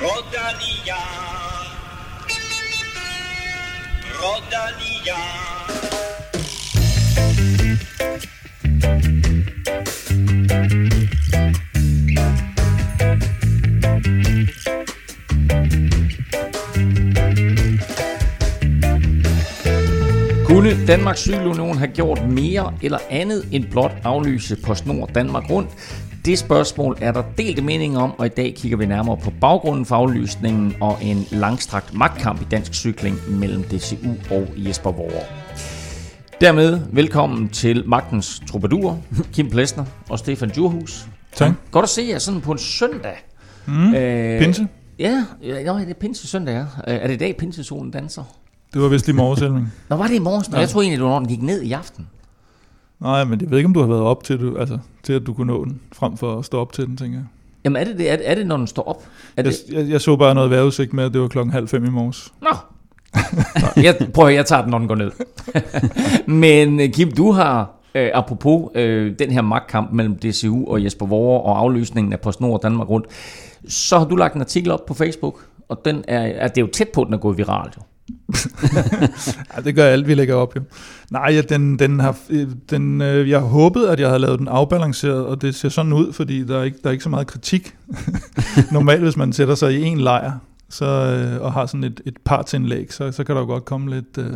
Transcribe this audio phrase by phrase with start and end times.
[0.00, 0.96] Rodania.
[4.22, 5.16] Rodania.
[20.44, 25.70] Kunne Danmarks Cykelunion have gjort mere eller andet end blot aflyse på snor Danmark rundt?
[26.24, 29.86] Det spørgsmål er der delte meninger om, og i dag kigger vi nærmere på baggrunden
[29.86, 35.22] for aflysningen og en langstrakt magtkamp i dansk cykling mellem DCU og Jesper Vore.
[36.40, 38.98] Dermed velkommen til magtens troubadour,
[39.34, 41.06] Kim Plesner og Stefan Djurhus.
[41.34, 41.52] Tak.
[41.70, 43.24] Godt at se jer sådan på en søndag.
[43.66, 43.94] Mm.
[43.94, 44.68] Øh, Pinse?
[44.98, 46.92] Ja, ja det er pinse søndag, ja.
[46.94, 48.22] Øh, Er det i dag, pinsesolen danser?
[48.74, 49.40] Det var vist lige morges.
[49.88, 50.50] Nå, var det i morges?
[50.52, 50.58] Ja.
[50.58, 52.06] Jeg tror egentlig, det var, når den gik ned i aften.
[53.00, 55.26] Nej, men jeg ved ikke, om du har været op til, du, altså, til at
[55.26, 57.26] du kunne nå den, frem for at stå op til den, tænker jeg.
[57.64, 58.10] Jamen er det det?
[58.10, 59.02] Er, er det, når den står op?
[59.36, 59.56] Er det?
[59.68, 61.90] Jeg, jeg, jeg så bare noget vejrudsigt med, at det var klokken halv fem i
[61.90, 62.32] morges.
[62.42, 62.48] Nå.
[63.82, 65.10] Jeg, prøv at jeg tager den, når den går ned.
[66.44, 71.06] Men øh, Kim, du har, øh, apropos øh, den her magtkamp mellem DCU og Jesper
[71.06, 73.06] Vore og aflysningen af PostNord Danmark rundt,
[73.68, 76.62] så har du lagt en artikel op på Facebook, og den er, er det er
[76.62, 77.76] jo tæt på, at den er gået viralt.
[77.76, 77.82] Jo.
[79.56, 80.62] Ja, det gør alt, vi lægger op, jo.
[81.10, 82.16] Nej, ja, den, den har,
[82.70, 86.12] den, øh, jeg håbede, at jeg havde lavet den afbalanceret, og det ser sådan ud,
[86.12, 87.74] fordi der er ikke, der er ikke så meget kritik.
[88.72, 90.32] Normalt, hvis man sætter sig i en lejr,
[90.68, 93.90] så, øh, og har sådan et, et partsindlæg, så, så kan der jo godt komme
[93.90, 94.32] lidt, øh,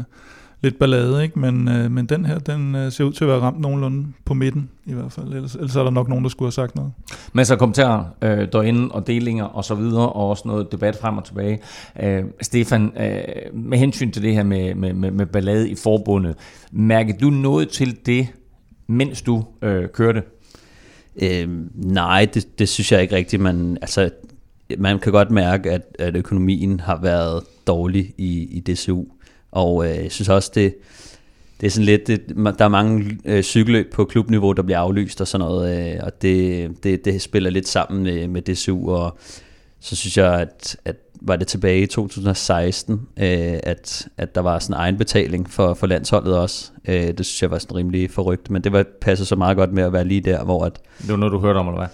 [0.65, 1.39] lidt ballade, ikke?
[1.39, 4.35] Men, øh, men den her, den øh, ser ud til at være ramt nogenlunde på
[4.35, 5.33] midten, i hvert fald.
[5.33, 6.93] Ellers, ellers er der nok nogen, der skulle have sagt noget.
[7.33, 11.19] Masser af kommentarer øh, derinde, og delinger og så videre, og også noget debat frem
[11.19, 11.59] og tilbage.
[12.03, 16.37] Øh, Stefan, øh, med hensyn til det her med, med, med, med ballade i forbundet,
[16.73, 18.27] mærkede du noget til det,
[18.87, 20.23] mens du øh, kørte?
[21.23, 23.43] Øhm, nej, det, det synes jeg ikke rigtigt.
[23.43, 24.11] Man, altså,
[24.79, 29.05] man kan godt mærke, at, at økonomien har været dårlig i, i DCU.
[29.55, 30.75] Og øh, jeg synes også, det,
[31.61, 32.23] det er sådan lidt, det,
[32.59, 36.23] der er mange øh, cykelløb på klubniveau, der bliver aflyst og sådan noget, øh, og
[36.23, 39.19] det, det, det spiller lidt sammen med, med DSU, og
[39.81, 43.29] så synes jeg, at, at var det tilbage i 2016, øh,
[43.63, 46.71] at, at der var sådan en egenbetaling for, for landsholdet også.
[46.89, 49.73] Øh, det synes jeg var sådan rimelig forrygt, men det var passet så meget godt
[49.73, 51.89] med at være lige der, hvor at, Det var noget, du hørte om, eller hvad?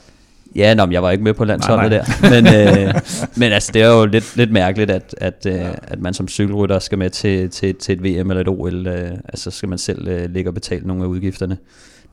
[0.57, 2.31] Ja, nå, men jeg var ikke med på landsholdet Nej, der.
[2.31, 2.95] Men, øh,
[3.41, 6.79] men altså, det er jo lidt, lidt mærkeligt, at, at, øh, at man som cykelrytter
[6.79, 8.87] skal med til, til, til et VM eller et OL.
[8.87, 11.59] Øh, altså skal man selv øh, ligge og betale nogle af udgifterne.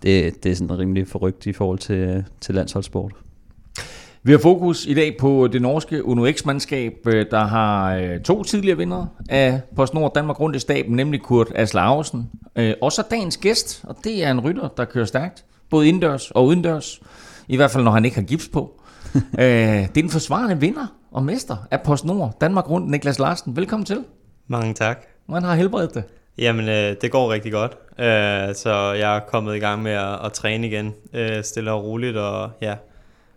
[0.04, 3.12] Det, det er sådan rimelig forrygt i forhold til, til landsholdssport.
[4.24, 8.44] Vi har fokus i dag på det norske Uno X-mandskab, øh, der har øh, to
[8.44, 12.30] tidligere vinder af PostNord Danmark rundt i staben, nemlig Kurt Asle Ausen.
[12.56, 16.32] Øh, Og så dagens gæst, og det er en rytter, der kører stærkt, både indendørs
[16.32, 17.02] og udendørs.
[17.48, 18.74] I hvert fald, når han ikke har gips på.
[19.40, 23.56] Øh, det er den forsvarende vinder og mester af PostNord Danmark rundt, Niklas Larsen.
[23.56, 24.04] Velkommen til.
[24.48, 24.98] Mange tak.
[25.26, 26.04] Hvordan har helbredet det?
[26.38, 27.72] Jamen, øh, det går rigtig godt.
[28.00, 31.84] Øh, så jeg er kommet i gang med at, at træne igen, øh, stille og
[31.84, 32.76] roligt, og ja,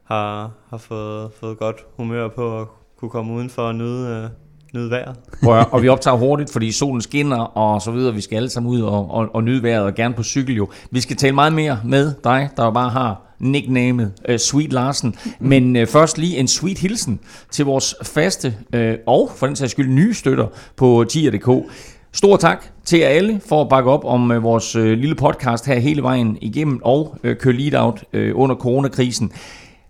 [0.04, 2.66] har, har fået, fået godt humør på at
[2.98, 4.30] kunne komme udenfor og nyde, øh,
[4.74, 5.16] nyde vejret.
[5.44, 8.14] Prøv og vi optager hurtigt, fordi solen skinner og så videre.
[8.14, 10.68] Vi skal alle sammen ud og, og, og nyde vejret, og gerne på cykel jo.
[10.90, 15.14] Vi skal tale meget mere med dig, der jo bare har nicknamet uh, Sweet Larsen.
[15.40, 17.20] Men uh, først lige en sweet hilsen
[17.50, 20.46] til vores faste uh, og for den sags skyld nye støtter
[20.76, 21.70] på tier.dk.
[22.12, 25.66] Stor tak til jer alle for at bakke op om uh, vores uh, lille podcast
[25.66, 29.32] her hele vejen igennem og uh, køre lead out uh, under coronakrisen.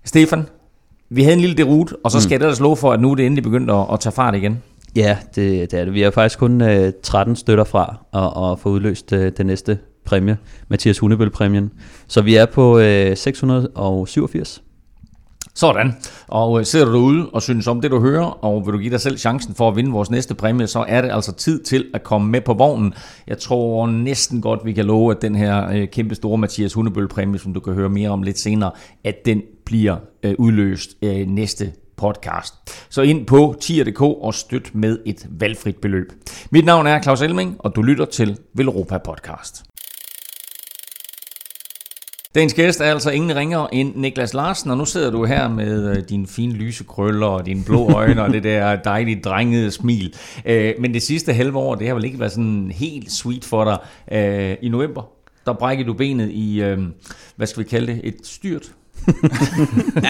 [0.05, 0.47] Stefan,
[1.11, 3.15] vi havde en lille derut, og så skal jeg ellers love for, at nu er
[3.15, 4.63] det endelig begyndt at, at tage fart igen.
[4.97, 5.95] Ja, det, det er det.
[5.95, 9.79] Vi har faktisk kun øh, 13 støtter fra at, at få udløst øh, den næste
[10.11, 10.39] præmie,
[10.69, 11.71] Mathias Hundebøl-præmien.
[12.09, 14.63] Så vi er på øh, 687.
[15.55, 15.93] Sådan.
[16.29, 18.91] Og øh, sidder du derude og synes om det, du hører, og vil du give
[18.91, 21.87] dig selv chancen for at vinde vores næste præmie, så er det altså tid til
[21.95, 22.95] at komme med på vognen.
[23.27, 27.39] Jeg tror næsten godt, vi kan love, at den her øh, kæmpe store Mathias Hundebøl-præmie,
[27.39, 28.71] som du kan høre mere om lidt senere,
[29.05, 30.91] at den bliver øh, udløst
[31.27, 32.55] næste podcast.
[32.91, 36.13] Så ind på tier.dk og støt med et valgfrit beløb.
[36.51, 39.70] Mit navn er Claus Elming, og du lytter til Velropa Podcast.
[42.35, 45.97] Dagens gæst er altså ingen ringer end Niklas Larsen, og nu sidder du her med
[45.97, 50.15] øh, dine fine lyse krøller og dine blå øjne og det der dejlige drengede smil.
[50.45, 53.65] Øh, Men det sidste halve år, det har vel ikke været sådan helt sweet for
[53.65, 53.79] dig.
[54.19, 55.03] Øh, I november,
[55.47, 56.75] der brækkede du benet i,
[57.37, 58.67] hvad skal vi kalde det, et styrt.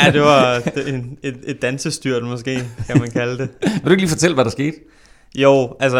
[0.04, 0.54] Ja, det var
[0.86, 3.48] et, et, et dansestyrt måske, kan man kalde det.
[3.62, 4.76] Vil du ikke lige fortælle, hvad der skete?
[5.34, 5.98] Jo, altså,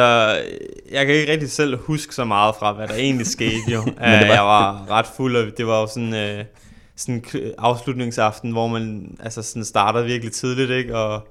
[0.91, 3.83] jeg kan ikke rigtig selv huske så meget fra, hvad der egentlig skete jo.
[3.87, 6.45] Men var- var, jeg var ret fuld, og det var jo sådan, øh,
[6.97, 7.25] sådan
[7.59, 10.97] afslutningsaften, hvor man altså sådan starter virkelig tidligt, ikke?
[10.97, 11.29] Og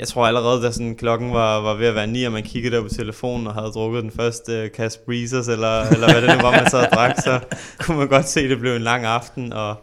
[0.00, 2.76] jeg tror allerede, da sådan, klokken var, var ved at være ni, og man kiggede
[2.76, 6.36] der på telefonen og havde drukket den første øh, kasse Breezers, eller, eller hvad det
[6.36, 7.40] nu var, man sad og drak, så
[7.80, 9.74] kunne man godt se, at det blev en lang aften, og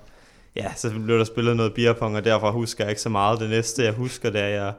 [0.56, 3.40] ja, så blev der spillet noget beerpong, og derfra husker jeg ikke så meget.
[3.40, 4.74] Det næste, jeg husker, det er, jeg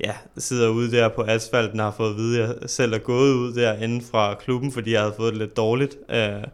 [0.00, 2.98] ja, sidder ude der på asfalten og har fået at vide, at jeg selv er
[2.98, 5.96] gået ud der inden fra klubben, fordi jeg havde fået det lidt dårligt.
[6.10, 6.44] Øh,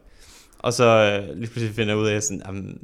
[0.58, 2.78] og så øh, lige pludselig finder jeg ud af, at sådan, jamen,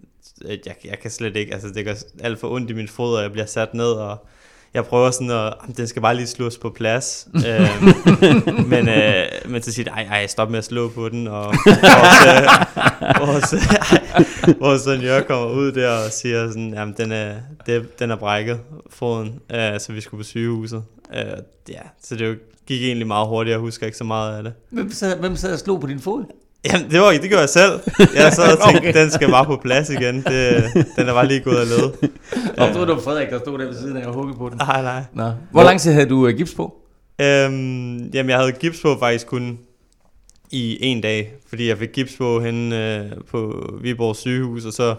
[0.48, 3.16] at jeg, jeg kan slet ikke, altså det gør alt for ondt i min fod,
[3.16, 4.26] og jeg bliver sat ned, og
[4.74, 7.28] jeg prøver sådan at, jamen, den skal bare lige slås på plads.
[7.48, 7.82] øh,
[8.66, 11.44] men, øh, men så siger jeg, ej, ej, stop med at slå på den, og
[11.66, 12.48] vores, øh,
[13.26, 13.54] vores,
[14.48, 17.34] øh, vores senior kommer ud der og siger sådan, jamen den er,
[17.66, 18.60] det, den er brækket,
[18.90, 20.82] foden, øh, så vi skulle på sygehuset.
[21.14, 21.20] Øh,
[21.68, 24.52] ja, så det gik egentlig meget hurtigt, jeg husker ikke så meget af det.
[24.70, 26.24] Hvem sad, hvem sad og slog på din fod?
[26.72, 27.72] Jamen, det var ikke, det gjorde jeg selv.
[28.14, 29.00] Jeg sad og tænkte, Okay.
[29.02, 30.16] den skal bare på plads igen.
[30.16, 30.64] Det,
[30.96, 32.10] den er bare lige gået af led.
[32.58, 34.58] Og troede, var Frederik, der stod der ved siden af og huggede på den.
[34.58, 35.02] Nej, nej.
[35.14, 35.30] Nå.
[35.50, 36.74] Hvor lang tid havde du uh, gips på?
[37.20, 39.58] Øhm, jamen, jeg havde gips på faktisk kun
[40.50, 44.94] i en dag, fordi jeg fik gips på henne øh, på Viborg sygehus, og så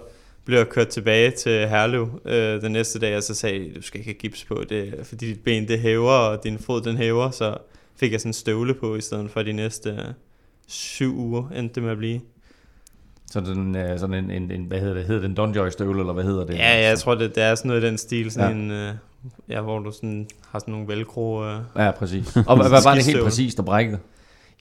[0.46, 3.82] blev jeg kørt tilbage til Herlev øh, den næste dag, og så sagde de, du
[3.82, 6.98] skal ikke have gips på, det, fordi dit ben det hæver, og din fod den
[6.98, 7.58] hæver, så
[7.96, 9.98] fik jeg sådan en støvle på, i stedet for de næste øh,
[10.68, 12.20] syv uger endte det med at blive.
[13.32, 16.14] Så den, uh, sådan en, en, en, hvad hedder det, hedder den Donjoy støvle, eller
[16.14, 16.54] hvad hedder det?
[16.54, 18.56] Ja, ja, jeg tror, det, det er sådan noget i den stil, sådan Ja.
[18.56, 18.94] en, øh,
[19.50, 21.44] ja, hvor du sådan, har sådan nogle velcro...
[21.46, 21.60] Øh.
[21.76, 22.36] Ja, præcis.
[22.48, 24.00] Og hvad, var det helt præcist, der brækkede?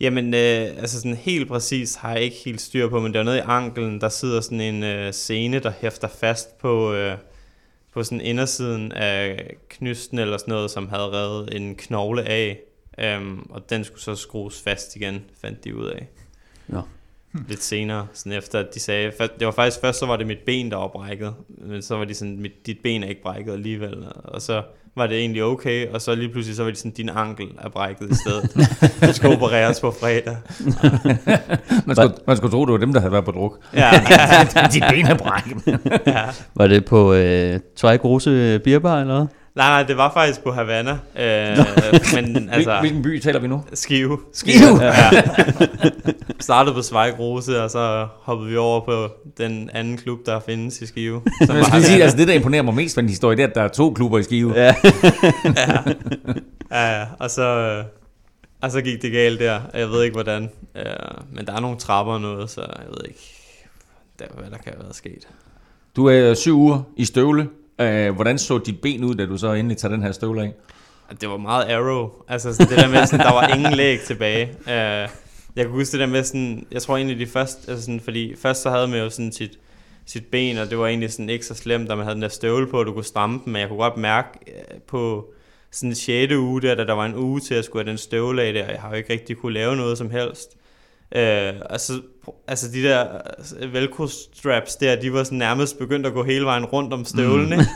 [0.01, 3.25] Jamen, øh, altså sådan helt præcis har jeg ikke helt styr på, men der er
[3.25, 7.17] noget i anklen, der sidder sådan en øh, sene, der hæfter fast på, øh,
[7.93, 12.61] på sådan indersiden af knysten eller sådan noget, som havde revet en knogle af,
[12.99, 16.09] øhm, og den skulle så skrues fast igen, fandt de ud af.
[16.67, 16.83] Nå.
[17.49, 20.39] Lidt senere, sådan efter at de sagde, det var faktisk først, så var det mit
[20.39, 23.53] ben, der var brækket, men så var de sådan, mit, dit ben er ikke brækket
[23.53, 24.63] alligevel, og så
[24.97, 27.69] var det egentlig okay, og så lige pludselig så var de sådan, din ankel er
[27.69, 28.71] brækket i stedet.
[29.09, 30.37] Du skal opereres på fredag.
[31.87, 33.59] Man skulle, man skulle tro, det var dem, der havde været på druk.
[33.75, 33.91] Ja,
[34.73, 35.79] Dit ben er brækket.
[36.07, 36.23] ja.
[36.55, 39.27] Var det på øh, Zweig Rose Bierbar eller hvad?
[39.57, 40.91] Nej, nej, det var faktisk på Havana.
[41.19, 41.59] Øh,
[42.15, 43.65] men Altså, Hvilken by taler vi nu?
[43.73, 44.19] Skive.
[44.33, 44.83] Skive?
[44.85, 44.95] Ja.
[46.41, 49.09] Startede på Zweig Rose, og så hoppede vi over på
[49.39, 51.23] den anden klub, der findes i Skive.
[51.47, 53.43] Som jeg skal lige sige, altså det, der imponerer mig mest ved den historie, det
[53.43, 54.55] er, at der er to klubber i Skive.
[54.61, 54.75] Ja.
[56.71, 57.85] Ja, ja, og så, øh,
[58.61, 59.61] og så gik det galt der.
[59.73, 60.51] og Jeg ved ikke, hvordan.
[60.77, 60.83] Øh,
[61.33, 63.21] men der er nogle trapper og noget, så jeg ved ikke,
[64.19, 65.29] der, hvad der kan have været sket.
[65.97, 67.49] Du er syv uger i støvle.
[67.81, 70.53] Øh, hvordan så dit ben ud, da du så endelig tager den her støvle af?
[71.21, 72.11] Det var meget arrow.
[72.29, 74.49] Altså sådan det der med, sådan, der var ingen læg tilbage.
[74.67, 75.11] Uh,
[75.57, 78.37] jeg kan huske det der med sådan, jeg tror egentlig de første, altså sådan, fordi
[78.37, 79.59] først så havde man jo sådan sit,
[80.07, 82.29] sit ben, og det var egentlig sådan ikke så slemt, da man havde den der
[82.29, 85.33] støvle på, og du kunne stramme den, men jeg kunne godt mærke øh, på
[85.71, 86.33] sådan 6.
[86.33, 88.65] uge der, da der var en uge til at skulle have den støvle af der,
[88.65, 90.57] og jeg har jo ikke rigtig kunne lave noget som helst.
[91.15, 91.93] Øh, altså,
[92.47, 93.07] altså de der
[93.61, 97.05] øh, velcro straps der, de var sådan nærmest begyndt at gå hele vejen rundt om
[97.05, 97.53] støvlen, mm.
[97.53, 97.71] ikke?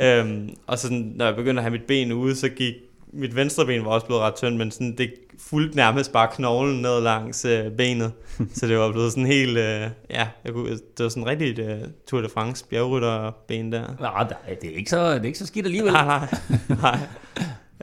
[0.20, 2.74] øhm, og så sådan, når jeg begyndte at have mit ben ude, så gik
[3.12, 6.82] mit venstre ben var også blevet ret tyndt, men sådan, det fulgte nærmest bare knoglen
[6.82, 8.12] ned langs øh, benet.
[8.54, 11.80] så det var blevet sådan helt, øh, ja, jeg kunne, det var sådan rigtig øh,
[12.06, 13.96] Tour de France bjergrytterben der.
[14.00, 14.22] Nej,
[14.60, 15.92] det er ikke så, det er ikke så skidt alligevel.
[15.92, 16.06] Nej,
[16.68, 16.98] nej, nej.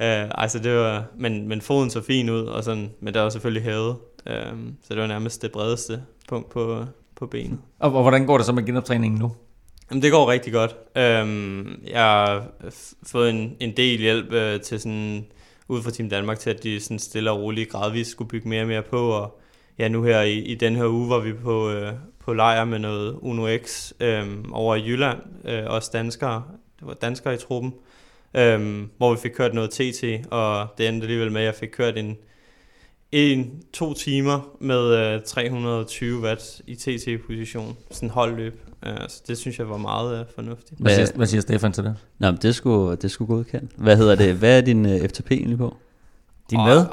[0.01, 3.29] Øh, altså det var, men, men foden så fin ud, og sådan, men der var
[3.29, 3.95] selvfølgelig hævet.
[4.27, 7.59] Øh, så det var nærmest det bredeste punkt på, på benet.
[7.79, 9.31] Og, og hvordan går det så med genoptræningen nu?
[9.91, 10.75] Jamen, det går rigtig godt.
[10.95, 12.45] Øhm, jeg har
[13.03, 15.25] fået en, en del hjælp øh, til sådan,
[15.67, 18.61] ud fra Team Danmark til, at de sådan stille og roligt gradvist skulle bygge mere
[18.61, 19.09] og mere på.
[19.09, 19.39] Og
[19.79, 22.79] ja, nu her i, i den her uge var vi på, øh, på lejr med
[22.79, 25.19] noget Uno X øh, over i Jylland.
[25.45, 26.43] Øh, også danskere.
[26.79, 27.73] Det var danskere i truppen.
[28.33, 31.69] Øh, hvor vi fik kørt noget TT, og det endte alligevel med, at jeg fik
[31.69, 32.17] kørt en,
[33.13, 37.77] en, to timer med øh, 320 watt i TT-position.
[37.91, 38.59] Sådan holdløb.
[38.85, 40.79] Øh, så det synes jeg var meget øh, fornuftigt.
[40.79, 41.95] Hvad Hvad- siger, hvad siger Stefan til det?
[42.19, 43.71] Nå, men det skulle, det skulle godkendt.
[43.77, 44.35] Hvad hedder det?
[44.35, 45.77] Hvad er din øh, FTP egentlig på?
[46.49, 46.85] Din hvad?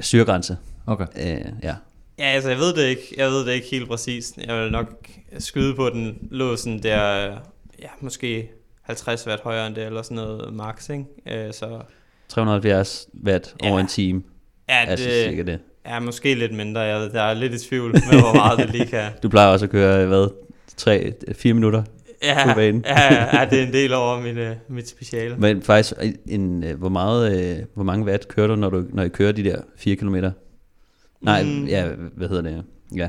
[0.00, 0.56] Syregrænse.
[0.86, 1.06] Okay.
[1.16, 1.74] Øh, ja.
[2.18, 3.14] Ja, altså jeg ved det ikke.
[3.16, 4.36] Jeg ved det ikke helt præcist.
[4.46, 7.36] Jeg vil nok skyde på, at den lå sådan der, øh,
[7.82, 8.50] ja, måske
[8.82, 11.04] 50 watt højere end det, eller sådan noget max, ikke?
[11.46, 11.80] Øh, så
[12.28, 13.70] 370 watt Ja.
[13.70, 14.22] over en time.
[14.68, 15.58] Ja, Altså det cirka det.
[15.84, 16.80] er måske lidt mindre.
[16.80, 19.10] Jeg, jeg er lidt i tvivl med, hvor meget det lige kan.
[19.22, 20.28] Du plejer også at køre, hvad,
[20.80, 21.82] 3-4 minutter?
[22.22, 22.84] Ja, På banen.
[22.86, 25.36] ja, ja, det er en del over mit, øh, mit speciale.
[25.36, 25.92] Men faktisk,
[26.28, 29.32] en, øh, hvor, meget, øh, hvor mange watt kører du, når, du, når I kører
[29.32, 30.16] de der 4 km?
[31.20, 31.64] Nej, Mm.
[31.66, 32.64] ja, hvad hedder det?
[32.96, 33.08] Ja.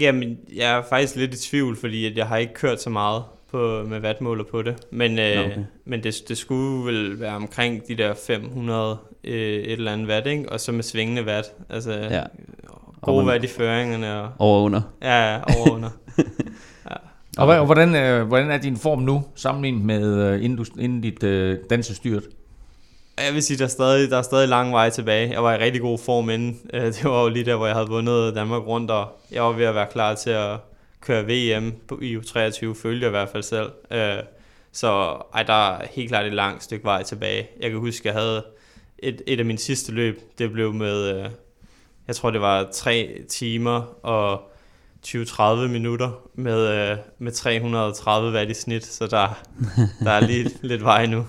[0.00, 3.22] Jamen, jeg er faktisk lidt i tvivl, fordi at jeg har ikke kørt så meget
[3.58, 4.74] på, med vatmåler på det.
[4.90, 5.56] Men, øh, okay.
[5.84, 10.26] men det, det skulle vel være omkring de der 500 øh, et eller andet watt,
[10.26, 10.52] ikke?
[10.52, 11.52] Og så med svingende watt.
[11.70, 12.22] Altså Ja.
[13.02, 14.20] gode man- watt i føringerne.
[14.22, 14.80] Og, Over og under.
[15.02, 15.90] ja, ja, over og under.
[17.38, 21.00] Og hvad, hvordan, øh, hvordan er din form nu, sammenlignet med øh, inden, du, inden
[21.00, 22.22] dit øh, dansestyrt?
[23.26, 25.30] Jeg vil sige, der er, stadig, der er stadig lang vej tilbage.
[25.32, 26.58] Jeg var i rigtig god form inden.
[26.74, 29.52] Øh, Det var jo lige der, hvor jeg havde vundet Danmark rundt, og jeg var
[29.52, 30.50] ved at være klar til at
[31.04, 33.70] køre VM på i U23, følte jeg i hvert fald selv.
[33.90, 34.18] Øh,
[34.72, 34.88] Så
[35.34, 37.48] ej, der er helt klart et langt stykke vej tilbage.
[37.60, 38.44] Jeg kan huske, jeg havde
[38.98, 41.30] et, et af mine sidste løb, det blev med, øh,
[42.08, 44.50] jeg tror det var 3 timer og
[45.06, 49.42] 20-30 minutter med, øh, med 330 watt i snit, så der,
[50.04, 51.26] der er lige lidt vej nu.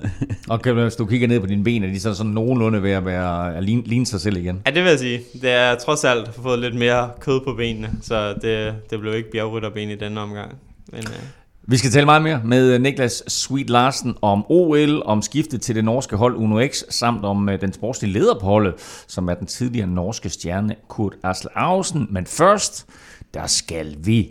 [0.50, 2.82] Og kan, du- hvis du kigger ned på dine ben, er de så sådan nogenlunde
[2.82, 4.62] ved at være at ligne, ligne sig selv igen?
[4.66, 5.20] Ja, det vil jeg sige.
[5.42, 9.30] Det er trods alt fået lidt mere kød på benene, så det, det blev ikke
[9.30, 10.54] bjergrytterben i denne omgang.
[10.92, 11.18] Men, øh,
[11.66, 15.84] Vi skal tale meget mere med Niklas Sweet Larsen om OL, om skiftet til det
[15.84, 18.74] norske hold Uno X, samt om øh, den sportslige leder på holdet,
[19.08, 22.06] som er den tidligere norske stjerne Kurt Asle Ausen.
[22.10, 22.86] Men først,
[23.34, 24.30] der skal vi.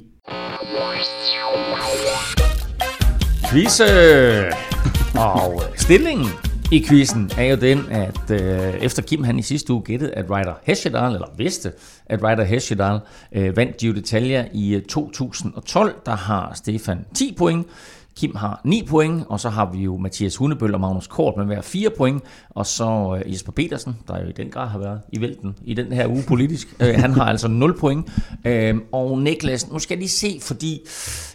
[3.51, 4.72] Quizze!
[5.15, 6.27] Og øh, stillingen
[6.71, 10.29] i quizzen er jo den, at øh, efter Kim han i sidste uge gættede, at
[10.29, 11.71] Ryder Hesjedal, eller vidste,
[12.05, 12.99] at Ryder Hesjedal
[13.31, 17.67] øh, vandt Giro d'Italia i øh, 2012, der har Stefan 10 point,
[18.15, 21.45] Kim har 9 point, og så har vi jo Mathias Hundebøl og Magnus Kort med
[21.45, 25.01] hver 4 point, og så øh, Jesper Petersen, der jo i den grad har været
[25.11, 28.11] i vælten i den her uge politisk, øh, han har altså 0 point.
[28.45, 30.81] Øh, og Niklas, nu skal jeg lige se, fordi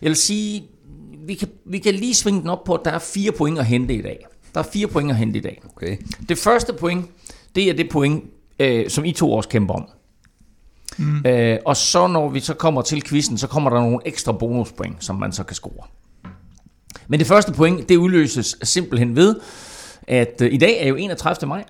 [0.02, 0.62] jeg vil sige,
[1.28, 3.66] vi kan, vi kan lige svinge den op på, at der er 4 point at
[3.66, 4.26] hente i dag.
[4.54, 5.62] Der er 4 point at hente i dag.
[5.76, 5.96] Okay.
[6.28, 7.06] Det første point,
[7.54, 8.24] det er det point,
[8.58, 9.84] øh, som I to også kæmper om.
[10.98, 11.26] Mm.
[11.26, 15.04] Øh, og så når vi så kommer til quizzen, så kommer der nogle ekstra bonuspoint,
[15.04, 15.86] som man så kan score.
[17.08, 19.36] Men det første point, det udløses simpelthen ved,
[20.02, 21.48] at øh, i dag er jo 31.
[21.48, 21.64] maj,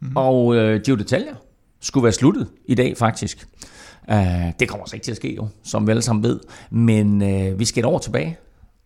[0.00, 0.12] mm.
[0.16, 1.34] og øh, Giro d'Italia
[1.80, 3.46] skulle være sluttet i dag faktisk.
[4.08, 4.16] Uh,
[4.60, 6.40] det kommer så ikke til at ske jo, som vi alle sammen ved.
[6.70, 8.38] Men øh, vi skal et år tilbage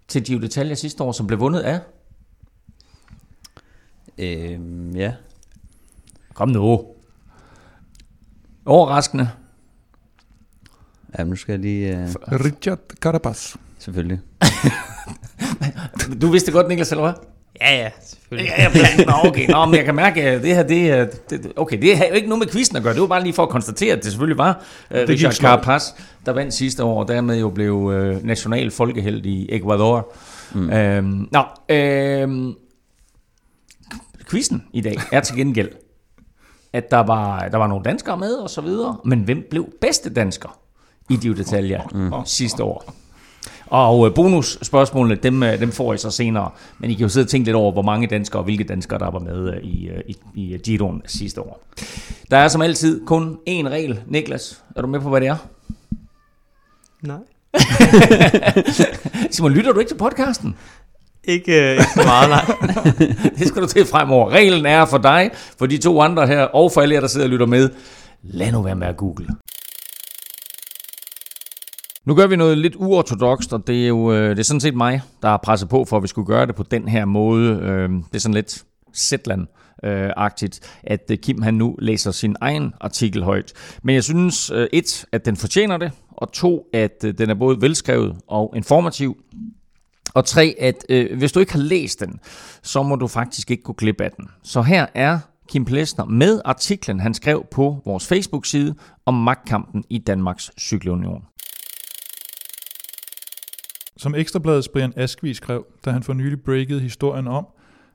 [0.09, 1.81] til Giro d'Italia sidste år, som blev vundet af...
[4.19, 5.13] Øhm, ja.
[6.35, 6.87] Kom nu.
[8.65, 9.31] Overraskende.
[11.19, 11.99] Ja, nu skal jeg lige...
[11.99, 12.09] Øh,
[12.45, 13.57] Richard Carapaz.
[13.79, 14.21] selvfølgelig.
[16.21, 17.36] Du vidste godt, Niklas, eller hvad?
[17.61, 18.53] Ja, ja, selvfølgelig.
[18.59, 19.49] Ja, ja, Nå, okay.
[19.49, 22.13] Nå, men jeg kan mærke, at det her, det, er- det, okay, det har jo
[22.15, 22.93] ikke noget med quizzen at gøre.
[22.95, 25.33] Det var bare lige for at konstatere, at det selvfølgelig var uh, gik Richard.
[25.35, 25.83] Carapaz,
[26.27, 30.13] der vandt sidste år, og dermed jo blev uh, national folkeheld i Ecuador.
[30.55, 30.71] Mm.
[30.71, 32.55] Øhm, nå, øhm,
[34.31, 35.71] quizzen i dag er til gengæld,
[36.73, 40.11] at der var, der var nogle danskere med og så videre, men hvem blev bedste
[40.15, 40.59] dansker
[41.11, 42.13] i Giro d'Italia mm.
[42.25, 42.95] sidste år?
[43.67, 46.51] Og øh, bonusspørgsmålene, dem, øh, dem får I så senere.
[46.79, 48.99] Men I kan jo sidde og tænke lidt over, hvor mange danskere og hvilke danskere,
[48.99, 51.61] der var med øh, i, i, i Giroen sidste år.
[52.31, 54.01] Der er som altid kun én regel.
[54.07, 55.37] Niklas, er du med på, hvad det er?
[57.03, 57.19] Nej.
[59.31, 60.57] Simon, lytter du ikke til podcasten?
[61.25, 62.45] Ikke, øh, ikke så meget, nej.
[63.39, 64.31] Det skal du til fremover.
[64.31, 67.27] Reglen er for dig, for de to andre her, og for alle jer, der sidder
[67.27, 67.71] og lytter med.
[68.23, 69.29] Lad nu være med at google.
[72.07, 74.75] Nu gør vi noget lidt uortodokst, og det er jo øh, det er sådan set
[74.75, 77.53] mig, der har presset på for, at vi skulle gøre det på den her måde.
[77.63, 78.65] Øh, det er sådan lidt
[78.97, 83.53] Zetland-agtigt, at øh, Kim han nu læser sin egen artikel højt.
[83.83, 88.17] Men jeg synes, et, at den fortjener det, og to, at den er både velskrevet
[88.29, 89.17] og informativ.
[90.15, 92.21] Og tre, at øh, hvis du ikke har læst den,
[92.63, 94.29] så må du faktisk ikke gå glip af den.
[94.43, 98.75] Så her er Kim Plesner med artiklen, han skrev på vores Facebook-side
[99.07, 101.23] om magtkampen i Danmarks Cykelunion.
[103.97, 107.47] Som Ekstrabladets Brian Askvi skrev, da han for nylig breakede historien om,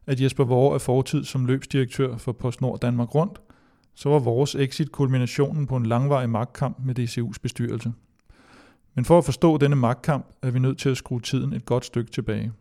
[0.07, 3.41] at Jesper Vore er fortid som løbsdirektør for PostNord Danmark Rundt,
[3.95, 7.93] så var vores exit kulminationen på en langvarig magtkamp med DCU's bestyrelse.
[8.95, 11.85] Men for at forstå denne magtkamp, er vi nødt til at skrue tiden et godt
[11.85, 12.51] stykke tilbage.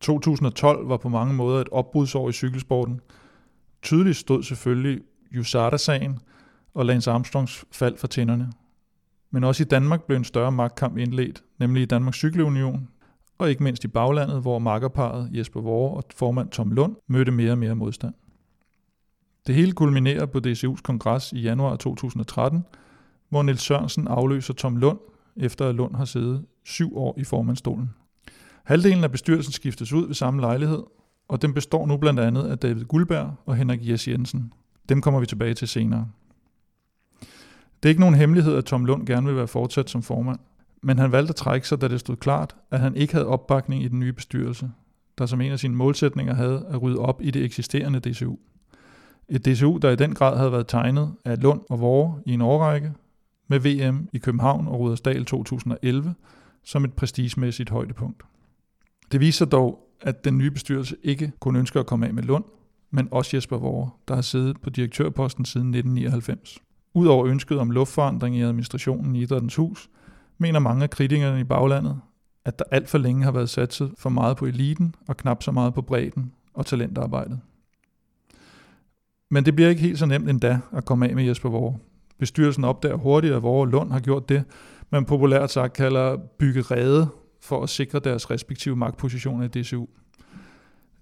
[0.00, 3.00] 2012 var på mange måder et opbrudsår i cykelsporten.
[3.82, 5.00] Tydeligt stod selvfølgelig
[5.38, 6.18] USADA-sagen
[6.74, 8.52] og Lance Armstrongs fald for tænderne.
[9.30, 12.88] Men også i Danmark blev en større magtkamp indledt, nemlig i Danmarks Cykelunion,
[13.38, 17.52] og ikke mindst i baglandet, hvor makkerparet Jesper Vore og formand Tom Lund mødte mere
[17.52, 18.14] og mere modstand.
[19.46, 22.64] Det hele kulminerer på DCU's kongres i januar 2013,
[23.28, 24.98] hvor Niels Sørensen afløser Tom Lund,
[25.36, 27.90] efter at Lund har siddet syv år i formandstolen.
[28.64, 30.82] Halvdelen af bestyrelsen skiftes ud ved samme lejlighed,
[31.28, 34.52] og den består nu blandt andet af David Guldberg og Henrik Jes Jensen.
[34.88, 36.08] Dem kommer vi tilbage til senere.
[37.82, 40.38] Det er ikke nogen hemmelighed, at Tom Lund gerne vil være fortsat som formand.
[40.82, 43.84] Men han valgte at trække sig, da det stod klart, at han ikke havde opbakning
[43.84, 44.70] i den nye bestyrelse,
[45.18, 48.36] der som en af sine målsætninger havde at rydde op i det eksisterende DCU.
[49.28, 52.40] Et DCU, der i den grad havde været tegnet af Lund og Vore i en
[52.40, 52.92] årrække,
[53.48, 56.14] med VM i København og Rudersdal 2011
[56.64, 58.22] som et prestigemæssigt højdepunkt.
[59.12, 62.44] Det viser dog, at den nye bestyrelse ikke kun ønsker at komme af med Lund,
[62.90, 66.58] men også Jesper Vore, der har siddet på direktørposten siden 1999.
[66.94, 69.90] Udover ønsket om luftforandring i administrationen i Idrættens Hus,
[70.38, 72.00] mener mange af kritikerne i baglandet,
[72.44, 75.52] at der alt for længe har været satset for meget på eliten og knap så
[75.52, 77.40] meget på bredden og talentarbejdet.
[79.30, 81.76] Men det bliver ikke helt så nemt endda at komme af med Jesper Vore.
[82.18, 84.44] Bestyrelsen opdager hurtigt, at Vore og Lund har gjort det,
[84.90, 87.08] man populært sagt kalder bygge rede
[87.40, 89.86] for at sikre deres respektive magtpositioner i DCU.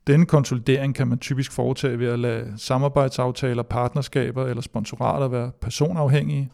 [0.07, 6.51] Denne konsolidering kan man typisk foretage ved at lade samarbejdsaftaler, partnerskaber eller sponsorater være personafhængige.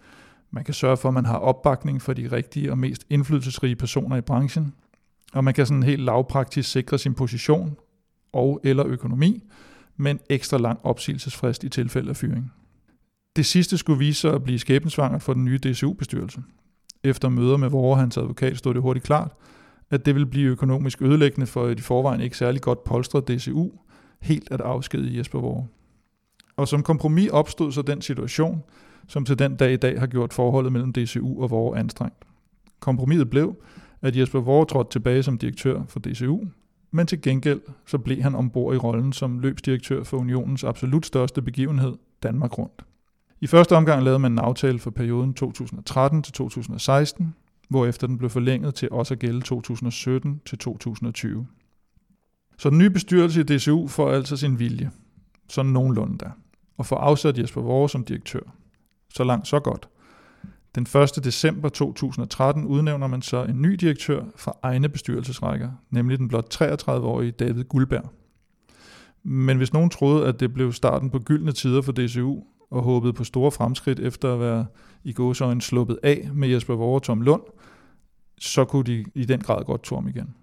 [0.51, 4.17] Man kan sørge for, at man har opbakning for de rigtige og mest indflydelsesrige personer
[4.17, 4.75] i branchen.
[5.33, 7.77] Og man kan sådan helt lavpraktisk sikre sin position
[8.33, 9.43] og eller økonomi
[9.97, 12.53] med en ekstra lang opsigelsesfrist i tilfælde af fyring.
[13.37, 16.43] Det sidste skulle vise sig at blive skæbensvangert for den nye DCU-bestyrelse.
[17.05, 19.33] Efter møder med Vore hans advokat stod det hurtigt klart,
[19.93, 23.71] at det vil blive økonomisk ødelæggende for et i forvejen ikke særlig godt polstret DCU,
[24.21, 25.67] helt at afskedige Jesper Vore.
[26.57, 28.63] Og som kompromis opstod så den situation,
[29.09, 32.25] som til den dag i dag har gjort forholdet mellem DCU og Vore anstrengt.
[32.81, 33.57] Kompromiset blev,
[34.03, 36.41] at Jesper Vore trådte tilbage som direktør for DCU,
[36.91, 41.43] men til gengæld så blev han ombord i rollen som løbsdirektør for unionens absolut største
[41.43, 42.85] begivenhed, Danmark Rundt.
[43.41, 47.35] I første omgang lavede man en aftale for perioden 2013 til 2016,
[47.69, 51.47] hvorefter den blev forlænget til også at gælde 2017 til 2020.
[52.59, 54.91] Så den nye bestyrelse i DCU får altså sin vilje,
[55.49, 56.31] sådan nogenlunde da,
[56.77, 58.41] og får afsat Jesper Vore som direktør.
[59.15, 59.89] Så langt, så godt.
[60.75, 61.25] Den 1.
[61.25, 67.33] december 2013 udnævner man så en ny direktør fra egne bestyrelsesrækker, nemlig den blot 33-årige
[67.33, 68.13] David Guldberg.
[69.23, 73.13] Men hvis nogen troede, at det blev starten på gyldne tider for DCU, og håbede
[73.13, 74.67] på store fremskridt efter at være
[75.05, 77.43] i gåsøjne sluppet af med Jesper Vore og Tom Lund,
[78.39, 80.35] så kunne de i den grad godt torme igen.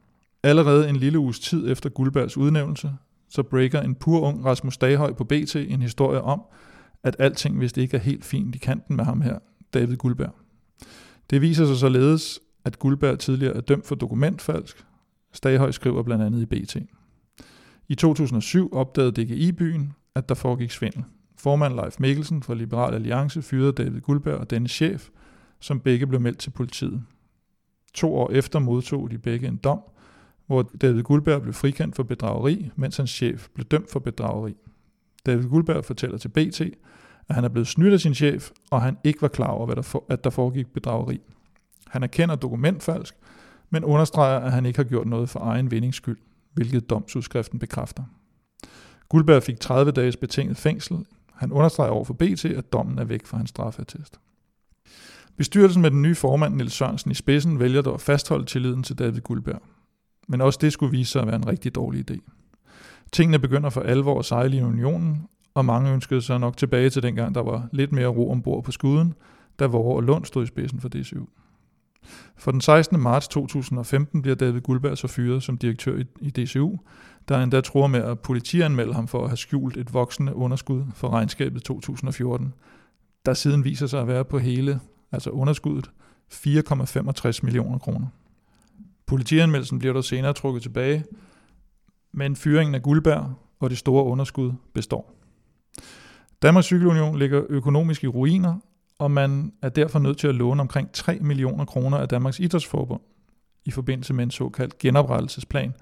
[0.44, 2.92] Allerede en lille uges tid efter Guldbergs udnævnelse,
[3.30, 6.42] så breaker en pur ung Rasmus Daghøj på BT en historie om,
[7.04, 9.40] at alting vist ikke er helt fint i kanten med ham her,
[9.74, 10.36] David Guldberg.
[11.30, 14.86] Det viser sig således, at Guldberg tidligere er dømt for dokumentfalsk.
[15.34, 16.78] Staghøj skriver blandt andet i BT.
[17.88, 21.04] I 2007 opdagede DGI-byen, at der foregik svindel.
[21.40, 25.10] Formand Leif Mikkelsen fra Liberal Alliance fyrede David Guldberg og denne chef,
[25.60, 27.04] som begge blev meldt til politiet.
[27.94, 29.80] To år efter modtog de begge en dom,
[30.48, 34.56] hvor David Guldberg blev frikendt for bedrageri, mens hans chef blev dømt for bedrageri.
[35.26, 36.62] David Guldberg fortæller til BT,
[37.28, 40.24] at han er blevet snydt af sin chef, og han ikke var klar over, at
[40.24, 41.22] der foregik bedrageri.
[41.88, 43.16] Han erkender dokumentfalsk,
[43.70, 46.18] men understreger, at han ikke har gjort noget for egen vindings skyld,
[46.54, 48.04] hvilket domsudskriften bekræfter.
[49.10, 51.06] Guldberg fik 30 dages betinget fængsel
[51.40, 54.20] han understreger over for BT, at dommen er væk fra hans straffeattest.
[55.38, 59.00] Bestyrelsen med den nye formand Niels Sørensen i spidsen vælger dog at fastholde tilliden til
[59.00, 59.62] David Guldberg.
[60.28, 62.20] Men også det skulle vise sig at være en rigtig dårlig idé.
[63.12, 67.04] Tingene begynder for alvor at sejle i unionen, og mange ønskede sig nok tilbage til
[67.04, 69.14] dengang, der var lidt mere ro ombord på skuden,
[69.60, 71.26] da Vore og Lund stod i spidsen for DCU.
[72.38, 73.00] For den 16.
[73.00, 76.78] marts 2015 bliver David Guldberg så fyret som direktør i DCU,
[77.30, 81.10] der endda tror med at politianmelde ham for at have skjult et voksende underskud for
[81.10, 82.54] regnskabet 2014,
[83.26, 84.80] der siden viser sig at være på hele,
[85.12, 85.92] altså underskuddet,
[86.34, 88.08] 4,65 millioner kroner.
[89.06, 91.04] Politianmeldelsen bliver dog senere trukket tilbage,
[92.12, 95.14] men fyringen af Guldberg og det store underskud består.
[96.42, 98.56] Danmarks Cykelunion ligger økonomisk i ruiner,
[99.00, 103.02] og man er derfor nødt til at låne omkring 3 millioner kroner af Danmarks Idrætsforbund
[103.66, 105.74] i forbindelse med en såkaldt genoprettelsesplan,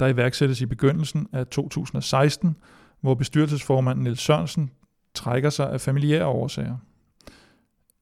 [0.00, 2.56] der iværksættes i begyndelsen af 2016,
[3.00, 4.70] hvor bestyrelsesformanden Niels Sørensen
[5.14, 6.76] trækker sig af familiære årsager.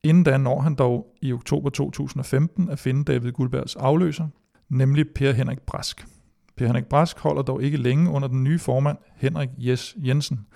[0.03, 4.29] Inden da når han dog i oktober 2015 at finde David Guldbergs afløser,
[4.69, 6.07] nemlig Per Henrik Brask.
[6.57, 10.47] Per Henrik Brask holder dog ikke længe under den nye formand Henrik Jes Jensen,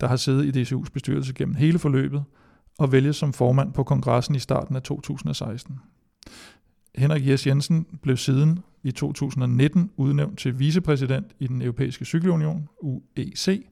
[0.00, 2.24] der har siddet i DCU's bestyrelse gennem hele forløbet
[2.78, 5.78] og vælges som formand på kongressen i starten af 2016.
[6.94, 13.66] Henrik Jes Jensen blev siden i 2019 udnævnt til vicepræsident i den europæiske cykelunion, UEC,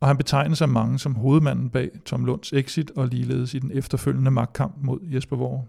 [0.00, 3.70] og han betegnes af mange som hovedmanden bag Tom Lunds exit og ligeledes i den
[3.74, 5.64] efterfølgende magtkamp mod Jesper Vore.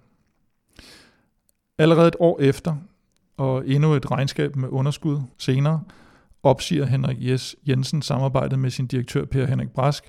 [1.77, 2.75] Allerede et år efter,
[3.37, 5.83] og endnu et regnskab med underskud senere,
[6.43, 10.03] opsiger Henrik Jes Jensen samarbejdet med sin direktør Per Henrik Brask,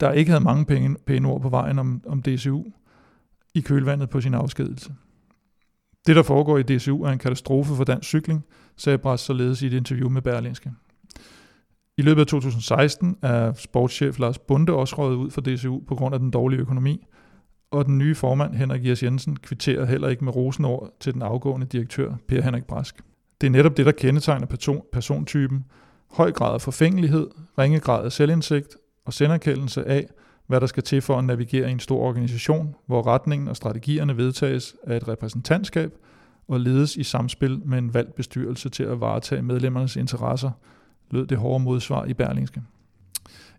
[0.00, 2.64] der ikke havde mange pæne, pæne ord på vejen om, om DCU,
[3.54, 4.94] i kølvandet på sin afskedelse.
[6.06, 8.44] Det, der foregår i DCU, er en katastrofe for dansk cykling,
[8.76, 10.72] sagde Brass således i et interview med Berlinske.
[11.98, 16.14] I løbet af 2016 er sportschef Lars Bunde også røget ud for DCU på grund
[16.14, 17.06] af den dårlige økonomi,
[17.70, 21.66] og den nye formand Henrik Jers Jensen kvitterer heller ikke med rosenord til den afgående
[21.66, 23.00] direktør Per Henrik Brask.
[23.40, 25.64] Det er netop det, der kendetegner person, persontypen.
[26.10, 27.26] Høj grad af forfængelighed,
[27.58, 30.06] ringe grad af selvindsigt og senderkendelse af,
[30.50, 34.16] hvad der skal til for at navigere i en stor organisation, hvor retningen og strategierne
[34.16, 35.92] vedtages af et repræsentantskab
[36.48, 40.50] og ledes i samspil med en valgt bestyrelse til at varetage medlemmernes interesser,
[41.10, 42.62] lød det hårde modsvar i Berlingske.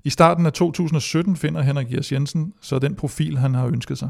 [0.04, 4.10] I starten af 2017 finder Henrik Jers Jensen så den profil, han har ønsket sig.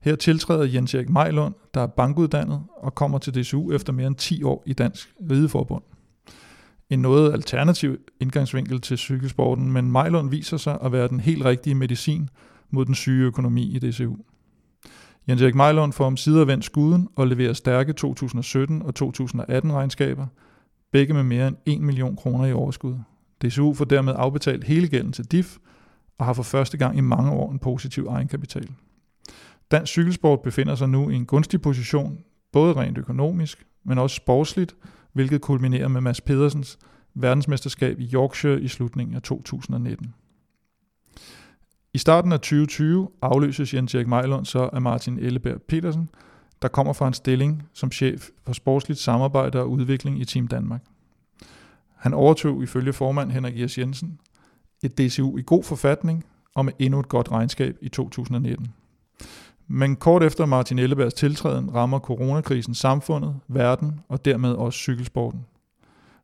[0.00, 4.16] Her tiltræder Jens Erik Mejlund, der er bankuddannet og kommer til DSU efter mere end
[4.16, 5.82] 10 år i Dansk Rideforbund.
[6.90, 11.74] En noget alternativ indgangsvinkel til cykelsporten, men Mejlund viser sig at være den helt rigtige
[11.74, 12.28] medicin
[12.70, 14.16] mod den syge økonomi i DCU.
[15.28, 20.26] Jens Erik Mejlund får om sider vendt skuden og leverer stærke 2017 og 2018 regnskaber,
[20.92, 22.96] begge med mere end 1 million kroner i overskud.
[23.42, 25.56] DCU får dermed afbetalt hele gælden til DIF
[26.18, 28.68] og har for første gang i mange år en positiv egenkapital.
[29.70, 32.18] Dansk cykelsport befinder sig nu i en gunstig position,
[32.52, 34.76] både rent økonomisk, men også sportsligt,
[35.18, 36.78] hvilket kulminerer med Mads Pedersens
[37.14, 40.14] verdensmesterskab i Yorkshire i slutningen af 2019.
[41.94, 46.10] I starten af 2020 afløses Jens Erik Mejlund så af Martin Elleberg Petersen,
[46.62, 50.84] der kommer fra en stilling som chef for sportsligt samarbejde og udvikling i Team Danmark.
[51.96, 54.20] Han overtog ifølge formand Henrik Jens Jensen
[54.82, 58.74] et DCU i god forfatning og med endnu et godt regnskab i 2019.
[59.70, 65.46] Men kort efter Martin Ellebergs tiltræden rammer coronakrisen samfundet, verden og dermed også cykelsporten.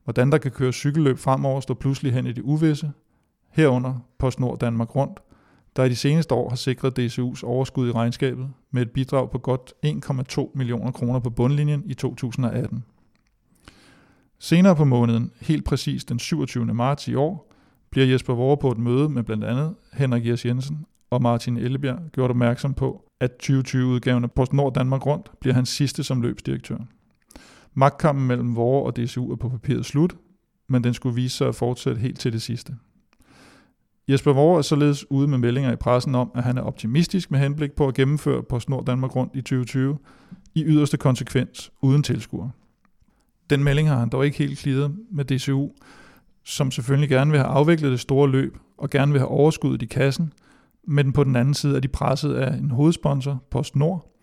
[0.04, 2.92] Hvordan der kan køre cykelløb fremover står pludselig hen i det uvisse,
[3.50, 5.20] herunder PostNord Danmark Rundt,
[5.76, 9.38] der i de seneste år har sikret DCU's overskud i regnskabet med et bidrag på
[9.38, 12.84] godt 1,2 millioner kroner på bundlinjen i 2018.
[14.38, 16.64] Senere på måneden, helt præcis den 27.
[16.64, 17.52] marts i år,
[17.90, 21.98] bliver Jesper Vore på et møde med blandt andet Henrik Jers Jensen og Martin Ellebjerg
[22.12, 26.76] gjort opmærksom på, at 2020-udgaven af PostNord Danmark Rundt bliver hans sidste som løbsdirektør.
[27.74, 30.16] Magtkampen mellem Vore og DCU er på papiret slut,
[30.68, 32.76] men den skulle vise sig at fortsætte helt til det sidste.
[34.08, 37.38] Jesper Vore er således ude med meldinger i pressen om, at han er optimistisk med
[37.38, 39.98] henblik på at gennemføre PostNord Danmark Rundt i 2020,
[40.54, 42.48] i yderste konsekvens uden tilskuer.
[43.50, 45.70] Den melding har han dog ikke helt klidet med DCU,
[46.44, 49.86] som selvfølgelig gerne vil have afviklet det store løb og gerne vil have overskuddet i
[49.86, 50.32] kassen,
[50.86, 54.14] men på den anden side er de presset af en hovedsponsor, PostNord,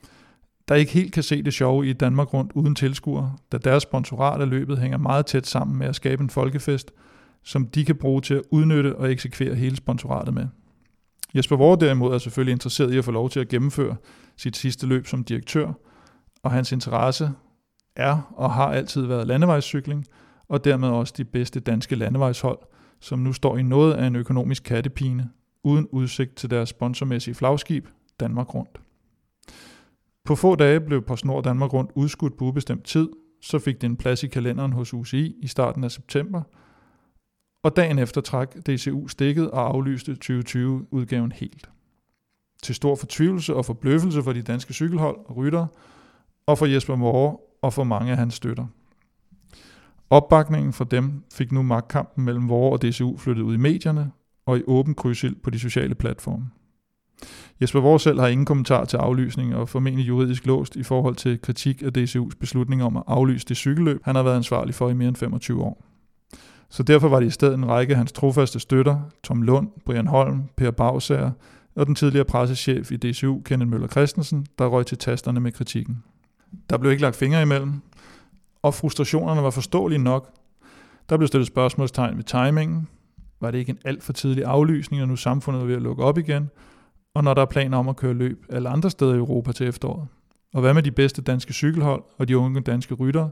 [0.67, 4.41] der ikke helt kan se det sjove i Danmark rundt uden tilskuere, da deres sponsorat
[4.41, 6.91] af løbet hænger meget tæt sammen med at skabe en folkefest,
[7.43, 10.47] som de kan bruge til at udnytte og eksekvere hele sponsoratet med.
[11.35, 13.95] Jesper Vore derimod er selvfølgelig interesseret i at få lov til at gennemføre
[14.37, 15.73] sit sidste løb som direktør,
[16.43, 17.31] og hans interesse
[17.95, 20.05] er og har altid været landevejscykling,
[20.49, 22.59] og dermed også de bedste danske landevejshold,
[22.99, 25.29] som nu står i noget af en økonomisk kattepine,
[25.63, 27.87] uden udsigt til deres sponsormæssige flagskib,
[28.19, 28.81] Danmark Rundt.
[30.25, 33.09] På få dage blev PostNord Danmark Rundt udskudt på ubestemt tid,
[33.41, 36.41] så fik det en plads i kalenderen hos UCI i starten af september,
[37.63, 41.69] og dagen efter trak DCU stikket og aflyste 2020-udgaven helt.
[42.63, 45.67] Til stor fortvivlelse og forbløffelse for de danske cykelhold og ryttere,
[46.45, 48.65] og for Jesper Moore og for mange af hans støtter.
[50.09, 54.11] Opbakningen fra dem fik nu magtkampen mellem Vore og DCU flyttet ud i medierne
[54.45, 56.45] og i åben krydsild på de sociale platforme.
[57.61, 61.41] Jesper Vore selv har ingen kommentar til aflysning og formentlig juridisk låst i forhold til
[61.41, 64.93] kritik af DCU's beslutning om at aflyse det cykelløb, han har været ansvarlig for i
[64.93, 65.85] mere end 25 år.
[66.69, 70.07] Så derfor var det i stedet en række af hans trofaste støtter, Tom Lund, Brian
[70.07, 71.31] Holm, Per Bagsager
[71.75, 76.03] og den tidligere pressechef i DCU, Kenneth Møller Christensen, der røg til tasterne med kritikken.
[76.69, 77.81] Der blev ikke lagt fingre imellem,
[78.61, 80.29] og frustrationerne var forståelige nok.
[81.09, 82.87] Der blev stillet spørgsmålstegn ved timingen.
[83.41, 86.03] Var det ikke en alt for tidlig aflysning, og nu samfundet er ved at lukke
[86.03, 86.49] op igen?
[87.15, 89.67] Og når der er planer om at køre løb alle andre steder i Europa til
[89.67, 90.07] efteråret?
[90.53, 93.29] Og hvad med de bedste danske cykelhold og de unge danske ryttere?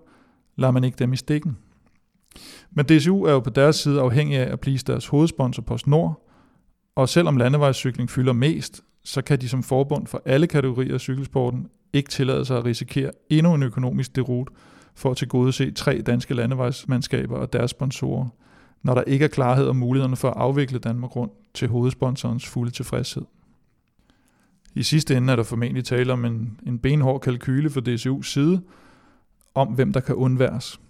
[0.55, 1.57] Lader man ikke dem i stikken?
[2.71, 6.29] Men DSU er jo på deres side afhængig af at blive deres hovedsponsor PostNord,
[6.95, 11.67] og selvom landevejscykling fylder mest, så kan de som forbund for alle kategorier af cykelsporten
[11.93, 14.49] ikke tillade sig at risikere endnu en økonomisk derut
[14.95, 18.27] for at tilgodese tre danske landevejsmandskaber og deres sponsorer,
[18.83, 22.71] når der ikke er klarhed om mulighederne for at afvikle Danmark rundt til hovedsponsorens fulde
[22.71, 23.25] tilfredshed.
[24.75, 28.61] I sidste ende er der formentlig tale om en, en benhård kalkyle for DCU's side,
[29.55, 30.81] om hvem der kan undværes,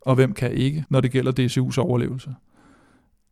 [0.00, 2.34] og hvem kan ikke, når det gælder DCU's overlevelse.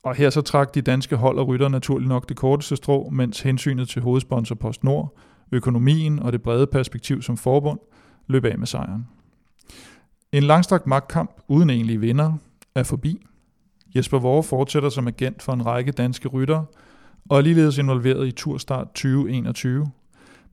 [0.03, 3.41] Og her så trak de danske hold og rytter naturligt nok det korteste strå, mens
[3.41, 5.19] hensynet til hovedsponsor PostNord,
[5.53, 7.79] økonomien og det brede perspektiv som forbund
[8.27, 9.07] løb af med sejren.
[10.33, 12.33] En langstrakt magtkamp uden egentlige vinder
[12.75, 13.27] er forbi.
[13.97, 16.65] Jesper Vore fortsætter som agent for en række danske ryttere,
[17.29, 19.87] og er ligeledes involveret i Turstart 2021,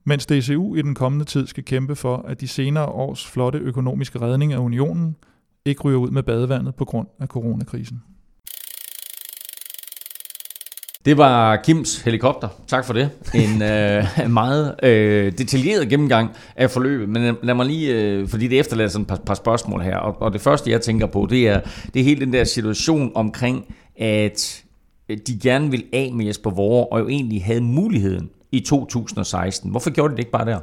[0.04, 4.20] mens DCU i den kommende tid skal kæmpe for, at de senere års flotte økonomiske
[4.20, 5.16] redning af unionen
[5.64, 8.02] ikke ryger ud med badevandet på grund af coronakrisen.
[11.04, 12.48] Det var Kims helikopter.
[12.66, 13.10] Tak for det.
[13.34, 14.04] En øh,
[14.40, 17.08] meget øh, detaljeret gennemgang af forløbet.
[17.08, 19.96] Men lad mig lige, øh, fordi det efterlader sådan et par, par spørgsmål her.
[19.96, 21.60] Og, og det første, jeg tænker på, det er,
[21.94, 24.64] det er hele den der situation omkring, at
[25.08, 29.70] de gerne vil af med Jesper Vore, og jo egentlig havde muligheden i 2016.
[29.70, 30.60] Hvorfor gjorde de det ikke bare der?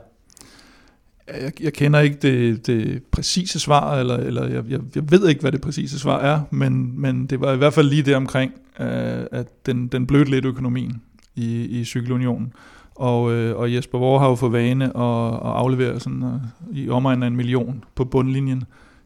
[1.41, 5.41] Jeg, jeg kender ikke det, det præcise svar, eller, eller jeg, jeg, jeg ved ikke,
[5.41, 8.52] hvad det præcise svar er, men, men det var i hvert fald lige det omkring,
[8.80, 11.02] øh, at den, den blødte lidt økonomien
[11.36, 12.54] i, i Cykelunionen.
[12.96, 16.89] Og, øh, og Jesper Vore har jo for vane at, at aflevere sådan, uh, i
[16.89, 18.63] omegnen af en million på bundlinjen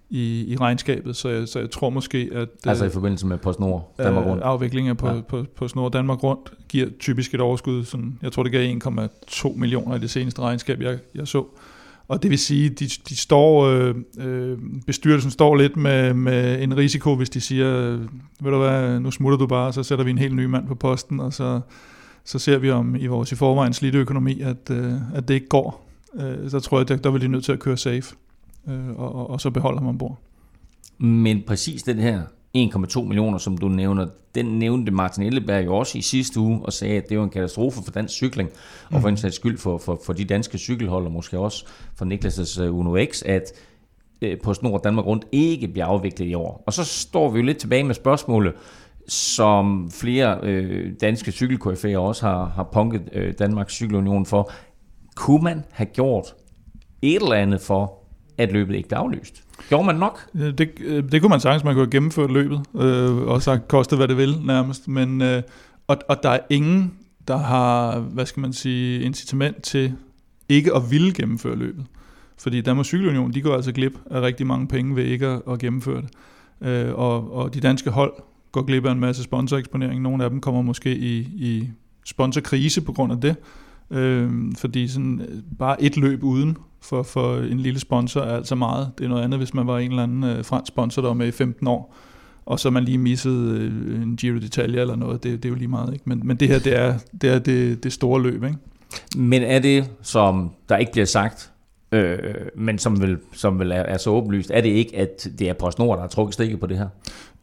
[0.09, 2.49] i, i regnskabet, så jeg, så jeg tror måske, at...
[2.65, 4.43] Altså i forbindelse med PostNord Danmark Rundt?
[4.43, 5.21] Øh, afviklingen på, ja.
[5.21, 8.77] på, på Snor Danmark Rundt giver typisk et overskud, sådan, jeg tror det gav
[9.31, 11.45] 1,2 millioner i det seneste regnskab, jeg, jeg så.
[12.07, 16.77] Og det vil sige, de, de står, øh, øh, bestyrelsen står lidt med, med en
[16.77, 17.99] risiko, hvis de siger, øh,
[18.41, 20.75] ved du hvad, nu smutter du bare, så sætter vi en helt ny mand på
[20.75, 21.61] posten, og så,
[22.25, 25.47] så ser vi om i vores i forvejen slidte økonomi, at, øh, at det ikke
[25.47, 25.89] går.
[26.15, 28.15] Øh, så tror jeg, der, der vil de nødt til at køre safe,
[28.69, 30.19] øh, og, og, og så beholde man ombord.
[30.97, 32.21] Men præcis den her
[32.55, 36.73] 1,2 millioner, som du nævner, den nævnte Martin Elleberg jo også i sidste uge, og
[36.73, 38.49] sagde, at det var en katastrofe for dansk cykling,
[38.91, 41.65] og for en sags skyld for, for, for de danske cykelholder, måske også
[41.95, 43.51] for Niklas' uh, Uno X, at
[44.25, 46.63] uh, på Snor Danmark Rundt ikke bliver afviklet i år.
[46.65, 48.53] Og så står vi jo lidt tilbage med spørgsmålet,
[49.07, 54.51] som flere øh, danske cykelkoryfæer også har, har punket øh, Danmarks Cykelunion for.
[55.15, 56.35] Kunne man have gjort
[57.01, 58.04] et eller andet for,
[58.37, 59.43] at løbet ikke blev aflyst?
[59.69, 60.33] Gjorde man nok?
[60.33, 63.95] Det, øh, det kunne man sagtens, man kunne have gennemført løbet, øh, og sagt, koste
[63.95, 64.87] hvad det vil nærmest.
[64.87, 65.41] Men, øh,
[65.87, 66.93] og, og der er ingen,
[67.27, 69.93] der har, hvad skal man sige, incitament til
[70.49, 71.85] ikke at ville gennemføre løbet.
[72.37, 75.59] Fordi Danmarks Cykelunion, de går altså glip af rigtig mange penge ved ikke at, at
[75.59, 76.09] gennemføre det.
[76.61, 78.13] Øh, og, og de danske hold
[78.51, 80.01] går glip af en masse sponsoreksponering.
[80.01, 81.69] Nogle af dem kommer måske i, i
[82.05, 83.35] sponsorkrise på grund af det.
[83.91, 88.55] Øh, fordi sådan, øh, bare et løb uden for, for en lille sponsor er altså
[88.55, 88.91] meget.
[88.97, 91.15] Det er noget andet, hvis man var en eller anden øh, fransk sponsor, der var
[91.15, 91.95] med i 15 år,
[92.45, 95.23] og så man lige missede øh, en Giro d'Italia eller noget.
[95.23, 95.93] Det, det er jo lige meget.
[95.93, 96.03] Ikke?
[96.05, 98.43] Men, men det her, det er det, er det, det store løb.
[98.43, 98.57] Ikke?
[99.15, 101.51] Men er det, som der ikke bliver sagt,
[101.91, 102.17] øh,
[102.55, 105.53] men som vel, som vel er, er så åbenlyst, er det ikke, at det er
[105.53, 106.87] PostNord, der har trukket stikket på det her?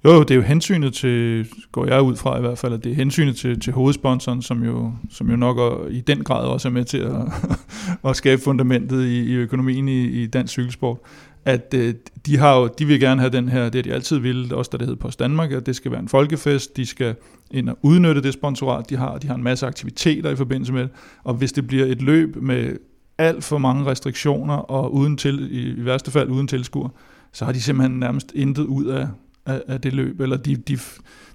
[0.05, 2.93] Jo, det er jo hensynet til, går jeg ud fra i hvert fald, at det
[2.93, 6.69] er hensynet til, til hovedsponsoren, som jo, som jo nok er, i den grad også
[6.69, 7.23] er med til at,
[8.11, 10.99] at skabe fundamentet i, i økonomien i, i dansk cykelsport.
[11.45, 11.95] At øh,
[12.27, 14.77] de, har jo, de vil gerne have den her, det de altid ville, også da
[14.77, 17.15] det hed Post Danmark, at det skal være en folkefest, de skal
[17.51, 19.19] ind og udnytte det sponsorat, de har.
[19.19, 20.91] De har en masse aktiviteter i forbindelse med det,
[21.25, 22.77] og hvis det bliver et løb med
[23.19, 26.89] alt for mange restriktioner, og uden til, i, i værste fald uden tilskuer,
[27.33, 29.09] så har de simpelthen nærmest intet ud af,
[29.47, 30.79] af, af det løb, eller de, de,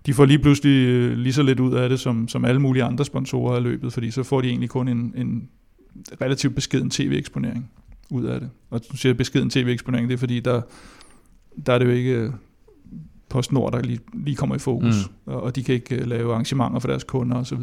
[0.06, 2.84] de får lige pludselig øh, lige så lidt ud af det, som, som alle mulige
[2.84, 5.50] andre sponsorer af løbet, fordi så får de egentlig kun en, en
[6.22, 7.72] relativt beskeden tv-eksponering
[8.10, 8.50] ud af det.
[8.70, 10.62] Og du siger beskeden tv-eksponering, det er fordi, der,
[11.66, 12.32] der er det jo ikke øh,
[13.30, 15.34] PostNord, der lige, lige kommer i fokus, mm.
[15.34, 17.58] og de kan ikke øh, lave arrangementer for deres kunder osv.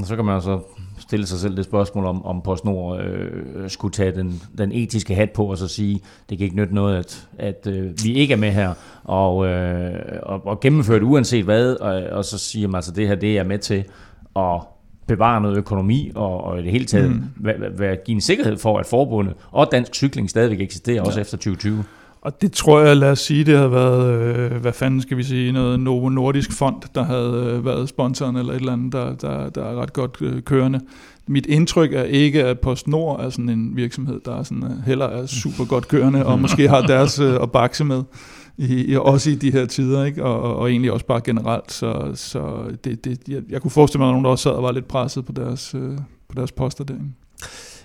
[0.00, 0.60] Så, så kan man altså
[0.98, 5.30] stille sig selv det spørgsmål, om, om PostNord øh, skulle tage den, den etiske hat
[5.30, 8.38] på, og så sige, det kan ikke nytte noget, at, at øh, vi ikke er
[8.38, 12.76] med her, og, øh, og, og gennemføre det uanset hvad, og, og så siger man
[12.76, 13.84] altså, det her det er med til
[14.36, 14.60] at
[15.06, 17.22] bevare noget økonomi, og, og i det hele taget mm.
[17.36, 21.02] være, være, give en sikkerhed for, at forbundet og dansk cykling stadigvæk eksisterer, ja.
[21.02, 21.84] også efter 2020.
[22.22, 25.22] Og det tror jeg, lad os sige, det havde været, øh, hvad fanden skal vi
[25.22, 29.14] sige, noget Novo Nordisk Fond, der havde øh, været sponsoren, eller et eller andet, der,
[29.14, 30.80] der, der er ret godt øh, kørende.
[31.26, 35.06] Mit indtryk er ikke, at PostNord er sådan en virksomhed, der er sådan, øh, heller
[35.06, 38.02] er super godt kørende, og måske har deres øh, at bakse med,
[38.58, 40.24] i, i, også i de her tider, ikke?
[40.24, 41.72] Og, og, og egentlig også bare generelt.
[41.72, 44.62] Så, så det, det, jeg, jeg kunne forestille mig, at nogen der også sad og
[44.62, 47.10] var lidt presset på deres, øh, på deres poster derinde.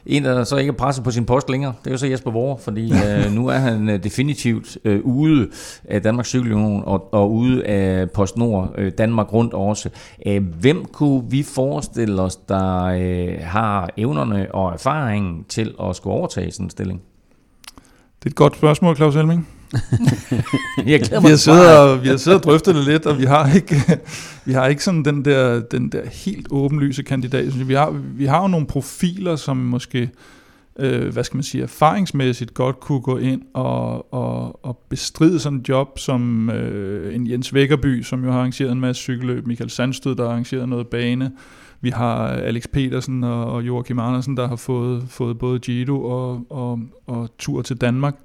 [0.06, 2.32] En, der så ikke er presset på sin post længere, det er jo så Jesper
[2.32, 5.50] Vore, fordi øh, nu er han øh, definitivt øh, ude
[5.90, 9.90] af Danmarks Cykelunion og, og ude af PostNord øh, Danmark rundt også.
[10.26, 15.96] Æh, øh, hvem kunne vi forestille os, der øh, har evnerne og erfaringen til at
[15.96, 17.02] skulle overtage sådan en stilling?
[18.20, 19.48] Det er et godt spørgsmål, Claus Elming.
[20.86, 23.54] jeg vi, har siddet og, vi har siddet og drøftet det lidt, og vi har
[23.56, 23.76] ikke,
[24.46, 27.68] vi har ikke sådan den der, den der helt åbenlyse kandidat.
[27.68, 30.10] Vi har, vi har jo nogle profiler, som måske
[30.80, 35.60] øh, hvad skal man sige, erfaringsmæssigt godt kunne gå ind og, og, og bestride sådan
[35.60, 39.70] et job som øh, en Jens Vækkerby, som jo har arrangeret en masse cykelløb, Michael
[39.70, 41.32] Sandstød, der har arrangeret noget bane,
[41.82, 46.46] vi har Alex Petersen og, og Joachim Andersen, der har fået, fået både Giro og,
[46.50, 48.16] og, og tur til Danmark.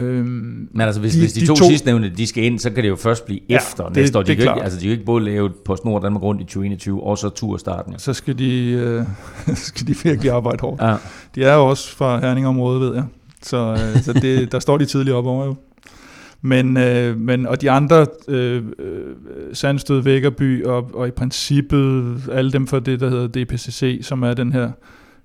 [0.00, 2.70] Øhm, Men altså, hvis de, hvis de, de to, to sidstnævnte, de skal ind, så
[2.70, 4.22] kan det jo først blive ja, efter det, næste år.
[4.22, 6.44] De, det kan ikke, altså, de kan ikke både lave på Snor Danmark rundt i
[6.44, 7.92] 2021, og så turstarten.
[7.92, 7.98] Ja.
[7.98, 9.04] Så skal de, øh,
[9.54, 10.82] skal de virkelig arbejde hårdt.
[10.82, 10.96] Ja.
[11.34, 13.04] De er jo også fra Herningområdet, ved jeg.
[13.42, 15.56] Så, øh, så det, der står de tidligt op over jo.
[16.42, 19.14] Men, øh, men, og de andre, øh, øh,
[19.52, 24.34] Sandstød, Vækkerby og, og i princippet alle dem fra det, der hedder DPCC, som er
[24.34, 24.70] den her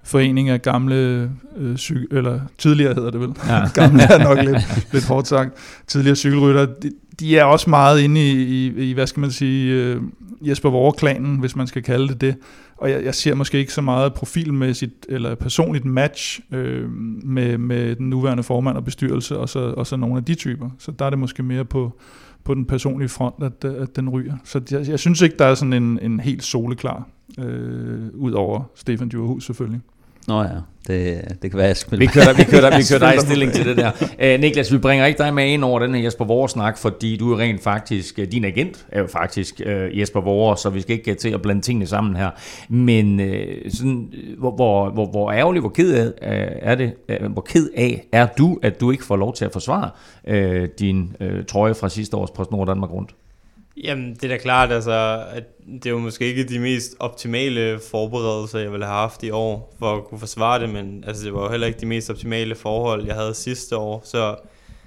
[0.03, 3.67] forening af gamle, øh, cykel, eller tidligere hedder det vel, ja.
[3.81, 5.53] gamle er nok lidt, lidt hårdt sagt,
[5.87, 9.73] tidligere cykelrytter, de, de er også meget inde i, i, i hvad skal man sige,
[9.73, 10.01] øh,
[10.41, 12.35] Jesper Vore-klanen, hvis man skal kalde det det.
[12.77, 16.89] Og jeg, jeg ser måske ikke så meget profilmæssigt eller personligt match øh,
[17.23, 20.69] med, med den nuværende formand og bestyrelse, og så, og så nogle af de typer.
[20.79, 21.99] Så der er det måske mere på,
[22.43, 24.37] på den personlige front, at, øh, at den ryger.
[24.43, 27.07] Så jeg, jeg synes ikke, der er sådan en, en helt soleklar,
[27.39, 29.81] øh, ud over Stefan Djurhus selvfølgelig.
[30.29, 30.47] Nå ja,
[30.87, 33.51] det, det kan være, jeg skal Vi kører, vi kører, vi kører dig i stilling
[33.53, 33.91] til det der.
[34.01, 37.17] Uh, Niklas, vi bringer ikke dig med ind over den her Jesper Vore snak, fordi
[37.17, 40.95] du er rent faktisk, din agent er jo faktisk uh, Jesper Vore, så vi skal
[40.95, 42.29] ikke til at blande tingene sammen her.
[42.69, 47.41] Men uh, sådan, hvor, hvor, hvor, hvor ærgerlig, hvor ked af, er det, uh, hvor
[47.41, 49.89] ked af er du, at du ikke får lov til at forsvare
[50.31, 53.11] uh, din uh, trøje fra sidste års PostNord Danmark rundt?
[53.83, 57.79] Jamen, det er da klart, altså, at det er jo måske ikke de mest optimale
[57.91, 61.33] forberedelser, jeg ville have haft i år, for at kunne forsvare det, men altså, det
[61.33, 64.35] var jo heller ikke de mest optimale forhold, jeg havde sidste år, så,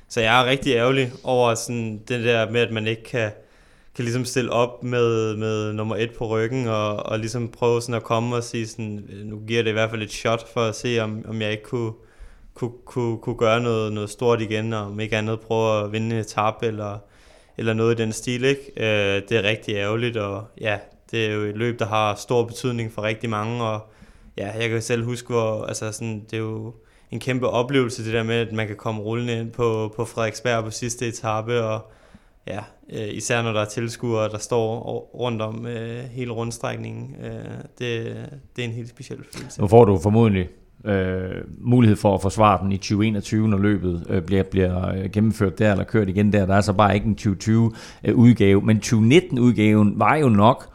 [0.08, 3.30] så jeg er rigtig ærgerlig over sådan, det der med, at man ikke kan,
[3.94, 7.94] kan ligesom stille op med, med nummer et på ryggen, og, og ligesom prøve sådan
[7.94, 10.60] at komme og sige sådan, øh, nu giver det i hvert fald et shot for
[10.60, 11.92] at se, om, om jeg ikke kunne,
[12.54, 16.18] kunne, kunne, kunne gøre noget, noget stort igen, og om ikke andet prøve at vinde
[16.18, 16.98] et tab, eller
[17.58, 18.72] eller noget i den stil, ikke?
[18.76, 20.78] Øh, det er rigtig ærgerligt, og ja,
[21.10, 23.80] det er jo et løb, der har stor betydning for rigtig mange, og
[24.38, 26.74] ja, jeg kan selv huske, hvor, altså sådan, det er jo
[27.10, 30.64] en kæmpe oplevelse, det der med, at man kan komme rullende ind på, på Frederiksberg
[30.64, 31.92] på sidste etape, og
[32.46, 32.60] ja,
[32.92, 34.80] øh, især når der er tilskuere, der står
[35.14, 37.32] rundt om øh, hele rundstrækningen, øh,
[37.78, 38.16] det,
[38.56, 39.60] det er en helt speciel følelse.
[39.60, 40.48] Nu får du formodentlig
[40.84, 45.58] øh, mulighed for at forsvare den i 2021, når løbet øh, bliver, bliver øh, gennemført
[45.58, 46.46] der, eller kørt igen der.
[46.46, 50.68] Der er så bare ikke en 2020-udgave, øh, men 2019-udgaven var jo nok,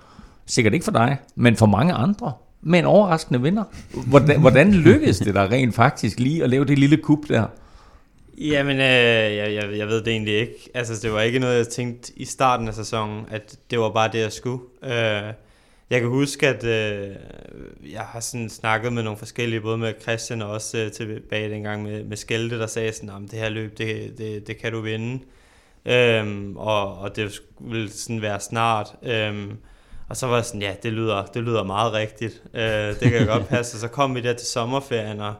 [0.45, 3.63] sikkert ikke for dig, men for mange andre, med en overraskende vinder.
[4.07, 7.45] Hvordan, hvordan lykkedes det der rent faktisk lige at lave det lille kup der?
[8.37, 8.81] Jamen, øh,
[9.35, 10.69] jeg, jeg, jeg ved det egentlig ikke.
[10.73, 14.09] Altså, det var ikke noget, jeg tænkte i starten af sæsonen, at det var bare
[14.11, 14.61] det, jeg skulle.
[14.83, 15.33] Øh,
[15.89, 17.15] jeg kan huske, at øh,
[17.91, 21.83] jeg har sådan snakket med nogle forskellige, både med Christian og også øh, tilbage dengang
[21.83, 24.81] med, med Skelte, der sagde sådan, at det her løb, det, det, det kan du
[24.81, 25.23] vinde.
[25.85, 28.95] Øhm, og, og det vil sådan være snart.
[29.03, 29.57] Øhm,
[30.09, 32.43] og så var jeg sådan, ja, det lyder, det lyder meget rigtigt.
[32.53, 33.79] Øh, det kan jeg godt passe.
[33.79, 35.33] så kom vi der til sommerferien, og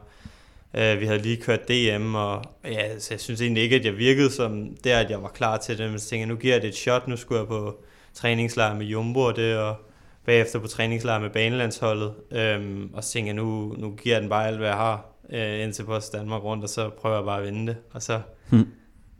[0.74, 3.96] øh, vi havde lige kørt DM, og ja, så jeg synes egentlig ikke, at jeg
[3.96, 5.90] virkede som der, at jeg var klar til det.
[5.90, 7.08] Men så tænkte jeg, nu giver jeg det et shot.
[7.08, 7.80] Nu skulle jeg på
[8.14, 9.76] træningslejr med Jumbo og det, og
[10.28, 14.30] bagefter på træningslejr med banelandsholdet, øhm, og så tænkte jeg, nu, nu giver jeg den
[14.30, 17.38] bare alt, hvad jeg har, øh, indtil på Danmark rundt, og så prøver jeg bare
[17.38, 18.66] at vinde det, og så, hmm.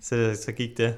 [0.03, 0.95] så, så gik det.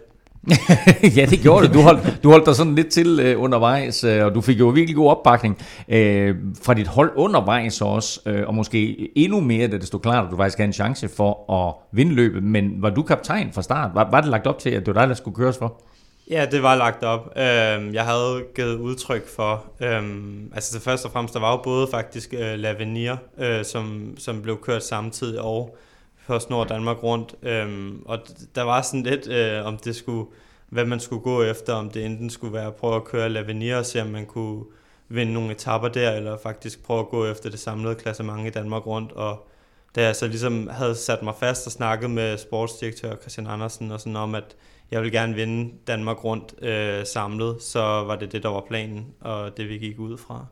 [1.17, 1.75] ja, det gjorde det.
[1.75, 4.69] Du holdt, du holdt dig sådan lidt til øh, undervejs, øh, og du fik jo
[4.69, 9.77] virkelig god opbakning øh, fra dit hold undervejs også, øh, og måske endnu mere, da
[9.79, 12.43] det stod klart, at du faktisk havde en chance for at vinde løbet.
[12.43, 13.91] Men var du kaptajn fra start?
[13.95, 15.83] Var, var det lagt op til, at det var dig, der skulle køres for?
[16.31, 17.33] Ja, det var lagt op.
[17.37, 21.57] Øhm, jeg havde givet udtryk for, øhm, altså det første og fremmest, der var jo
[21.63, 25.77] både faktisk øh, Lavenier, øh, som, som blev kørt samtidig, og
[26.19, 27.35] først Nord Danmark rundt.
[27.43, 28.19] Øhm, og
[28.55, 30.31] der var sådan lidt, øh, om det skulle,
[30.69, 33.77] hvad man skulle gå efter, om det enten skulle være at prøve at køre Lavenier
[33.79, 34.65] og se, om man kunne
[35.09, 38.87] vinde nogle etapper der, eller faktisk prøve at gå efter det samlede klassement i Danmark
[38.87, 39.13] rundt.
[39.13, 39.49] Og
[39.97, 44.01] da jeg så ligesom havde sat mig fast og snakket med sportsdirektør Christian Andersen og
[44.01, 44.57] sådan om, at
[44.91, 49.07] jeg vil gerne vinde Danmark rundt øh, samlet, så var det det, der var planen,
[49.21, 50.47] og det vi gik ud fra.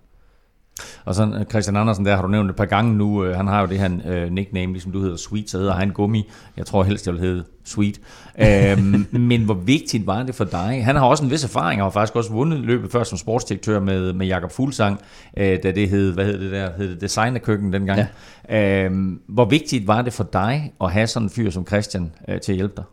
[1.04, 3.46] Og så øh, Christian Andersen, der har du nævnt et par gange nu, øh, han
[3.46, 6.30] har jo det her øh, nickname, ligesom du hedder Sweet, så hedder han Gummi.
[6.56, 8.00] Jeg tror helst, jeg vil hedde Sweet.
[8.38, 10.84] øhm, men hvor vigtigt var det for dig?
[10.84, 13.80] Han har også en vis erfaring, og har faktisk også vundet løbet før som sportsdirektør
[13.80, 15.00] med, med Jakob Fuglsang,
[15.36, 18.06] øh, da det hed, hvad hed det der, hed det Designerkøkken dengang.
[18.48, 18.84] Ja.
[18.84, 22.40] Øhm, hvor vigtigt var det for dig at have sådan en fyr som Christian øh,
[22.40, 22.84] til at hjælpe dig?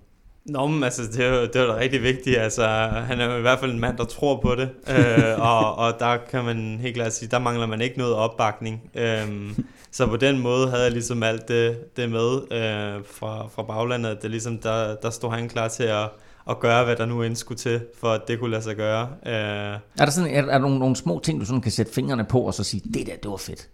[0.46, 2.38] Nå, men altså, det er, jo, det er da rigtig vigtigt.
[2.38, 2.68] Altså,
[3.08, 4.70] han er jo i hvert fald en mand, der tror på det.
[4.90, 8.82] Øh, og, og der kan man helt klart sige, der mangler man ikke noget opbakning.
[8.96, 9.52] Øh,
[9.92, 14.22] så på den måde havde jeg ligesom alt det, det med øh, fra, fra baglandet.
[14.22, 16.10] Det ligesom, der, der stod han klar til at,
[16.50, 19.08] at gøre, hvad der nu end skulle til, for at det kunne lade sig gøre.
[19.26, 21.94] Øh, Er der, sådan, er, er der nogle, nogle små ting, du sådan kan sætte
[21.94, 23.70] fingrene på, og så sige, det der, det var fedt?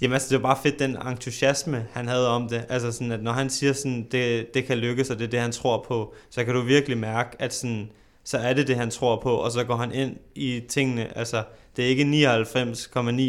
[0.00, 2.64] Jamen altså, det var bare fedt, den entusiasme, han havde om det.
[2.68, 5.40] Altså sådan, at når han siger sådan, det, det kan lykkes, og det er det,
[5.40, 7.90] han tror på, så kan du virkelig mærke, at sådan,
[8.24, 11.18] så er det det, han tror på, og så går han ind i tingene.
[11.18, 11.42] Altså,
[11.76, 12.28] det er ikke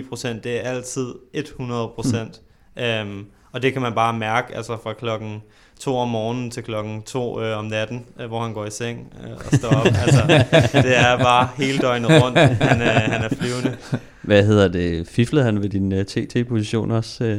[0.03, 2.41] 99,9 procent, det er altid 100 procent.
[2.75, 2.83] Mm.
[3.01, 5.41] Um, og det kan man bare mærke, altså fra klokken
[5.79, 9.13] to om morgenen til klokken to øh, om natten, øh, hvor han går i seng
[9.23, 9.85] øh, og står op.
[9.85, 10.45] altså,
[10.87, 13.77] det er bare hele døgnet rundt, han, øh, han er flyvende.
[14.27, 15.07] Hvad hedder det?
[15.07, 17.23] Fiflede han ved din uh, TT-position også?
[17.23, 17.29] Uh?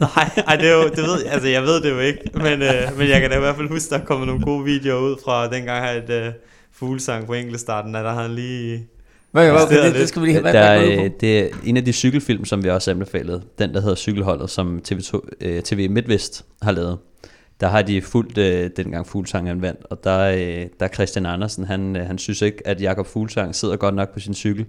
[0.00, 2.98] Nej, ej, det er jo, det ved, altså jeg ved det jo ikke, men, øh,
[2.98, 5.16] men jeg kan da i hvert fald huske, der er kommet nogle gode videoer ud
[5.24, 6.32] fra dengang jeg havde et øh,
[6.72, 8.86] fuglesang på enkeltstarten, at der har han lige...
[9.30, 10.52] Hvad, hvad, det, det skal vi lige have.
[10.52, 13.42] Der, øh, det er en af de cykelfilm, som vi også anbefalede.
[13.58, 16.98] Den, der hedder Cykelholdet, som TV2, øh, TV MidtVest har lavet.
[17.60, 21.64] Der har de fulgt øh, dengang Fuglsang vandt, og der, øh, der er Christian Andersen,
[21.64, 24.66] han, øh, han synes ikke, at Jakob Fuglsang sidder godt nok på sin cykel.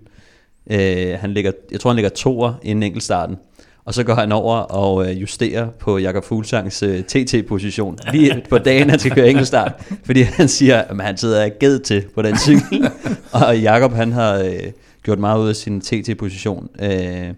[0.72, 3.38] Øh, han ligger, jeg tror, han ligger toer inden enkeltstarten.
[3.86, 8.57] Og så går han over og øh, justerer på Jakob Fuglsangs øh, TT-position lige på
[8.57, 9.74] dagen, han skal køre enkeltstart.
[10.05, 12.89] Fordi han siger, at han sidder af ged til på den cykel.
[13.32, 14.72] og Jakob han har øh,
[15.03, 16.70] gjort meget ud af sin TT-position.
[16.82, 17.34] Øh,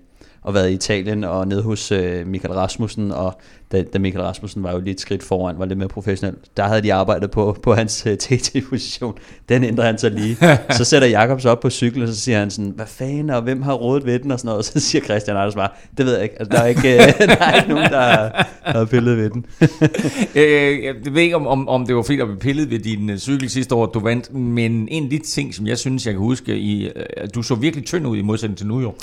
[0.50, 3.42] og været i Italien og nede hos øh, Michael Rasmussen, og
[3.72, 6.64] da, da Michael Rasmussen var jo lige et skridt foran, var lidt mere professionel, der
[6.64, 9.14] havde de arbejdet på, på hans øh, TT-position.
[9.50, 10.38] Den ændrer han så lige.
[10.78, 13.42] Så sætter Jakob sig op på cyklen, og så siger han sådan, hvad fanden, og
[13.42, 14.58] hvem har rådet ved den, og sådan noget.
[14.58, 16.36] Og så siger Christian Anders bare, det ved jeg ikke.
[16.40, 17.00] Altså, der, er ikke øh,
[17.40, 19.46] der er ikke nogen, der har, har pillet ved den.
[20.42, 23.10] øh, jeg ved ikke, om, om, om det var fedt at blive pillet ved din
[23.10, 26.14] uh, cykel sidste år, du vandt, men en af de ting, som jeg synes, jeg
[26.14, 26.92] kan huske, i, uh,
[27.36, 28.94] du så virkelig tynd ud i modsætning til nu jo.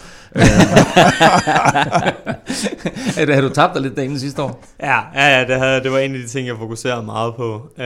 [3.34, 4.64] Har du tabt dig lidt derinde sidste år?
[4.80, 7.70] Ja, ja, ja det, havde, det var en af de ting, jeg fokuserede meget på.
[7.78, 7.84] Øh,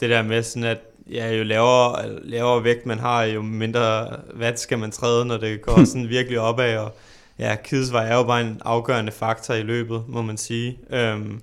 [0.00, 0.78] det der med sådan, at
[1.12, 5.62] ja, jo lavere, lavere vægt man har, jo mindre watt skal man træde, når det
[5.62, 6.76] går sådan virkelig opad.
[6.76, 6.94] Og
[7.38, 10.78] ja, Kidsvej er jo bare en afgørende faktor i løbet, må man sige.
[10.90, 11.40] Øhm,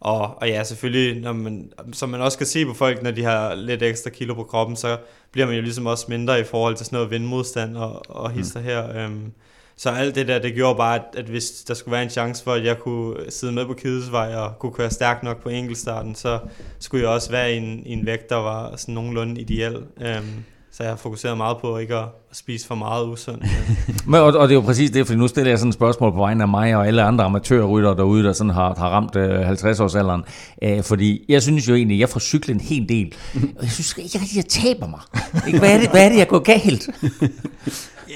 [0.00, 3.24] og, og ja, selvfølgelig, når man, som man også kan se på folk, når de
[3.24, 4.96] har lidt ekstra kilo på kroppen, så
[5.32, 8.60] bliver man jo ligesom også mindre i forhold til sådan noget vindmodstand og, og hister
[8.60, 8.96] her.
[8.96, 9.32] Øhm,
[9.78, 12.44] så alt det der, det gjorde bare, at, at hvis der skulle være en chance
[12.44, 16.14] for, at jeg kunne sidde med på Kidesvej og kunne køre stærkt nok på enkeltstarten,
[16.14, 16.38] så
[16.78, 19.76] skulle jeg også være i en, i en vægt, der var sådan nogenlunde ideel.
[20.00, 20.44] Øhm,
[20.78, 23.44] så jeg har fokuseret meget på ikke at spise for meget usundt.
[24.06, 26.12] Men, og, og det er jo præcis det, fordi nu stiller jeg sådan et spørgsmål
[26.12, 29.50] på vegne af mig og alle andre amatørrytter derude, der sådan har, har ramt øh,
[29.50, 30.22] 50-årsalderen.
[30.62, 33.96] Æh, fordi jeg synes jo egentlig, jeg får cyklet en hel del, og jeg synes
[33.96, 35.00] ikke rigtig, jeg taber mig.
[35.46, 35.58] Ikke?
[35.58, 36.88] Hvad, er det, hvad er det, jeg går galt?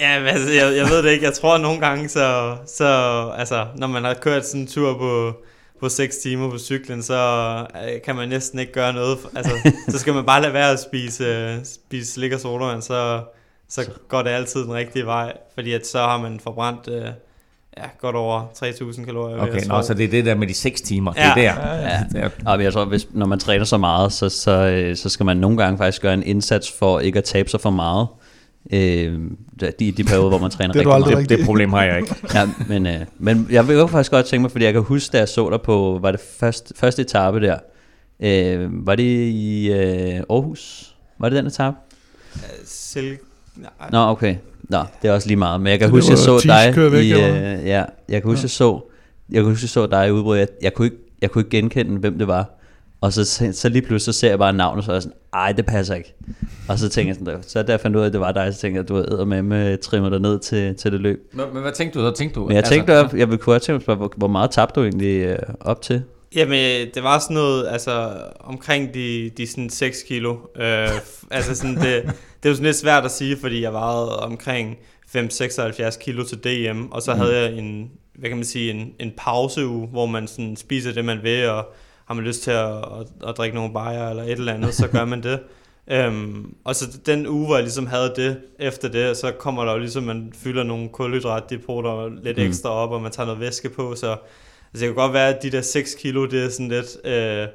[0.01, 1.25] Ja, altså, jeg, jeg ved det ikke.
[1.25, 2.87] Jeg tror nogle gange, så, så
[3.37, 5.33] altså, når man har kørt sådan en tur på,
[5.83, 9.19] på 6 timer på cyklen, så øh, kan man næsten ikke gøre noget.
[9.37, 13.23] Altså, så skal man bare lade være at spise, øh, spise slik og sodavand, så,
[13.69, 15.33] så går det altid den rigtige vej.
[15.55, 17.07] Fordi at så har man forbrændt øh,
[17.77, 19.39] ja, godt over 3.000 kalorier.
[19.39, 21.13] Okay, nå, så det er det der med de 6 timer.
[21.17, 21.33] Ja.
[21.35, 21.75] Det er der.
[21.75, 22.01] Ja.
[22.15, 22.29] Ja.
[22.47, 25.57] Og jeg tror, hvis, når man træner så meget, så, så, så skal man nogle
[25.57, 28.07] gange faktisk gøre en indsats for ikke at tabe sig for meget.
[28.73, 29.21] Øh,
[29.79, 31.29] de, de perioder, hvor man træner Det er rigtig meget.
[31.29, 32.15] Det, det problem har jeg ikke.
[32.35, 35.13] Ja, men, øh, men jeg vil jo faktisk godt tænke mig, fordi jeg kan huske,
[35.13, 37.59] da jeg så dig på, var det første, første etape der,
[38.21, 40.95] øh, var det i øh, Aarhus?
[41.19, 41.77] Var det den etape?
[42.65, 43.17] Selv...
[43.57, 44.37] Nej, Nå, okay.
[44.63, 45.61] Nå, det er også lige meget.
[45.61, 46.41] Men jeg kan Så huske, det jeg så
[46.77, 48.81] dig væk, i, øh, ja, jeg kan huske, jeg så,
[49.31, 50.37] jeg kan huske, jeg så dig i udbrud.
[50.37, 52.59] Jeg, jeg, kunne ikke, jeg kunne ikke genkende, hvem det var.
[53.03, 55.53] Og så, så lige pludselig så ser jeg bare navnet, så er jeg sådan, ej,
[55.53, 56.15] det passer ikke.
[56.69, 58.55] Og så tænker jeg sådan, så da jeg fandt ud af, at det var dig,
[58.55, 61.21] så tænkte jeg, at du havde med med trimmer dig ned til, til det løb.
[61.33, 62.17] Men, men hvad tænkte du så?
[62.17, 64.51] Tænkte du, Men jeg tænkte, altså, jeg ville kunne have tænkt mig, hvor, hvor meget
[64.51, 66.03] tabte du egentlig øh, op til?
[66.35, 70.37] Jamen, det var sådan noget, altså omkring de, de sådan 6 kilo.
[70.57, 70.89] Øh,
[71.31, 74.77] altså sådan, det, det er jo sådan lidt svært at sige, fordi jeg vejede omkring
[75.17, 79.13] 5-76 kilo til DM, og så havde jeg en, hvad kan man sige, en, en
[79.17, 81.67] pauseuge, hvor man sådan spiser det, man vil, og
[82.13, 84.89] har man lyst til at, at, at drikke nogle bajer eller et eller andet, så
[84.89, 85.41] gør man det.
[85.91, 89.73] Øhm, og så den uge, hvor jeg ligesom havde det, efter det, så kommer der
[89.73, 92.45] jo ligesom, man fylder nogle kulhydratdepoter lidt Mm.
[92.45, 94.17] ekstra op, og man tager noget væske på, så altså,
[94.73, 97.49] det kan godt være, at de der 6 kilo, det er sådan lidt øh,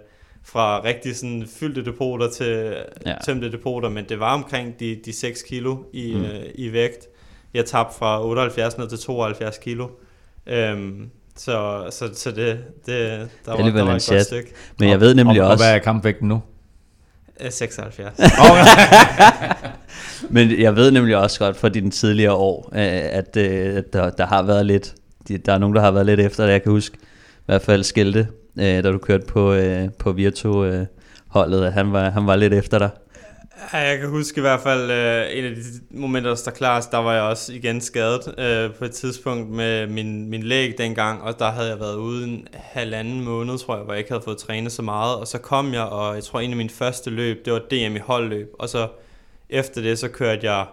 [0.43, 3.15] fra rigtig sådan fyldte depoter til Ja.
[3.25, 6.23] tømte depoter, men det var omkring de, de 6 kilo i, mm.
[6.23, 7.07] øh, i vægt.
[7.53, 9.87] Jeg tabte fra 78 ned til 72 kilo.
[10.47, 14.17] Øhm, så, så, så det, det, der, var, der var en et chat.
[14.17, 14.51] godt stykke.
[14.79, 15.63] Men jeg ved nemlig og, også...
[15.63, 16.41] Og hvad er kampvægten nu?
[17.41, 18.19] Øh, 76.
[20.29, 22.79] Men jeg ved nemlig også godt fra dine tidligere år, øh,
[23.11, 24.93] at, øh, at der, der har været lidt,
[25.27, 26.51] de- der er nogen, der har været lidt efter det.
[26.51, 28.27] Jeg kan huske i hvert fald Skilte,
[28.59, 30.85] øh, da du kørte på, øh, på Virtu øh,
[31.27, 32.89] holdet, at han var, han var lidt efter dig.
[33.73, 36.91] Ja, jeg kan huske i hvert fald øh, en af de momenter, der står klarest,
[36.91, 41.21] der var jeg også igen skadet øh, på et tidspunkt med min, min læg dengang,
[41.21, 44.23] og der havde jeg været ude en halvanden måned, tror jeg, hvor jeg ikke havde
[44.23, 47.09] fået trænet så meget, og så kom jeg, og jeg tror en af mine første
[47.09, 48.87] løb, det var DM i holdløb, og så
[49.49, 50.65] efter det, så kørte jeg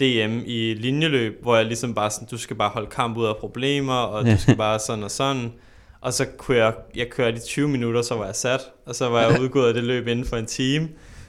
[0.00, 3.36] DM i linjeløb, hvor jeg ligesom bare sådan, du skal bare holde kamp ud af
[3.36, 5.52] problemer, og du skal bare sådan og sådan.
[6.00, 9.08] Og så kunne jeg, jeg kørte i 20 minutter, så var jeg sat, og så
[9.08, 10.88] var jeg udgået af det løb inden for en time.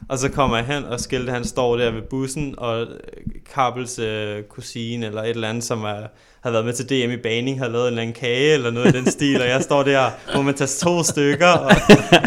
[0.09, 2.87] Og så kommer jeg hen, og Skilte han står der ved bussen, og
[3.53, 6.07] Karpels øh, kusine eller et eller andet, som er,
[6.41, 8.95] havde været med til DM i baning, havde lavet en eller anden kage eller noget
[8.95, 11.71] i den stil, og jeg står der, hvor man tager to stykker og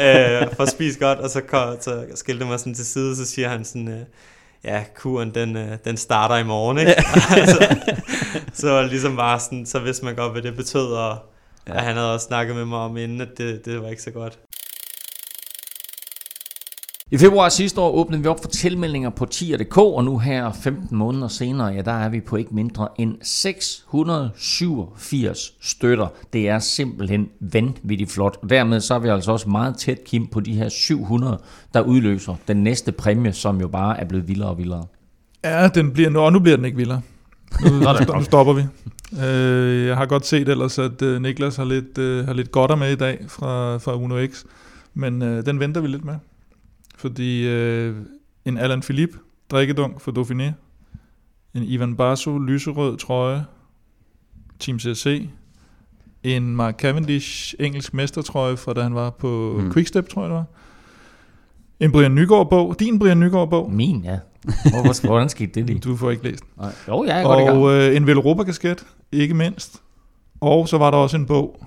[0.04, 3.48] øh, får spist godt, og så, kom, så Skilte mig sådan til side, så siger
[3.48, 4.00] han sådan, øh,
[4.64, 6.94] ja, kuren, den, øh, den starter i morgen, ikke?
[7.52, 7.76] så,
[8.52, 11.16] så var det ligesom bare sådan, så vidste man godt, hvad det betød, og
[11.68, 11.72] ja.
[11.72, 14.38] han havde også snakket med mig om inden, at det, det var ikke så godt.
[17.14, 20.96] I februar sidste år åbnede vi op for tilmeldinger på tier.dk, og nu her 15
[20.96, 26.06] måneder senere, ja, der er vi på ikke mindre end 687 støtter.
[26.32, 30.26] Det er simpelthen vanvittigt flot, og dermed så er vi altså også meget tæt, Kim,
[30.26, 31.40] på de her 700,
[31.74, 34.84] der udløser den næste præmie, som jo bare er blevet vildere og vildere.
[35.44, 37.00] Ja, den bliver, nu, og nu bliver den ikke vildere.
[37.64, 37.70] Nu,
[38.16, 38.62] nu stopper vi.
[39.26, 42.76] Øh, jeg har godt set ellers, at øh, Niklas har lidt, øh, har lidt godter
[42.76, 44.44] med i dag fra, fra Uno X,
[44.94, 46.14] men øh, den venter vi lidt med.
[46.97, 47.97] Fordi øh,
[48.45, 49.18] en Alan Philippe
[49.51, 50.53] drikkedunk for Dauphiné,
[51.59, 53.45] en Ivan Basso lyserød trøje,
[54.59, 55.28] Team CSC,
[56.22, 59.72] en Mark Cavendish engelsk mestertrøje fra da han var på Mm.
[59.72, 60.45] Quickstep, tror jeg det var.
[61.80, 63.72] En Brian Nygaard bog, din Brian Nygaard bog.
[63.72, 64.18] Min, ja.
[64.45, 65.78] Hvorfor, hvordan skete det lige?
[65.78, 66.45] Du får ikke læst.
[66.59, 66.72] Nej.
[66.88, 67.59] Jo, jeg er godt i gang.
[67.59, 69.82] Og øh, en Veloropa-kasket, ikke mindst.
[70.40, 71.66] Og så var der også en bog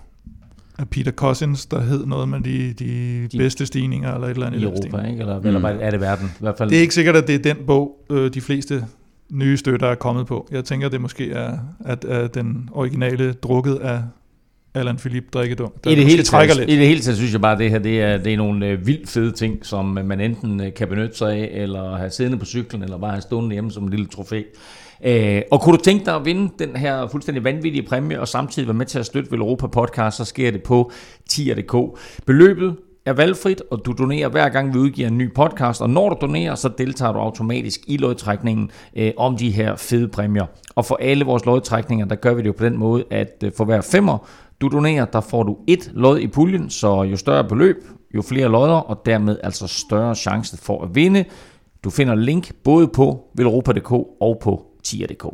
[0.79, 4.47] af Peter Cousins, der hed noget med de, de, De- bedste stigninger, eller et eller
[4.47, 4.59] andet.
[4.59, 5.09] I Europa, stil.
[5.09, 5.19] ikke?
[5.21, 5.47] Eller, mm.
[5.47, 6.27] eller er det verden?
[6.27, 6.69] I hvert fald.
[6.69, 8.85] Det er ikke sikkert, at det er den bog, øh, de fleste
[9.31, 10.47] nye støtter er kommet på.
[10.51, 14.01] Jeg tænker, det måske er, at, at den originale drukket af
[14.73, 16.69] Alan Philippe drikkedum, der I det, hele taget, lidt.
[16.69, 18.67] I det hele taget synes jeg bare, at det her det er, det er nogle
[18.67, 22.37] øh, vildt fede ting, som man enten øh, kan benytte sig af, eller have siddende
[22.37, 24.41] på cyklen, eller bare have stående hjemme som en lille trofæ.
[25.05, 28.67] Øh, og kunne du tænke dig at vinde den her fuldstændig vanvittige præmie, og samtidig
[28.67, 30.91] være med til at støtte Vel Europa Podcast, så sker det på
[31.29, 31.99] tier.dk.
[32.25, 32.75] Beløbet
[33.07, 36.17] er valgfrit, og du donerer hver gang vi udgiver en ny podcast, og når du
[36.21, 40.45] donerer, så deltager du automatisk i lodtrækningen øh, om de her fede præmier.
[40.75, 43.51] Og for alle vores lodtrækninger, der gør vi det jo på den måde, at øh,
[43.57, 44.27] for hver femmer,
[44.61, 47.75] du donerer, der får du et lod i puljen, så jo større beløb,
[48.15, 51.25] jo flere lodder, og dermed altså større chance for at vinde.
[51.83, 53.91] Du finder link både på velropa.dk
[54.21, 55.25] og på tier.dk.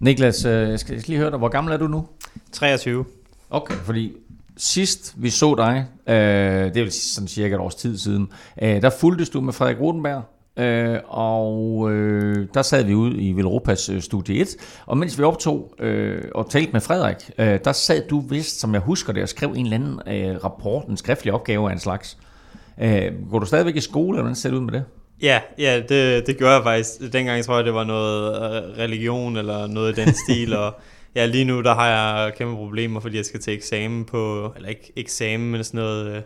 [0.00, 1.38] Niklas, øh, jeg skal lige høre dig.
[1.38, 2.06] Hvor gammel er du nu?
[2.52, 3.04] 23.
[3.50, 4.12] Okay, fordi
[4.56, 8.28] sidst vi så dig, øh, det er sådan cirka et års tid siden,
[8.62, 10.22] øh, der fulgtes du med Frederik Rodenberg,
[10.56, 14.48] øh, og øh, der sad vi ude i Velropas øh, studie 1,
[14.86, 18.74] og mens vi optog øh, og talte med Frederik, øh, der sad du vist, som
[18.74, 21.80] jeg husker det, og skrev en eller anden øh, rapport, en skriftlig opgave af en
[21.80, 22.18] slags.
[22.80, 24.84] Øh, går du stadigvæk i skole, eller hvordan ser det ud med det?
[25.22, 27.12] Ja, ja det, det gjorde jeg faktisk.
[27.12, 30.74] Dengang tror jeg, det var noget øh, religion eller noget i den stil, og
[31.14, 34.68] ja, lige nu der har jeg kæmpe problemer, fordi jeg skal til eksamen på, eller
[34.68, 36.22] ikke eksamen, men sådan noget, øh,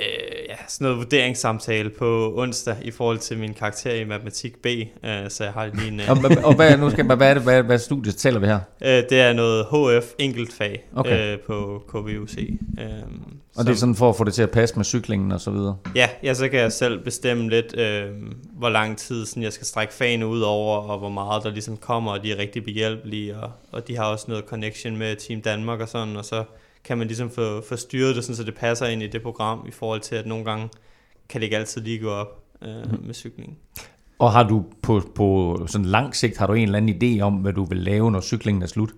[0.00, 4.66] øh, ja, sådan noget vurderingssamtale på onsdag i forhold til min karakter i matematik B,
[4.66, 4.80] øh,
[5.28, 6.00] så jeg har lige en...
[6.00, 8.60] Øh, Og, og hvad, nu skal, hvad er det, hvad, hvad studiet taler vi her?
[8.82, 11.32] øh, det er noget HF enkeltfag Okay.
[11.32, 12.36] øh, på KVUC.
[12.80, 12.86] Øh,
[13.56, 15.50] Og det er sådan for at få det til at passe med cyklingen og så
[15.50, 15.76] videre.
[15.94, 18.04] Ja, ja, så kan jeg selv bestemme lidt, øh,
[18.58, 21.76] hvor lang tid sådan, jeg skal strække fagene ud over, og hvor meget der ligesom
[21.76, 25.40] kommer, og de er rigtig behjælpelige, og, og de har også noget connection med Team
[25.40, 26.44] Danmark og sådan, og så
[26.84, 29.64] kan man ligesom få, få styret det, sådan, så det passer ind i det program,
[29.68, 30.68] i forhold til, at nogle gange
[31.28, 33.58] kan det ikke altid lige gå op øh, med cykling.
[34.18, 37.34] Og har du på, på sådan lang sigt, har du en eller anden idé om,
[37.34, 38.90] hvad du vil lave, når cyklingen er slut?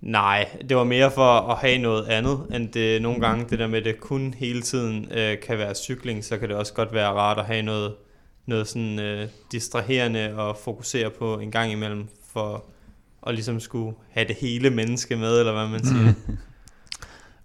[0.00, 3.66] Nej, det var mere for at have noget andet, end det nogle gange, det der
[3.66, 6.92] med, at det kun hele tiden øh, kan være cykling, så kan det også godt
[6.92, 7.94] være rart at have noget,
[8.46, 12.64] noget sådan øh, distraherende og fokusere på en gang imellem, for
[13.26, 16.12] at ligesom skulle have det hele menneske med, eller hvad man siger.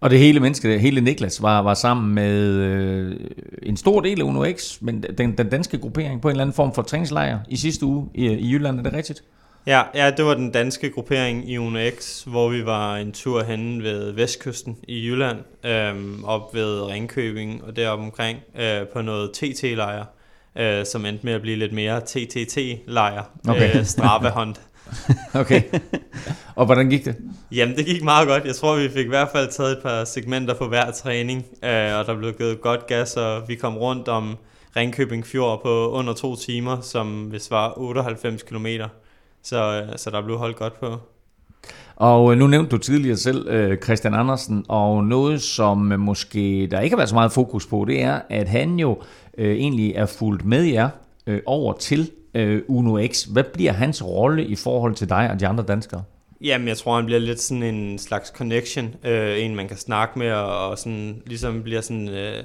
[0.03, 3.15] Og det hele menneske, hele Niklas, var, var sammen med øh,
[3.63, 6.53] en stor del af Uno X, men den, den danske gruppering på en eller anden
[6.55, 9.23] form for træningslejr i sidste uge i, i Jylland, er det rigtigt?
[9.67, 13.43] Ja, ja, det var den danske gruppering i Uno X, hvor vi var en tur
[13.43, 19.31] hen ved Vestkysten i Jylland, øhm, op ved Ringkøbing og deroppe omkring, øh, på noget
[19.33, 20.05] TT-lejr,
[20.57, 23.77] øh, som endte med at blive lidt mere TTT-lejr, Okay.
[23.77, 24.55] øh, Strava-hånd.
[25.41, 25.61] Okay.
[26.55, 27.15] og hvordan gik det?
[27.51, 28.45] Jamen, det gik meget godt.
[28.45, 31.99] Jeg tror, vi fik i hvert fald taget et par segmenter på hver træning, øh,
[31.99, 34.37] og der blev givet godt gas, og vi kom rundt om
[34.75, 38.67] Ringkøbing Fjord på under to timer, som hvis var 98 km.
[39.43, 40.97] Så, øh, så der blev holdt godt på.
[41.95, 46.79] Og øh, nu nævnte du tidligere selv øh, Christian Andersen, og noget som måske der
[46.79, 49.01] ikke har været så meget fokus på, det er, at han jo
[49.37, 50.89] øh, egentlig er fuldt med jer
[51.27, 53.23] øh, over til øh, Uno X.
[53.23, 56.03] Hvad bliver hans rolle i forhold til dig og de andre danskere?
[56.41, 58.95] Jamen, jeg tror, han bliver lidt sådan en slags connection.
[59.03, 62.09] Øh, en, man kan snakke med, og, og sådan, ligesom bliver sådan...
[62.09, 62.43] Øh,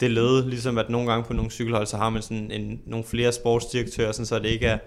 [0.00, 3.04] det led, ligesom at nogle gange på nogle cykelhold, så har man sådan en, nogle
[3.04, 4.78] flere sportsdirektører, sådan, så det ikke er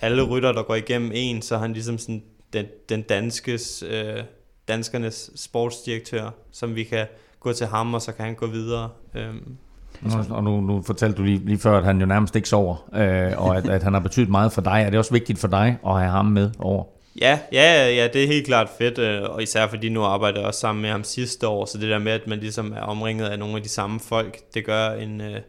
[0.00, 2.22] alle rytter, der går igennem en, så han ligesom sådan
[2.52, 4.22] den, den danskes, øh,
[4.68, 7.06] danskernes sportsdirektør, som vi kan
[7.40, 8.90] gå til ham, og så kan han gå videre.
[9.14, 9.56] Øhm,
[10.04, 12.88] og, og nu, nu fortalte du lige, lige før, at han jo nærmest ikke sover,
[12.94, 14.82] øh, og at, at han har betydet meget for dig.
[14.86, 16.84] Er det også vigtigt for dig at have ham med over?
[17.20, 20.46] Ja, ja, ja, det er helt klart fedt, øh, og især fordi nu arbejder jeg
[20.46, 23.26] også sammen med ham sidste år, så det der med, at man ligesom er omringet
[23.26, 25.40] af nogle af de samme folk, det gør en, øh,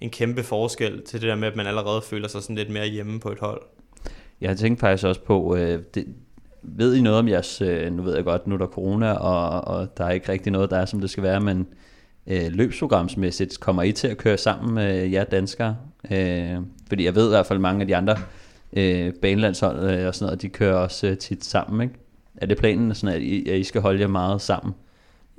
[0.00, 2.86] en kæmpe forskel til det der med, at man allerede føler sig sådan lidt mere
[2.86, 3.60] hjemme på et hold.
[4.40, 6.06] Jeg har tænkt faktisk også på, øh, det,
[6.62, 9.74] ved I noget om jeres, øh, nu ved jeg godt, nu er der corona, og,
[9.76, 11.66] og der er ikke rigtig noget, der er som det skal være, men
[12.26, 15.76] øh, løbsprogramsmæssigt kommer I til at køre sammen med jer danskere?
[16.10, 16.56] Øh,
[16.88, 18.16] fordi jeg ved i hvert fald, mange af de andre
[18.72, 21.94] øh, banelandshold øh, og sådan noget, de kører også øh, tit sammen, ikke?
[22.36, 24.74] Er det planen, sådan at, I, at I skal holde jer meget sammen?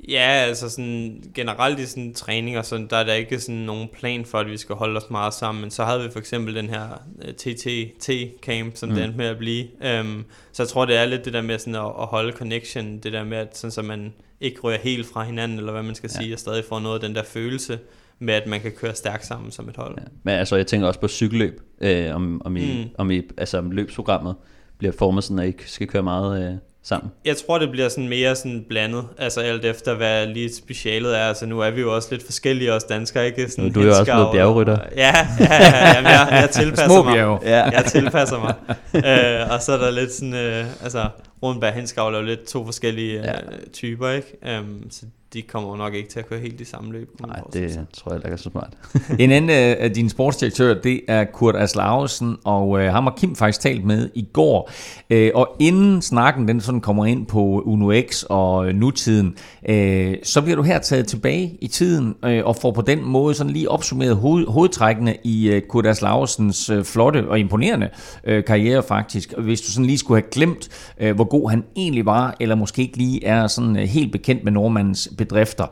[0.09, 4.25] Ja, altså sådan generelt i sådan træninger, så der er der ikke sådan nogen plan
[4.25, 6.69] for, at vi skal holde os meget sammen, men så havde vi for eksempel den
[6.69, 8.95] her øh, TTT-camp, som mm.
[8.95, 9.65] det endte med at blive.
[9.99, 12.99] Um, så jeg tror, det er lidt det der med sådan at, at holde connection,
[12.99, 15.95] det der med, at sådan, så man ikke rører helt fra hinanden, eller hvad man
[15.95, 16.21] skal ja.
[16.21, 17.79] sige, og stadig får noget af den der følelse
[18.19, 19.95] med, at man kan køre stærkt sammen som et hold.
[19.97, 20.03] Ja.
[20.23, 22.89] Men altså, jeg tænker også på cykelløb, øh, om, om, I, mm.
[22.97, 24.35] om I, altså om løbsprogrammet
[24.77, 27.11] bliver formet sådan, at I skal køre meget øh, sammen.
[27.25, 31.27] Jeg tror, det bliver sådan mere sådan blandet, altså alt efter, hvad lige specialet er.
[31.27, 33.51] Altså nu er vi jo også lidt forskellige, os danskere, ikke?
[33.51, 34.77] Sådan du er jo også blevet bjergrytter.
[34.95, 37.39] Ja, ja, ja jamen, jeg, jeg tilpasser Små mig.
[37.43, 37.63] Ja.
[37.63, 38.53] Jeg tilpasser mig.
[38.95, 41.07] øh, og så er der lidt sådan, øh, altså
[41.43, 43.33] Rundberg Henskavl er jo lidt to forskellige øh, Ja.
[43.73, 44.59] typer, ikke?
[44.59, 47.09] Um, så de kommer jo nok ikke til at køre helt i samme løb.
[47.27, 47.85] Nej, det sig.
[47.93, 48.73] tror jeg ikke er så smart.
[49.19, 53.35] En anden øh, af dine sportsdirektører, det er Kurt Aslausen, og øh, ham har Kim
[53.35, 54.71] faktisk talt med i går.
[55.09, 59.35] Øh, og inden snakken den sådan kommer ind på Uno X og øh, nutiden,
[59.69, 63.33] øh, så bliver du her taget tilbage i tiden øh, og får på den måde
[63.33, 67.89] sådan lige opsummeret hoved, hovedtrækkene i øh, Kurt Aslausens øh, flotte og imponerende
[68.23, 69.33] øh, karriere faktisk.
[69.33, 70.69] Og Hvis du sådan lige skulle have glemt,
[70.99, 74.43] øh, hvor god han egentlig var, eller måske ikke lige er sådan øh, helt bekendt
[74.43, 75.65] med nordmandens bedrifter.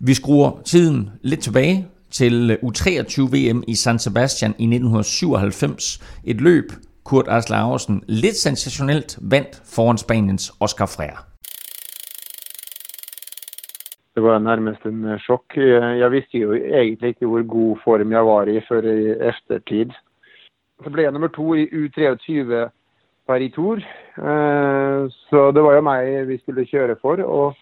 [0.00, 6.20] Vi skruer tiden lidt tilbage til øh, U23 VM i San Sebastian i 1997.
[6.24, 6.64] Et løb,
[7.04, 11.20] Kurt Asle Ausen lidt sensationelt vandt foran Spaniens Oscar Freire.
[14.14, 15.44] Det var nærmest en øh, chok.
[16.02, 19.90] Jeg vidste jo egentlig ikke hvor god form jeg var i før i eftertid.
[20.84, 22.68] Så ble jeg nummer to i U23
[23.26, 23.78] Paris Tour.
[24.18, 27.20] Eh, Så det var jo meg vi skulle kjøre for.
[27.22, 27.56] Og,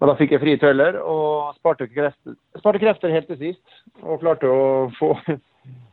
[0.00, 3.66] og da fikk jeg frie tøller og sparte krefter, sparte krefter helt til sist.
[4.02, 5.14] Og klarte å få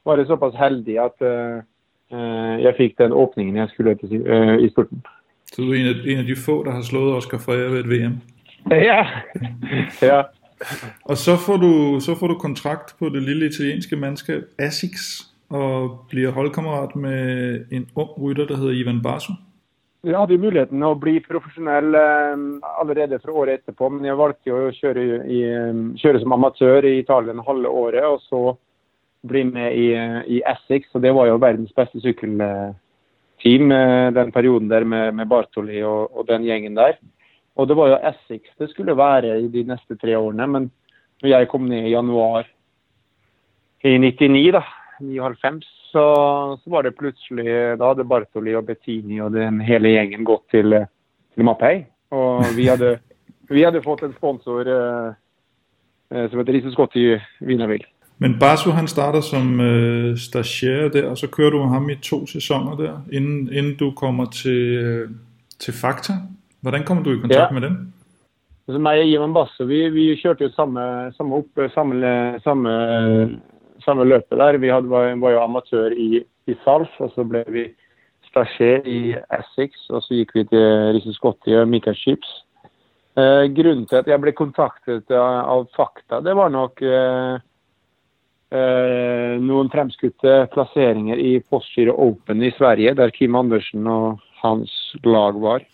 [0.05, 1.61] Være såpass heldig at eh,
[2.65, 5.03] jeg fikk den åpningen jeg skulle til, eh, i spurten.
[5.53, 7.79] Så du er en af, en af de få, der har slået Oscar Freire ved
[7.85, 8.17] et VM.
[8.71, 9.05] Ja.
[10.01, 10.21] ja.
[11.05, 15.99] Og så får, du, så får du kontrakt på det lille italienske mandskab Asics, og
[16.09, 19.33] bliver holdkammerat med en ung rytter, der hedder Ivan Basso.
[20.01, 22.39] Jeg hadde jo muligheten å bli profesjonell eh,
[22.81, 26.87] allerede fra året etterpå, men jeg valgte jo å kjøre, i, eh, kjøre som amatør
[26.89, 28.39] i Italia halve året, og så
[29.29, 29.91] bli med i,
[30.25, 30.89] i Essex.
[30.97, 36.09] Og det var jo verdens beste sykkelteam eh, den perioden der med, med Bartoli og,
[36.17, 36.97] og den gjengen der.
[37.61, 40.69] Og det var jo Essex det skulle være i de neste tre årene, men
[41.21, 42.49] når jeg kom ned i januar
[43.85, 44.65] i 99, da,
[45.03, 46.03] 99, så,
[46.63, 50.77] så var det plutselig Da hadde Bartoli og Bettini og den hele gjengen gått til,
[51.35, 51.85] til Mapei.
[52.11, 52.97] Og vi hadde,
[53.55, 55.09] vi hadde fått en sponsor eh,
[56.11, 57.09] eh, som heter Rises Scotti
[57.41, 57.87] Wienerville.
[58.21, 62.27] Men Basso han starter som øh, stagiaire der, og så kører du ham i to
[62.27, 65.09] sæsoner der, inden, inden du kommer til, øh,
[65.59, 66.13] til Fakta.
[66.61, 67.53] Hvordan kommer du i kontakt Ja.
[67.53, 67.93] med dem?
[68.69, 70.81] Så meg og Ivan Basso vi, vi kjørte jo samme,
[71.17, 72.11] samme opp, samme,
[72.43, 72.69] samme,
[73.85, 74.57] samme løpet der.
[74.57, 77.67] Vi hadde, var, var jo amatør i, i Salf, og så ble vi
[78.31, 79.01] stagé i
[79.39, 82.31] Essex, og så gikk vi til Risse Scotti og Michael Ships.
[83.19, 87.41] Eh, grunnen til at jeg ble kontaktet av, av Fakta, det var nok eh,
[88.55, 94.71] eh, noen fremskutte plasseringer i Postgiro Open i Sverige, der Kim Andersen og hans
[95.03, 95.67] lag var.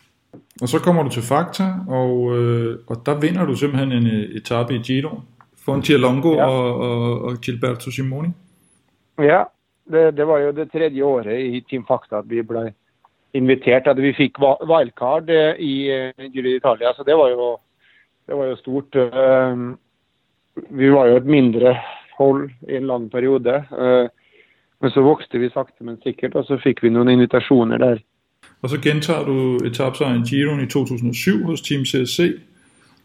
[0.62, 4.38] Og så kommer du til Fakta, og, eh, og der vinder du simpelthen en eh,
[4.42, 5.20] etape i Giro
[5.68, 6.48] foran Tialongo Ja.
[6.48, 8.32] og, og, og Gilberto Simoni.
[9.20, 9.44] Ja,
[9.92, 12.70] det, det var jo det tredje året i Team Fakta at vi ble
[13.38, 13.88] invitert.
[13.92, 17.52] At vi fikk wildcard eh, i eh, Giro d'Italia, så det var jo,
[18.28, 18.96] det var jo stort.
[18.96, 19.68] Eh,
[20.74, 21.76] Vi var jo et mindre
[22.18, 23.60] hold i en lang periode.
[24.82, 28.00] Men så vokste vi sakte, men sikkert, og så fikk vi noen invitasjoner der.
[28.66, 32.40] Og så gentager du etapsejren i Giroen i 2007 hos Team CSC,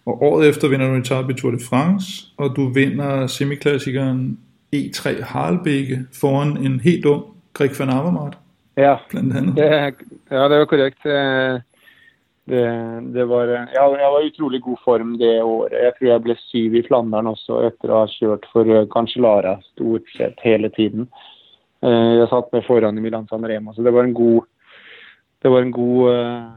[0.07, 4.38] og året efter vinder du etape i Tour de France, og du vinder semiklassikeren
[4.74, 7.24] E3 Harlebeke foran en helt ung
[7.55, 8.38] Greg van Avermaet,
[8.76, 9.55] Ja, blandt andet.
[9.57, 9.68] det,
[10.30, 11.07] ja, det var korrekt.
[11.07, 11.61] Eh,
[12.46, 12.62] Det,
[13.14, 15.72] det var, ja, jeg var i utrolig god form det året.
[15.72, 19.61] Jeg tror jeg ble syv i Flandern også etter å ha kjørt for eh, Cancellara
[19.72, 21.07] stort sett hele tiden.
[21.86, 24.42] Eh, Jeg satt med foran i Milan San Remo, så det var en god,
[25.42, 26.50] det var en god uh,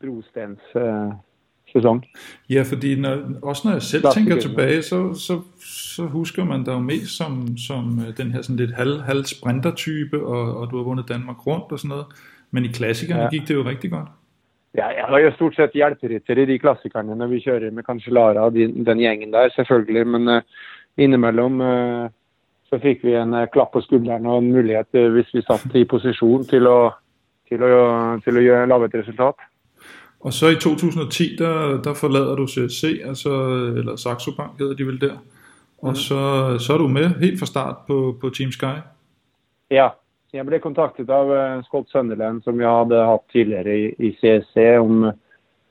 [0.00, 0.60] brostens
[1.72, 2.04] sesong.
[2.50, 5.40] Ja, fordi når, også når jeg selv Klart, tænker gør tilbage, så, så,
[5.96, 9.24] så husker man dig jo mest som, som øh, den her sådan lidt halv, halv
[9.24, 12.06] sprinter-type, og, og du har vundet Danmark rundt og sådan noget.
[12.50, 13.28] Men i klassikerne ja.
[13.28, 14.08] Gik det jo rigtig godt.
[14.74, 18.46] Ja, jeg var jo stort sett hjelperytter i de klassikerne når vi kjører med Cancellara
[18.46, 20.06] og den, den gjengen der, selvfølgelig.
[20.06, 20.42] Men eh,
[20.96, 22.08] innimellom eh,
[22.72, 25.76] så fikk vi en eh, klapp på skulderen og en mulighet, eh, hvis vi satt
[25.76, 26.78] i posisjon, til å,
[27.50, 27.72] til å,
[28.24, 29.44] til å gjøre, lage et resultat.
[30.22, 33.30] Og så i 2010, der, der forlader du CSC, altså,
[33.78, 35.16] eller Saxo Bank hedder de vel der.
[35.82, 36.18] Og så,
[36.58, 38.78] så er du med helt fra start på, på Team Sky.
[39.70, 39.88] Ja.
[40.32, 44.62] Jeg ble kontaktet av eh, Scott Sunderland, som jeg hadde hatt tidligere i, i CSC,
[44.80, 45.10] om,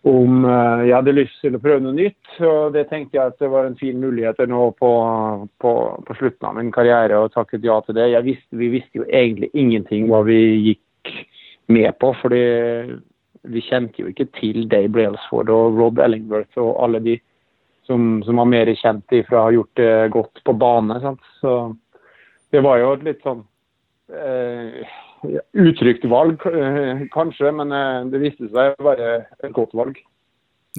[0.06, 2.36] om eh, jeg hadde lyst til å prøve noe nytt.
[2.46, 4.92] Og det tenkte jeg at det var en fin mulighet nå på,
[5.64, 5.74] på,
[6.06, 8.12] på slutten av min karriere, og takket ja til det.
[8.12, 10.38] Jeg visste, vi visste jo egentlig ingenting hva vi
[10.68, 11.16] gikk
[11.74, 12.46] med på, fordi
[13.44, 17.18] vi kjente jo ikke til Dave Brailsford og Rod Ellingworth og alle de
[17.90, 21.00] som, som var mer kjent ifra å ha gjort det godt på bane.
[21.04, 21.24] Sant?
[21.42, 21.56] Så
[22.54, 23.44] det var jo et litt sånn
[24.14, 24.96] eh,
[25.66, 29.12] utrygt valg, eh, kanskje, men eh, det viste seg å være
[29.42, 30.00] et godt valg.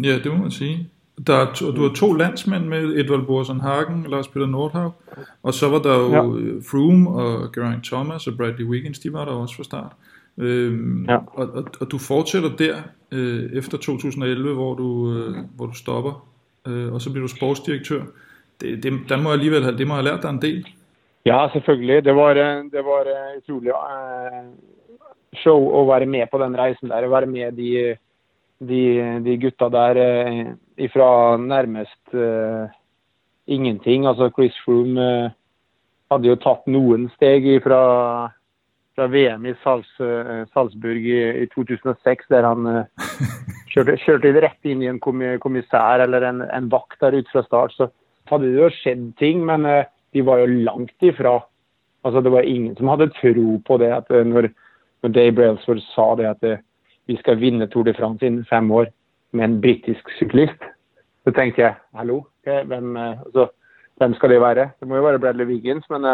[0.01, 0.87] Ja, det må man sige.
[1.21, 4.95] Der er to, du har to landsmænd med, Edvald Borsen Hagen, Lars Peter Nordhav,
[5.43, 6.23] og så var der jo ja.
[6.65, 9.93] Froome og Geraint Thomas og Bradley Wiggins, de var der også fra start.
[10.39, 11.17] Øhm, Ja.
[11.27, 12.77] og, og, og du fortsætter der
[13.13, 16.27] øh, efter 2011, hvor du, øh, hvor du stopper,
[16.67, 18.03] øh, og så bliver du sportsdirektør.
[18.61, 20.67] Det, det, der må alligevel have, det må have lært dig en del.
[21.27, 22.05] Ja, selvfølgelig.
[22.05, 22.35] Det var,
[22.75, 24.47] det var eh, utrolig eh,
[25.43, 27.07] show å være med på den reisen der.
[27.07, 27.97] Å være med de,
[28.59, 28.83] de,
[29.25, 30.47] de gutta der eh,
[30.79, 32.67] ifra nærmest eh,
[33.47, 34.07] ingenting.
[34.07, 35.31] Altså Chris Froome eh,
[36.11, 37.83] hadde jo tatt noen steg fra,
[38.95, 43.07] fra VM i Sals, eh, Salzburg i, i 2006, der han eh,
[43.73, 47.45] kjørte, kjørte rett inn i en kommi- kommissær eller en, en vakt der ute fra
[47.47, 47.77] start.
[47.77, 47.89] Så
[48.31, 51.39] hadde det jo skjedd ting, men eh, de var jo langt ifra.
[52.05, 54.51] Altså, det var ingen som hadde tro på det at når,
[55.05, 56.47] når Dave Brailsford sa det at
[57.09, 58.91] vi skal vinne Tour de France innen fem år
[59.33, 60.67] med en britisk syklist,
[61.23, 63.47] så tenkte jeg hallo, hvem, altså,
[64.03, 64.67] hvem skal det være?
[64.81, 66.05] Det må jo være Bradley Wiggins, men,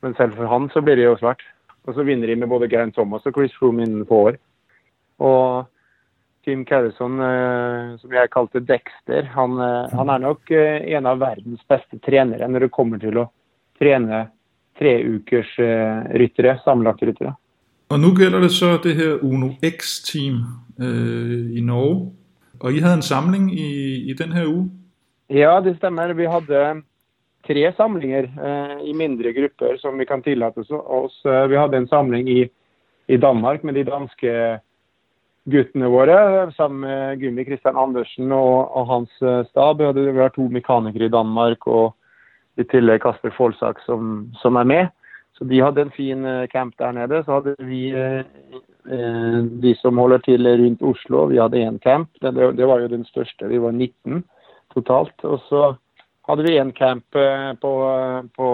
[0.00, 1.42] men selv for han så blir det jo svært.
[1.84, 4.38] Og så vinner de med både Geraint Thomas og Chris Froome innen få år.
[5.18, 5.66] Og
[6.44, 11.20] Tim Carrison, eh, som jeg kalte Dexter, han, eh, han er nok eh, en av
[11.20, 13.28] verdens beste trenere når det kommer til å
[13.80, 14.26] trene
[14.78, 17.34] treukers eh, ryttere, sammenlagte ryttere.
[17.92, 20.40] Og nu gælder det så det her Uno X-team
[20.80, 22.12] øh, i Norge.
[22.60, 23.70] Og I havde en samling i,
[24.10, 24.70] i den her uge.
[25.30, 26.12] Ja, det stemmer.
[26.12, 26.82] Vi hadde
[27.46, 31.24] tre samlinger eh, i mindre grupper som vi kan tillate oss- oss.
[31.24, 32.48] Eh, vi hadde en samling i,
[33.06, 34.60] i Danmark med de danske
[35.44, 39.78] guttene våre, eh, sammen med Gummi Christian Andersen og, og hans eh, stab.
[39.78, 41.94] Vi, hadde, vi har to mekanikere i Danmark og
[42.56, 44.92] i tillegg Kasper Folsak som, som er med.
[45.34, 46.22] Så de hadde en fin
[46.52, 47.24] camp der nede.
[47.24, 48.22] Så hadde vi eh,
[48.86, 52.08] eh, de som holder til rundt Oslo, vi hadde én camp.
[52.22, 53.48] Det, det, det var jo den største.
[53.50, 54.22] Vi var 19
[54.74, 55.24] totalt.
[55.24, 55.74] Og så
[56.28, 57.72] hadde vi en camp eh, på,
[58.36, 58.48] på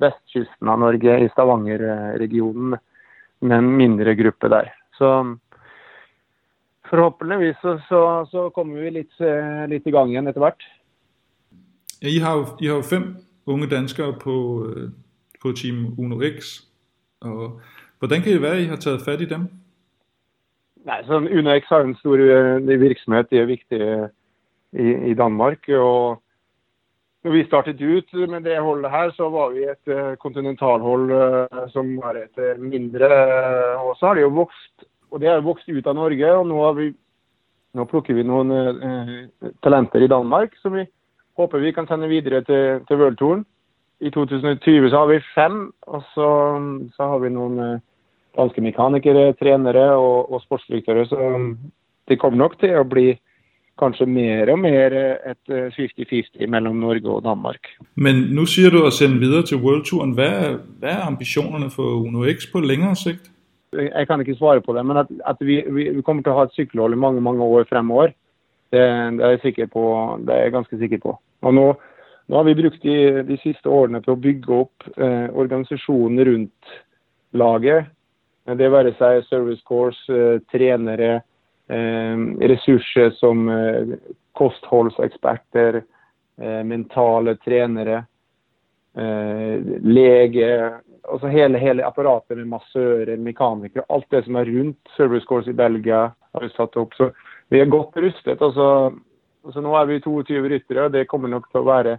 [0.00, 2.76] vestkysten av Norge, i Stavanger-regionen,
[3.44, 4.70] med en mindre gruppe der.
[4.98, 5.10] Så
[6.90, 8.00] forhåpentligvis så, så,
[8.30, 10.66] så kommer vi litt, eh, litt i gang igjen etter hvert.
[12.00, 13.08] Ja, I har jo, I har jo fem
[13.48, 14.36] unge danskere på,
[14.68, 14.90] øh,
[15.42, 16.56] på Team Uno X.
[17.24, 17.60] Og
[17.98, 19.48] hvordan kan det være, I har taget fat i dem?
[20.84, 25.64] Nei, sånn UnoX har en stor eh, virksomhet, det er viktig i, i Danmark.
[25.68, 26.20] og
[27.24, 31.62] når vi startet ut med det holdet her, så var vi et eh, kontinentalhold eh,
[31.72, 33.08] som var et eh, mindre.
[33.80, 36.34] Og så har det jo vokst, og det har jo vokst ut av Norge.
[36.36, 36.90] Og nå, har vi,
[37.78, 39.16] nå plukker vi noen eh,
[39.64, 40.84] talenter i Danmark som vi
[41.40, 43.44] håper vi kan sende videre til, til World Touren.
[44.04, 46.28] I 2020 så har vi fem, og så,
[46.96, 47.82] så har vi noen eh,
[48.36, 51.08] danske mekanikere, trenere og, og sportsdirektører.
[51.08, 51.18] Så
[52.10, 53.14] det kommer nok til å bli
[53.78, 57.70] kanskje mer og mer eh, et eh, 50-50 mellom Norge og Danmark.
[57.94, 60.14] Men nu siger du at sende videre til Worldtouren.
[60.14, 63.30] Hvad er, hvad er ambitionerne for Uno X på længere sigt?
[63.72, 66.36] Jeg kan ikke svare på det, men at, at vi, vi, vi kommer til å
[66.38, 68.12] ha et sykkelhold i mange mange år fremover,
[68.70, 68.84] det,
[69.18, 69.82] det, er jeg sikker på,
[70.26, 71.16] det er jeg ganske sikker på.
[71.42, 71.66] Og nå,
[72.28, 76.74] nå har vi brukt de, de siste årene til å bygge opp eh, organisasjonen rundt
[77.34, 77.90] laget.
[78.44, 81.22] Det være seg service course, eh, trenere,
[81.68, 83.94] eh, resurser som eh,
[84.34, 85.82] kostholdseksperter,
[86.40, 88.04] eh, mentale trenere,
[88.96, 90.50] eh, lege
[91.04, 95.56] altså hele, hele apparatet med massører, mekanikere, alt det som er rundt Service Course i
[95.56, 96.94] Belgia, har vi satt opp.
[96.96, 97.10] Så
[97.52, 98.42] vi er godt rustet.
[98.42, 98.94] Altså,
[99.52, 101.98] så nå er vi 22 ryttere, og det kommer nok til å være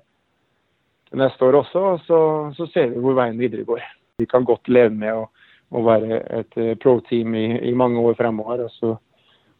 [1.15, 1.85] neste år også.
[1.93, 2.19] Og så,
[2.57, 3.83] så ser vi hvor veien videre går.
[4.19, 5.27] Vi kan godt leve med å,
[5.75, 8.65] å være et pro-team i, i mange år fremover.
[8.65, 8.95] Og så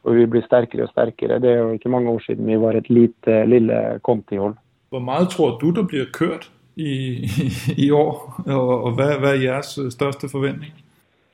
[0.06, 1.39] og vi blir sterkere og sterkere.
[1.41, 4.56] Det er jo ikke mange år siden vi var et lite, lille kontihold.
[4.89, 6.91] Hvor meget tror du, der bliver kørt i,
[7.24, 7.47] i,
[7.86, 10.74] i år, og, og hvad, hvad er jeres øh, største forventning?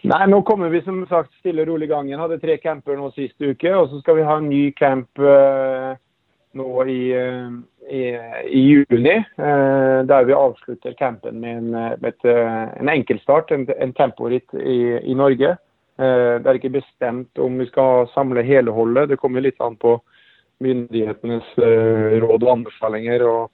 [0.02, 2.20] Nei, nå kommer vi som sagt stille og rolig i gangen.
[2.20, 5.92] Hadde tre camper nå sist uke, og så skal vi ha en ny camp eh,
[6.58, 7.52] nå i, eh,
[7.86, 8.02] i,
[8.50, 9.14] i juni.
[9.20, 13.94] eh, der vi avslutter campen med en, eh, med et, eh, en enkeltstart, en, en
[13.94, 15.52] temporitt i, i Norge.
[15.52, 15.71] Eh,
[16.02, 19.12] Eh, det er ikke bestemt om vi skal samle hele holdet.
[19.12, 20.00] Det kommer litt an på
[20.62, 23.52] myndighetenes eh, råd og anbefalinger og,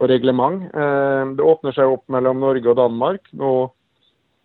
[0.00, 0.64] og reglement.
[0.72, 3.52] Eh, det åpner seg opp mellom Norge og Danmark nå,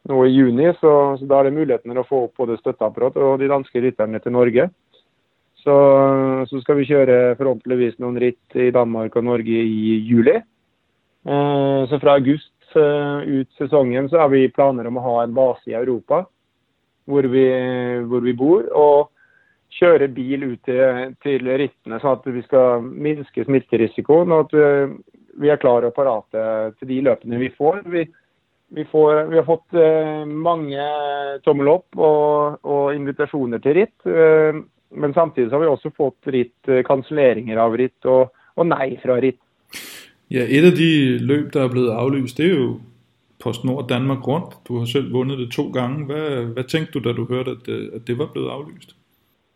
[0.10, 3.38] nå i juni, så, så da er det muligheten å få opp både støtteapparat og
[3.42, 4.70] de danske rytterne til Norge.
[5.64, 5.76] Så,
[6.50, 10.36] så skal vi kjøre forhåpentligvis noen ritt i Danmark og Norge i juli.
[11.24, 15.34] Eh, så fra august eh, ut sesongen så har vi planer om å ha en
[15.34, 16.26] base i Europa
[17.10, 17.48] hvor vi,
[18.08, 18.66] hvor vi bor.
[18.78, 19.10] Og
[19.74, 24.34] kjøre bil ut til, til rittene, sånn at vi skal minske smitterisikoen.
[24.34, 24.98] Og at eh,
[25.42, 26.44] vi er klare og parate
[26.78, 27.82] til de løpene vi får.
[27.90, 28.06] Vi,
[28.78, 30.88] vi, får, vi har fått eh, mange
[31.46, 33.98] tommel opp og, og invitasjoner til ritt.
[34.06, 34.62] Eh,
[34.94, 39.18] men samtidig så har vi også fått ritt, kanselleringer av ritt og, og nei fra
[39.18, 39.42] ritt.
[40.30, 40.90] Ja, et av de
[41.22, 42.68] løp der er blitt avlyst, det er jo
[43.44, 44.52] PostNord Danmark Rundt.
[44.68, 46.06] Du har selv vundet det to gange.
[46.06, 48.96] Hvad, hvad tænkte du, da du hørte, at det, at det var blevet aflyst?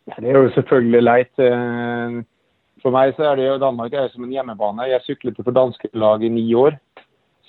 [0.08, 1.34] Ja, det er jo selvfølgelig leit.
[1.40, 2.24] Øh,
[2.82, 4.82] for mig så er det jo Danmark er som en hjemmebane.
[4.82, 6.72] Jeg cyklede for danske lag i ni år.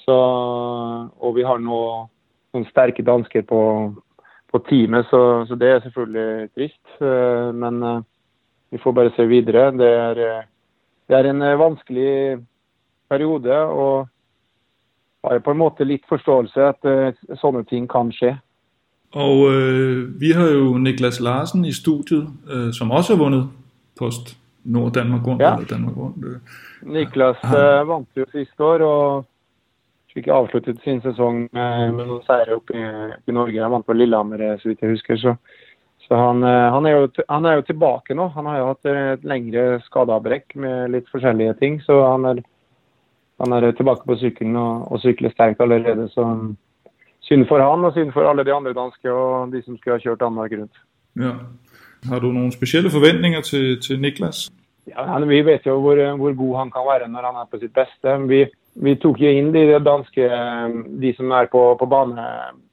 [0.04, 0.16] Så,
[1.20, 2.06] og vi har nå
[2.52, 3.92] nogle stærke dansker på,
[4.52, 7.02] på teamet, så, så det er selvfølgelig trist.
[7.02, 8.04] Øh, men
[8.70, 9.72] vi får bare se videre.
[9.72, 10.14] Det er,
[11.08, 12.38] det er en vanskelig
[13.10, 13.52] periode.
[13.56, 14.08] og
[15.28, 18.34] har på en måte litt forståelse at eh, sånne ting kan skje.
[19.16, 23.48] Og øh, vi har jo Niklas Larsen i studiet, øh, som også har vundet
[23.98, 25.42] Post Nord Danmark Rundt.
[25.42, 25.54] Ja.
[25.54, 26.40] Eller Danmark Rundt øh.
[26.82, 29.24] Niklas eh, vant jo sist år og
[30.14, 32.84] fikk avsluttet sin sesong med, med noen seire oppe i,
[33.28, 33.62] i Norge.
[33.62, 35.20] Han vant på Lillehammer, eh, så vidt jeg husker.
[35.20, 35.34] Så,
[36.06, 38.28] så han, eh, han, er jo, han er jo tilbake nå.
[38.36, 41.80] Han har jo hatt et lengre skadeavbrekk med litt forskjellige ting.
[41.86, 42.42] Så han er,
[43.40, 46.08] han er tilbake på sykkelen og, og sykler sterkt allerede.
[46.10, 46.24] Så
[47.20, 50.02] synd for han og synd for alle de andre danske og de som skulle ha
[50.02, 50.80] kjørt Danmark rundt.
[51.18, 51.34] Ja.
[52.08, 54.50] Har du nogle specielle forventninger til, til Niklas?
[54.88, 57.58] Ja, han- Vi vet jo hvor, hvor god han kan være når han er på
[57.60, 58.16] sitt beste.
[58.28, 60.28] Vi, vi tok jo inn de danske,
[61.00, 62.24] de som er på, på bane,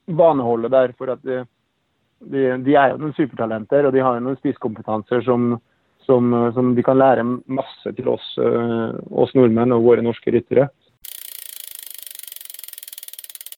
[0.07, 0.93] baneholdet der.
[0.97, 1.45] for at de,
[2.31, 5.59] de, de er jo noen supertalenter, og de har jo noen spisskompetanser som,
[6.05, 10.69] som, som de kan lære masse til oss, eh, oss nordmenn og våre norske ryttere.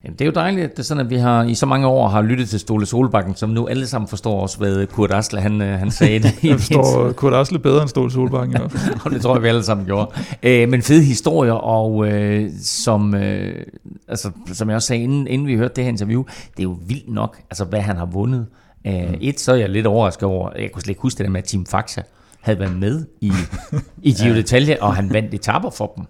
[0.04, 1.88] Jamen, det er jo dejligt, at det er sådan, at vi har i så mange
[1.88, 5.42] år har lyttet til Ståle Solbakken, som nu alle sammen forstår også, hvad Kurt Asle,
[5.42, 6.44] han, øh, han sagde det.
[6.44, 9.00] Jeg forstår Kurt Asle bedre end Ståle Solbakken fald.
[9.06, 10.12] og det tror jeg, vi alle sammen gjorde.
[10.44, 13.66] Øh, men fede historier, og øh, som, øh,
[14.08, 16.78] altså, som jeg også sagde, inden, inden vi hørte det her interview, det er jo
[16.88, 18.48] vildt nok, altså hvad han har vundet.
[18.88, 21.32] Øh, et, så er jeg lidt overrasket over, jeg kunne slet ikke huske det der
[21.32, 22.02] med, Team Faxa
[22.48, 23.32] havde været med i,
[24.10, 26.04] i Giro d'Italia, og han vandt etapper for dem.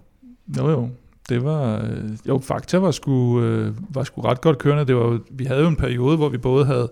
[0.58, 0.88] Jo, jo.
[1.28, 4.84] Det var, øh, jo, Fakta var sgu, øh, var sgu ret godt kørende.
[4.84, 6.90] Det var, vi havde jo en periode, hvor vi både havde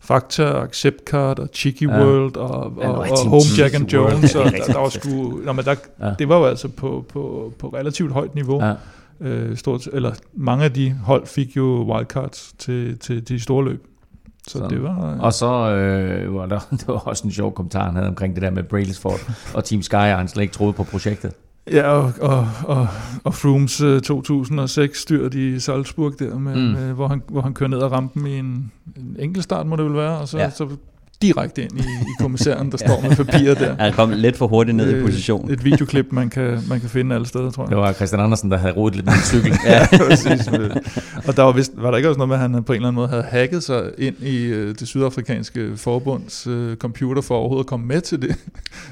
[0.00, 2.04] Fakta, Accept Card, og Cheeky Ja.
[2.04, 4.78] World, og, Ja, og, nå, og Home Jack and Jones, ja, og er der, der
[4.78, 6.14] var sgu, nå, men der, Ja.
[6.18, 8.64] det var jo altså på, på, på relativt højt niveau.
[8.64, 8.74] Ja.
[9.20, 13.86] Øh, stort, eller mange af de hold fik jo wildcards til, til de store løb.
[14.48, 14.70] Så Sådan.
[14.70, 15.16] det var...
[15.20, 18.42] Og så øh, var der, det var også en sjov kommentar, han havde omkring det
[18.42, 19.20] der med Brailsford
[19.54, 21.32] og Team Sky, og han slet ikke troede på projektet.
[21.72, 22.88] Ja, og, og, og,
[23.24, 26.60] og Frooms øh, 2006 styrt i Salzburg der, med, Mm.
[26.60, 29.84] med, hvor, han, hvor han kører ned ad rampen i en, en enkeltstart, må det
[29.84, 30.50] vel være, og så, ja.
[30.50, 30.68] så
[31.22, 33.74] direkte ind i, i kommissæren, der står med papir der.
[33.78, 35.50] Han kom lidt for hurtigt ned i Øh, position.
[35.50, 37.70] Et videoklip, man kan, man kan finde alle steder, tror jeg.
[37.70, 39.52] Det var Christian Andersen, der havde rodet lidt med en cykel.
[39.66, 40.46] Ja, præcis.
[41.26, 42.88] Og der var, vist, var der ikke også noget med, at han på en eller
[42.88, 47.64] anden måde havde hacket sig ind i øh, det sydafrikanske forbunds øh, computer for overhovedet
[47.64, 48.28] at komme med til det,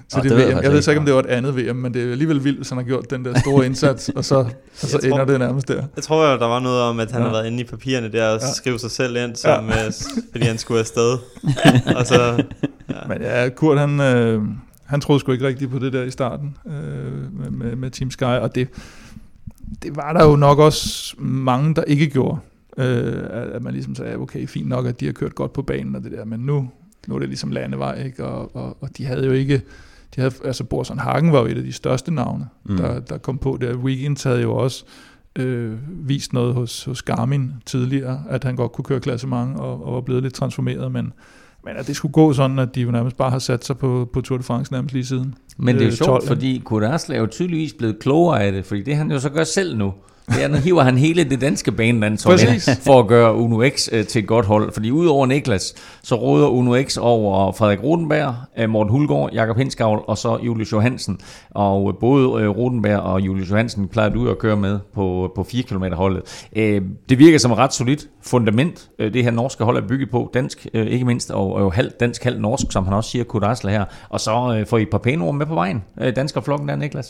[0.09, 0.63] til det, det ved jeg VM.
[0.63, 0.83] Jeg ved ikke.
[0.83, 2.79] så ikke, om det var et andet VM, men det er alligevel vildt, hvis han
[2.79, 5.69] har gjort den der store indsats, og så, og så Jeg tror- ender det nærmest
[5.69, 5.83] der.
[5.97, 7.27] Jeg tror, der var noget om, at han Ja.
[7.27, 8.47] har været inde i papirerne der og Ja.
[8.57, 9.87] skrev sig selv ind, som, ja.
[10.33, 11.17] fordi han skulle afsted.
[11.97, 12.18] og så,
[13.09, 14.43] Men ja, Kurt, han, øh,
[14.85, 18.11] han troede sgu ikke rigtigt på det der i starten øh, med, med, med Team
[18.11, 18.69] Sky, og det,
[19.83, 22.39] det var der jo nok også mange, der ikke gjorde.
[22.79, 23.23] Øh,
[23.55, 26.03] at, man ligesom sagde, okay, fint nok, at de har kørt godt på banen og
[26.03, 26.71] det der, men nu,
[27.07, 28.25] nu er det ligesom landevej, ikke?
[28.25, 29.63] Og, og, og de havde jo ikke,
[30.17, 32.77] de havde, altså Borson Hagen var jo et af de største navne, Mm.
[32.77, 33.77] der, der kom på der.
[33.77, 34.85] Weekends havde jo også
[35.37, 35.77] øh,
[36.09, 40.01] vist noget hos, hos Garmin tidligere, at han godt kunne køre klassement og, og var
[40.01, 41.13] blevet lidt transformeret, men
[41.69, 44.09] men at det skulle gå sådan, at de jo nærmest bare har sat sig på,
[44.13, 45.35] på Tour de France nærmest lige siden.
[45.57, 48.43] Men det er jo Øh, sjovt, 12, fordi Kurt Asle er jo tydeligvis blevet klogere
[48.45, 49.95] af det, fordi det han jo så gør selv nu,
[50.29, 52.39] er, nu hiver han hele det danske banelandshold
[52.83, 54.73] for at gøre Uno X øh, til et godt hold.
[54.73, 60.03] Fordi udover Niklas, så råder Uno X over Frederik Rodenberg, øh, Morten Hulgaard, Jakob Hinskavl
[60.07, 61.19] og så Julius Johansen.
[61.51, 65.45] Og øh, både øh, Rodenberg og Julius Johansen plejer du at køre med på, på
[65.45, 66.23] 4 km holdet.
[66.57, 70.11] Øh, Det virker som et ret solidt fundament, øh, det her norske hold er bygget
[70.11, 70.31] på.
[70.35, 73.45] Dansk, øh, ikke mindst, og, og halv dansk, halv norsk, som han også siger, Kurt
[73.45, 73.85] Asle her.
[74.09, 76.77] Og så øh, får I et par pæne ord med på vejen, øh, danskerflokken der,
[76.77, 77.07] Niklas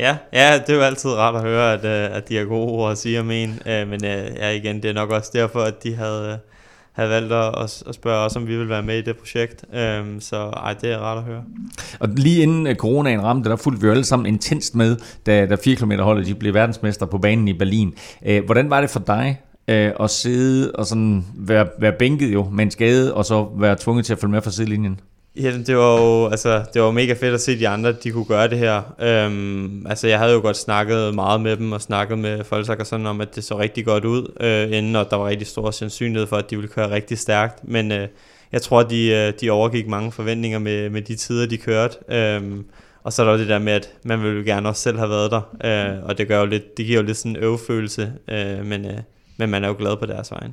[0.00, 2.68] ja, ja, det er jo altid rart at høre, at, øh, at de har gode
[2.72, 3.58] ord at sige om en.
[3.66, 6.38] Øh, men øh, ja, igen, det er nok også derfor, at de havde,
[6.92, 9.64] havde valgt at, at- spørge os, om vi vil være med i det projekt.
[9.74, 11.42] Øh, så ej, det er rart at høre.
[12.00, 14.96] Og lige inden coronaen ramte, der fulgte vi jo alle sammen intenst med,
[15.26, 17.94] da, da 4 km holdet de blev verdensmester på banen i Berlin.
[18.26, 22.48] Øh, hvordan var det for dig øh, at sidde og sådan være, være bænket jo
[22.52, 25.00] med en skade, og så være tvunget til at følge med fra sidelinjen?
[25.36, 28.24] Ja, det var jo altså, det var mega fedt at se de andre, de kunne
[28.24, 28.94] gøre det her.
[29.00, 32.86] Øhm, altså, jeg havde jo godt snakket meget med dem, og snakket med Folsak og
[32.86, 35.70] sådan om, at det så rigtig godt ud, øh, inden, og der var rigtig stor
[35.70, 37.68] sandsynlighed for, at de ville køre rigtig stærkt.
[37.68, 38.08] Men øh,
[38.52, 41.96] jeg tror, de, øh, de overgik mange forventninger med, med de tider, de kørte.
[42.08, 42.64] Øhm,
[43.02, 44.98] og så er der jo det der med, at man ville jo gerne også selv
[44.98, 47.42] have været der, øh, og det, gør jo lidt, det giver jo lidt sådan en
[47.42, 48.98] øvefølelse, øh, men, øh,
[49.36, 50.52] men man er jo glad på deres vegne.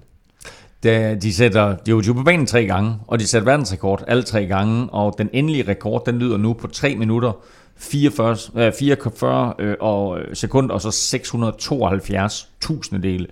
[0.83, 4.89] Da de sætter, Jojo på banen tre gange, og de sætter verdensrekord alle tre gange,
[4.89, 7.31] og den endelige rekord, den lyder nu på 3 minutter,
[7.77, 13.27] 44, øh, 44 øh, og øh, sekund, og så 672 tusindedele.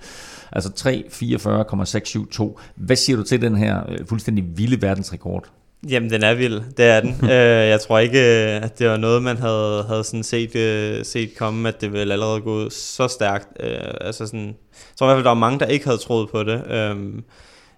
[0.51, 2.61] Altså 344,672.
[2.75, 5.49] Hvad siger du til den her øh, fuldstændig vilde verdensrekord?
[5.89, 6.61] Jamen, den er vild.
[6.77, 7.15] Det er den.
[7.31, 11.05] øh, jeg tror ikke, øh, at det var noget, man havde, havde sådan set, øh,
[11.05, 13.47] set komme, at det ville allerede gå så stærkt.
[13.59, 16.29] Øh, altså sådan, jeg tror i hvert fald, der var mange, der ikke havde troet
[16.29, 16.71] på det.
[16.71, 17.23] Øhm,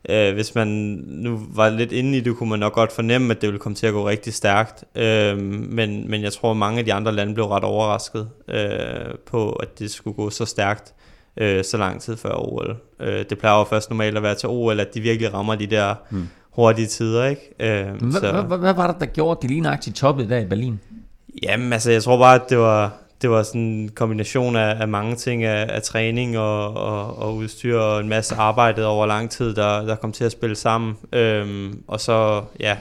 [0.10, 0.68] øh, hvis man
[1.08, 3.76] nu var lidt inde i det, kunne man nok godt fornemme, at det ville komme
[3.76, 4.84] til at gå rigtig stærkt.
[4.96, 9.16] Øhm, men, men jeg tror, at mange af de andre lande blev ret overrasket øh,
[9.26, 10.94] på, at det skulle gå så stærkt
[11.38, 12.78] øh, så lang tid før OL.
[13.00, 15.68] Øh, det plejer jo først normalt at være til OL, at de virkelig rammer de
[15.68, 16.28] der Hmm.
[16.58, 17.54] Hurtige tider, ikke?
[17.60, 17.86] Øh,
[18.46, 20.80] Hvad, hvad, var det, der gjorde, at de lige nøjagtigt toppede der i Berlin?
[21.44, 24.88] Jamen, altså, jeg tror bare, at det var, det var sådan en kombination af, af
[24.88, 29.30] mange ting, af, af træning og, og, og udstyr og en masse arbejde over lang
[29.30, 30.98] tid, der, der kom til at spille sammen.
[31.14, 32.78] Øhm, og så, ja,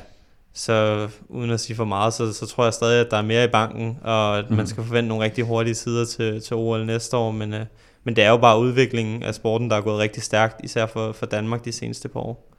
[0.54, 3.44] så uden at sige for meget, så, så tror jeg stadig, at der er mere
[3.44, 7.16] i banken, og at man skal forvente nogle rigtig hurtige tider til, til OL næste
[7.16, 7.64] år, men, øh,
[8.04, 11.12] men det er jo bare udviklingen af sporten, der er gået rigtig stærkt, især for,
[11.12, 12.52] for Danmark de seneste par år.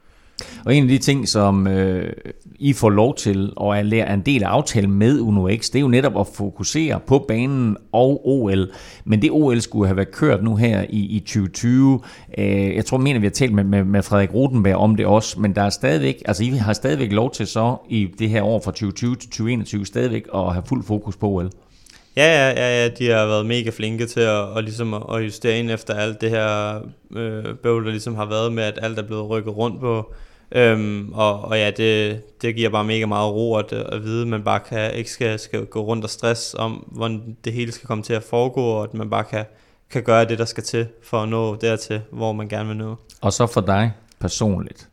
[0.64, 2.12] Og en af de ting, som øh,
[2.58, 5.76] I får lov til og er lære en del af aftalen med Uno X, det
[5.76, 8.70] er jo netop at fokusere på banen og OL.
[9.04, 12.00] Men det OL skulle have været kørt nu her i, i 2020.
[12.38, 15.40] Øh, jeg tror, mener, vi har talt med, med, med Frederik Rodenberg om det også,
[15.40, 18.60] men der er stadigvæk, altså I har stadigvæk lov til så i det her år
[18.64, 21.50] fra 2020 til 2021 stadigvæk at have fuld fokus på OL.
[22.16, 25.58] Ja, ja, ja, ja, de har været mega flinke til at, og ligesom at justere
[25.58, 26.78] ind efter alt det her
[27.16, 30.12] øh, bøvl, der ligesom har været med, at alt er blevet rykket rundt på.
[30.52, 34.22] Øhm, og, og ja, det, det giver bare mega meget ro at, øh, at vide,
[34.22, 37.72] at man bare kan, ikke skal, skal gå rundt og stress om, hvordan det hele
[37.72, 39.44] skal komme til at foregå, og at man bare kan,
[39.90, 42.96] kan gøre det, der skal til for at nå dertil, hvor man gerne vil nå.
[43.20, 44.88] Og så for dig personligt.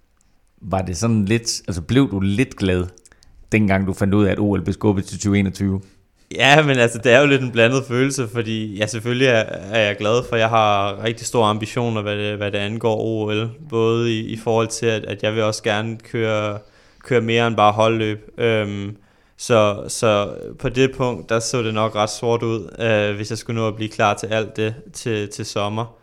[0.62, 2.86] var det sådan lidt, altså blev du lidt glad,
[3.52, 5.82] dengang du fandt ud af, at OL blev skubbet til 2021?
[6.32, 9.80] Ja, men altså, det er jo lidt en blandet følelse, fordi ja, selvfølgelig er, er
[9.80, 13.50] jeg glad, for jeg har rigtig store ambitioner, hvad det, hvad det angår OL.
[13.70, 16.60] Både i, i forhold til, at, at jeg vil også gerne køre,
[17.04, 18.30] køre mere end bare holdløb.
[18.38, 18.98] Øhm,
[19.38, 23.38] så, så på det punkt, der så det nok ret sort ud, øh, hvis jeg
[23.38, 25.96] skulle nå at blive klar til alt det til, til sommer.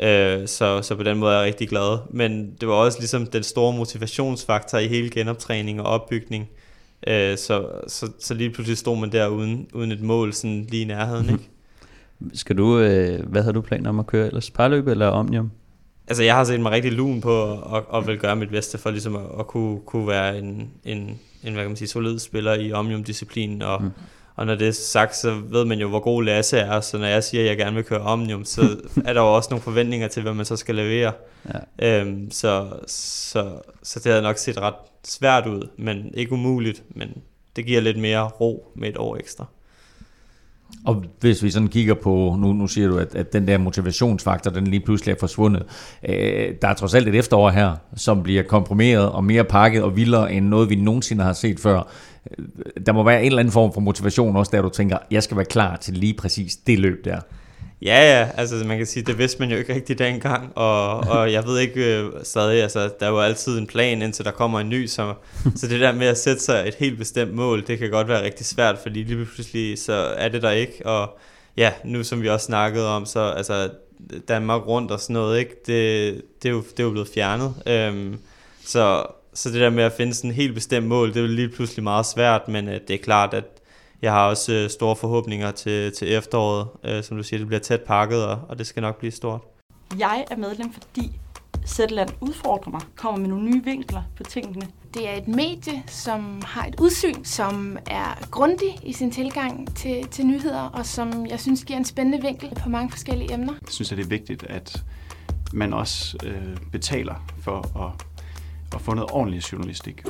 [0.00, 1.98] Øh, så, så på den måde er jeg rigtig glad.
[2.10, 6.48] Men det var også ligesom den store motivationsfaktor i hele genoptræning og opbygning.
[7.06, 10.82] Øh, så, så, så lige pludselig stod man der uden, uden et mål sådan lige
[10.82, 11.30] i nærheden.
[11.30, 11.48] Ikke?
[12.34, 14.50] Skal du, øh, hvad har du planer om at køre ellers?
[14.50, 15.50] Parløb eller Omnium?
[16.08, 18.90] Altså jeg har set mig rigtig lun på at, at vil gøre mit bedste for
[18.90, 20.98] ligesom at, at kunne, kunne være en, en,
[21.44, 23.62] en hvad kan man sige, solid spiller i Omnium-disciplinen.
[23.62, 23.90] Og, mm.
[24.36, 26.80] og når det er sagt, så ved man jo, hvor god Lasse er.
[26.80, 28.62] Så når jeg siger, at jeg gerne vil køre Omnium, så
[29.04, 31.12] er der jo også nogle forventninger til, hvad man så skal levere.
[31.80, 32.00] Ja.
[32.00, 34.74] Øhm, så, så, så det havde nok set ret
[35.04, 36.82] svært ud, men ikke umuligt.
[36.90, 37.08] Men
[37.56, 39.46] det giver lidt mere ro med et år ekstra.
[40.84, 44.50] Og hvis vi sådan kigger på, nu, nu siger du, at, at den der motivationsfaktor,
[44.50, 45.62] den lige pludselig er forsvundet.
[46.08, 49.96] Øh, der er trods alt et efterår her, som bliver komprimeret og mere pakket og
[49.96, 51.88] vildere end noget, vi nogensinde har set før.
[52.38, 52.46] Øh,
[52.86, 55.36] der må være en eller anden form for motivation også, der du tænker, jeg skal
[55.36, 57.20] være klar til lige præcis det løb der.
[57.82, 61.32] Ja, ja, altså man kan sige, det vidste man jo ikke rigtig dengang, og, og
[61.32, 64.60] jeg ved ikke øh, stadig, altså der er jo altid en plan, indtil der kommer
[64.60, 65.14] en ny, så,
[65.56, 68.24] så det der med at sætte sig et helt bestemt mål, det kan godt være
[68.24, 71.18] rigtig svært, fordi lige pludselig så er det der ikke, og
[71.56, 73.70] ja, nu som vi også snakkede om, så altså
[74.28, 77.54] Danmark rundt og sådan noget, ikke, det, det, er, jo, det er jo blevet fjernet,
[77.66, 78.18] øhm,
[78.64, 81.26] så, så det der med at finde sådan et helt bestemt mål, det er jo
[81.26, 83.44] lige pludselig meget svært, men øh, det er klart, at
[84.02, 86.68] jeg har også øh, store forhåbninger til, til efteråret.
[86.84, 89.40] Øh, som du siger, det bliver tæt pakket, og, og det skal nok blive stort.
[89.98, 91.20] Jeg er medlem, fordi
[91.66, 94.66] Zetland udfordrer mig, kommer med nogle nye vinkler på tingene.
[94.94, 100.08] Det er et medie, som har et udsyn, som er grundig i sin tilgang til,
[100.08, 103.52] til nyheder, og som jeg synes giver en spændende vinkel på mange forskellige emner.
[103.62, 104.84] Jeg synes, at det er vigtigt, at
[105.52, 108.06] man også øh, betaler for at,
[108.74, 110.04] at få noget ordentlig journalistik.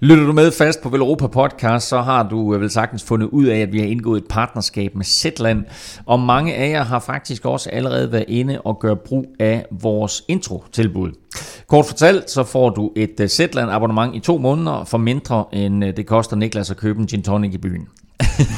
[0.00, 3.44] Lytter du med fast på Velropa Podcast, så har du øh, vel sagtens fundet ud
[3.44, 5.64] af, at vi har indgået et partnerskab med Zetland.
[6.06, 10.24] Og mange af jer har faktisk også allerede været inde og gøre brug af vores
[10.28, 11.10] intro-tilbud.
[11.66, 15.84] Kort fortalt, så får du et øh, Zetland abonnement i to måneder for mindre end
[15.84, 17.88] øh, det koster Niklas at købe en gin tonic i byen.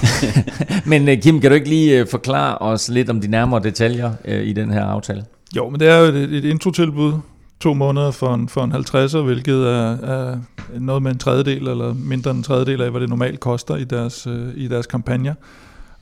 [0.90, 4.70] men Kim, kan du ikke lige forklare os lidt om de nærmere detaljer i den
[4.70, 5.24] her aftale?
[5.56, 7.12] Jo, men det er jo et, et intro-tilbud,
[7.60, 10.38] to måneder for en, for en 50'er, hvilket er, er
[10.78, 13.84] noget med en tredjedel, eller mindre end en tredjedel af, hvad det normalt koster i
[13.84, 15.34] deres, øh, i deres kampagner.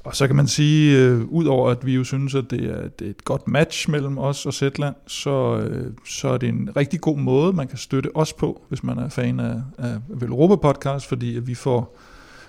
[0.04, 3.06] Og så kan man sige, øh, udover at vi jo synes, at det er, det
[3.06, 7.00] er et godt match mellem os og Zetland, så, øh, så er det en rigtig
[7.00, 11.06] god måde, man kan støtte os på, hvis man er fan af, af Velropa Podcast,
[11.06, 11.96] fordi at vi får,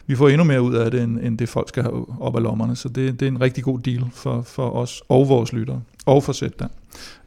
[0.08, 2.44] vi får endnu mere ud af det, end, end det folk skal have op af
[2.44, 2.76] lommerne.
[2.76, 6.24] Så det, det er en rigtig god deal for, for os og vores lyttere, og
[6.24, 6.72] for Zetland.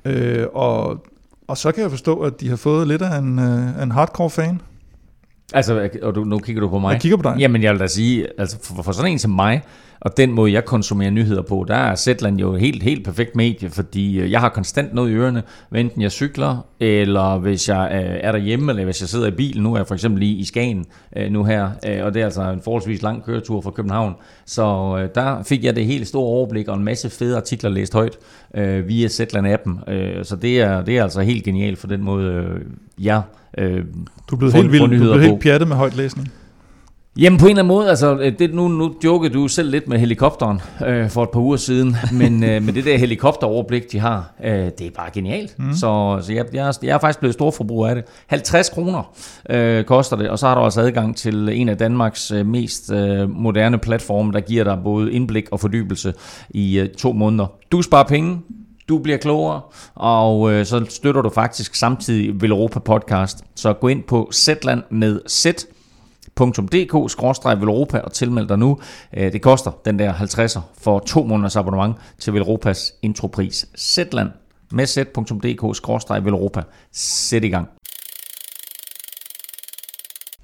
[0.05, 1.05] Øh, og
[1.49, 4.31] og så kan jeg forstå, at de har fået lidt af en, øh, en hardcore
[4.31, 4.61] fan.
[5.55, 6.93] Altså, og du, nu kigger du på mig.
[6.93, 7.37] Jeg kigger på dig.
[7.39, 9.63] Jamen, jeg vil da sige, altså for, for sådan en som mig,
[10.01, 13.71] og den måde, jeg konsumerer nyheder på, der er Zetland jo helt, helt perfekt medie,
[13.71, 15.43] fordi øh, jeg har konstant noget i ørerne,
[15.75, 19.63] enten jeg cykler, eller hvis jeg øh, er derhjemme, eller hvis jeg sidder i bilen.
[19.63, 20.87] Nu er jeg for eksempel lige i Skagen
[21.31, 21.71] nu her,
[22.03, 24.15] og det er altså en forholdsvis lang køretur fra København.
[24.47, 28.19] Så der fik jeg det helt store overblik og en masse fede artikler læst højt
[28.87, 29.93] via Zetland-appen.
[30.23, 32.45] Så det er, det er altså helt genialt for den måde,
[33.01, 33.23] jeg
[33.59, 33.85] øh,
[34.31, 36.33] du er blevet helt vild, du er blevet helt pjattet med højt læsning.
[37.19, 39.89] Jamen på en eller anden måde, altså øh, det, nu, nu jokede du selv lidt
[39.89, 43.99] med helikopteren øh, for et par uger siden, men øh, med det der helikopteroverblik, de
[43.99, 45.59] har, øh, det er bare genialt.
[45.59, 45.73] Mm.
[45.73, 48.05] Så, så jeg, jeg, jeg er faktisk blevet storforbruger af det.
[48.27, 49.15] 50 kroner
[49.51, 52.93] øh, koster det, og så har du også adgang til en af Danmarks øh, mest
[52.93, 56.15] øh, moderne platforme, der giver dig både indblik og fordybelse
[56.51, 57.47] i øh, to måneder.
[57.73, 58.39] Du sparer penge,
[58.93, 59.61] du bliver klogere,
[59.95, 63.45] og øh, så støtter du faktisk samtidig Velropa Podcast.
[63.55, 65.47] Så gå ind på Zetland med Z
[67.61, 68.79] velropa og tilmeld dig nu.
[69.17, 73.67] Øh, det koster den der 50'er for to måneders abonnement til Velropas intropris.
[73.79, 74.31] Zetland
[74.71, 76.63] med z.dk velropa
[76.93, 77.69] Sæt i gang.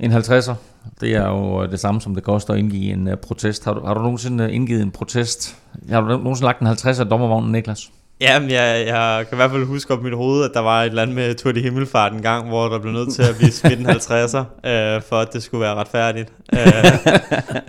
[0.00, 0.54] En 50'er,
[1.00, 3.64] det er jo øh, det samme som det koster at indgive en øh, protest.
[3.64, 5.56] Har du, har du nogensinde indgivet en protest?
[5.90, 7.90] Har du nogensinde lagt en 50'er dommervognen, Niklas?
[8.20, 10.82] Jamen, jeg, jeg kan i hvert fald huske op i mit hoved, at der var
[10.82, 13.36] et eller andet med Tour de Himmelfart en gang, hvor der blev nødt til at
[13.36, 16.32] blive smidt en 50'er, øh, for at det skulle være retfærdigt.
[16.52, 16.60] Øh,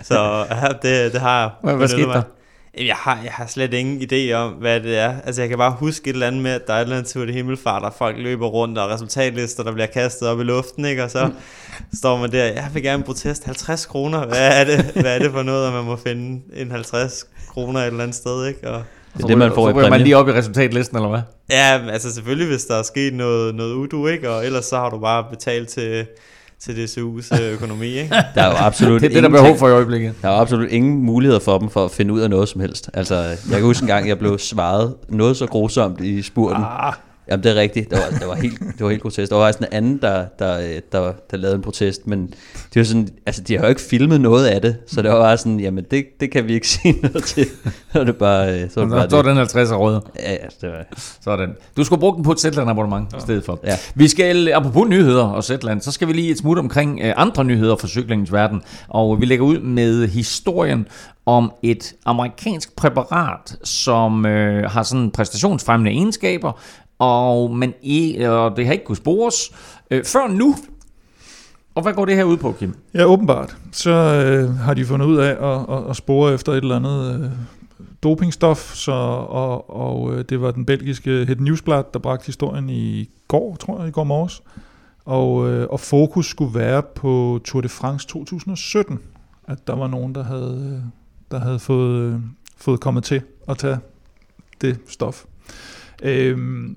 [0.02, 1.50] så ja, det, det har jeg.
[1.62, 2.22] Hvad, hvad skete der?
[2.78, 5.14] Jeg har, jeg har slet ingen idé om, hvad det er.
[5.24, 7.12] Altså, jeg kan bare huske et eller andet med, at der er et eller andet
[7.12, 10.84] Tour de Himmelfart, og folk løber rundt, og resultatlister, der bliver kastet op i luften,
[10.84, 11.04] ikke?
[11.04, 11.30] Og så
[11.94, 14.26] står man der, jeg vil gerne protest 50 kroner.
[14.26, 17.80] Hvad er det, hvad er det for noget, at man må finde en 50 kroner
[17.80, 18.70] et eller andet sted, ikke?
[18.70, 18.82] Og
[19.16, 20.04] det er det, man får så i ryger man præmie.
[20.04, 21.20] lige op i resultatlisten, eller hvad?
[21.50, 24.30] Ja, altså selvfølgelig, hvis der er sket noget, noget udu, ikke?
[24.30, 26.06] Og ellers så har du bare betalt til,
[26.60, 28.14] til DCU's øh, økonomi, ikke?
[28.34, 30.14] Der er jo absolut Det er det, der er behov for i øjeblikket.
[30.22, 32.60] Der er jo absolut ingen muligheder for dem for at finde ud af noget som
[32.60, 32.90] helst.
[32.94, 36.62] Altså, jeg kan huske en gang, jeg blev svaret noget så grusomt i spurten.
[36.80, 36.92] Ah,
[37.30, 37.90] Jamen, det er rigtigt.
[37.90, 39.30] Det var, det var, helt, det var helt grotesk.
[39.30, 42.26] Der var faktisk en anden, der, der, øh, der, der lavede en protest, men
[42.74, 45.18] det var sådan, altså, de har jo ikke filmet noget af det, så det var
[45.18, 47.46] bare sådan, jamen, det, det kan vi ikke sige noget til.
[47.92, 49.24] Så var det bare, øh, så var det bare Så det.
[49.24, 50.00] den 50 rød.
[50.18, 50.84] Ja, ja, det var,
[51.20, 51.56] Sådan.
[51.76, 53.18] Du skulle bruge den på et Zetland abonnement ja.
[53.18, 53.60] i stedet for.
[53.64, 53.76] Ja.
[53.94, 57.44] Vi skal, apropos nyheder og Zetland, så skal vi lige et smut omkring øh, andre
[57.44, 58.62] nyheder fra cyklingens verden.
[58.88, 60.86] Og vi lægger ud med historien
[61.26, 66.52] om et amerikansk præparat, som øh, har sådan præstationsfremmende egenskaber,
[67.00, 69.52] og, men i, og det har ikke kunnet spores
[69.90, 70.56] øh, før nu.
[71.74, 72.74] Og hvad går det her ud på, Kim?
[72.94, 73.56] Ja, åbenbart.
[73.72, 77.20] Så øh, har de fundet ud af at, at, at spore efter et eller andet
[77.20, 77.30] øh,
[78.02, 83.10] dopingstof, så, og, og øh, det var den belgiske Het Newsblad, der bragte historien i
[83.28, 84.42] går, tror jeg, i går morges.
[85.04, 88.98] Og, øh, og fokus skulle være på Tour de France 2017,
[89.48, 90.88] at der var nogen, der havde, øh,
[91.30, 92.20] der havde fået, øh,
[92.56, 93.78] fået kommet til at tage
[94.60, 95.24] det stof.
[96.02, 96.76] Øhm,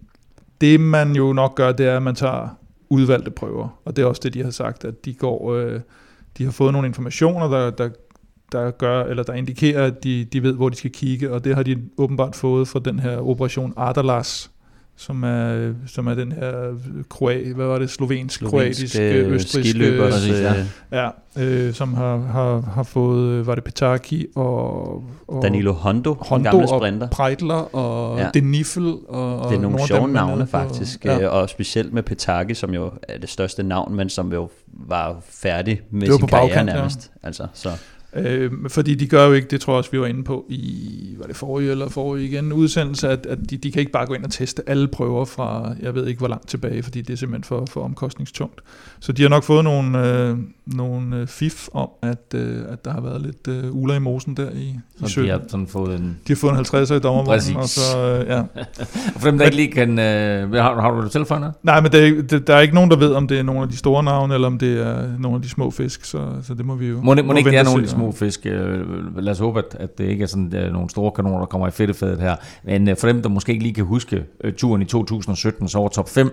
[0.64, 2.48] det man jo nok gør, det er, at man tager
[2.90, 5.80] udvalgte prøver, og det er også det, de har sagt, at de går, øh,
[6.38, 7.90] de har fået nogle informationer, der, der,
[8.52, 11.56] der gør, eller der indikerer, at de, de ved, hvor de skal kigge, og det
[11.56, 14.52] har de åbenbart fået fra den her operation Adalas,
[14.98, 16.78] som er, som er den her
[17.10, 20.54] kroat, hvad var det, slovensk, kroatisk, øh, østrisk, præcis, ja.
[20.60, 21.10] øh, ja,
[21.40, 26.50] øh, som har, har, har fået, øh, var det Petaki og, og Danilo Hondo, Hondo
[26.52, 27.08] gamle og sprinter.
[27.08, 28.30] Preitler og Ja.
[28.34, 28.94] Denifel.
[29.10, 31.18] Og, og Det er nogle sjove navne faktisk, Ja.
[31.18, 31.28] ja.
[31.28, 35.82] og specielt med Petaki, som jo er det største navn, men som jo var færdig
[35.92, 36.76] med sin karriere bagkant, ja.
[36.76, 37.12] nærmest.
[37.24, 37.70] Altså, så.
[38.16, 41.16] Øh, fordi de gør jo ikke, det tror jeg også, vi var inde på i,
[41.20, 44.14] var det forrige eller forrige igen, udsendelse, at, at de, de kan ikke bare gå
[44.14, 47.18] ind og teste alle prøver fra, jeg ved ikke hvor langt tilbage, fordi det er
[47.18, 48.62] simpelthen for, for omkostningstungt.
[49.00, 52.92] Så de har nok fået nogle, øh, nogle øh, fif om, at, øh, at der
[52.92, 55.26] har været lidt øh, uler i mosen der i, i Så 17.
[55.26, 56.18] de har sådan fået en...
[56.28, 58.42] de har fået en 50'er i dommervognen, og så, øh, ja.
[59.20, 60.00] For dem, der ikke lige kan...
[60.00, 61.54] Øh, har, har du det tilføjende?
[61.64, 63.62] Nej, men det, er det, der er ikke nogen, der ved, om det er nogle
[63.62, 66.54] af de store navne, eller om det er nogle af de små fisk, så, så
[66.54, 68.12] det må vi jo Må, må det ikke det er nogle af de se, små
[68.12, 68.46] fisk?
[68.46, 71.46] Øh, Lad os håbe, at, at det ikke er sådan øh, nogle store kanoner, der
[71.46, 72.36] kommer i fedtefadet her.
[72.64, 75.80] Men øh, for dem, der måske ikke lige kan huske øh, turen i 2017, så
[75.80, 76.28] var top 5,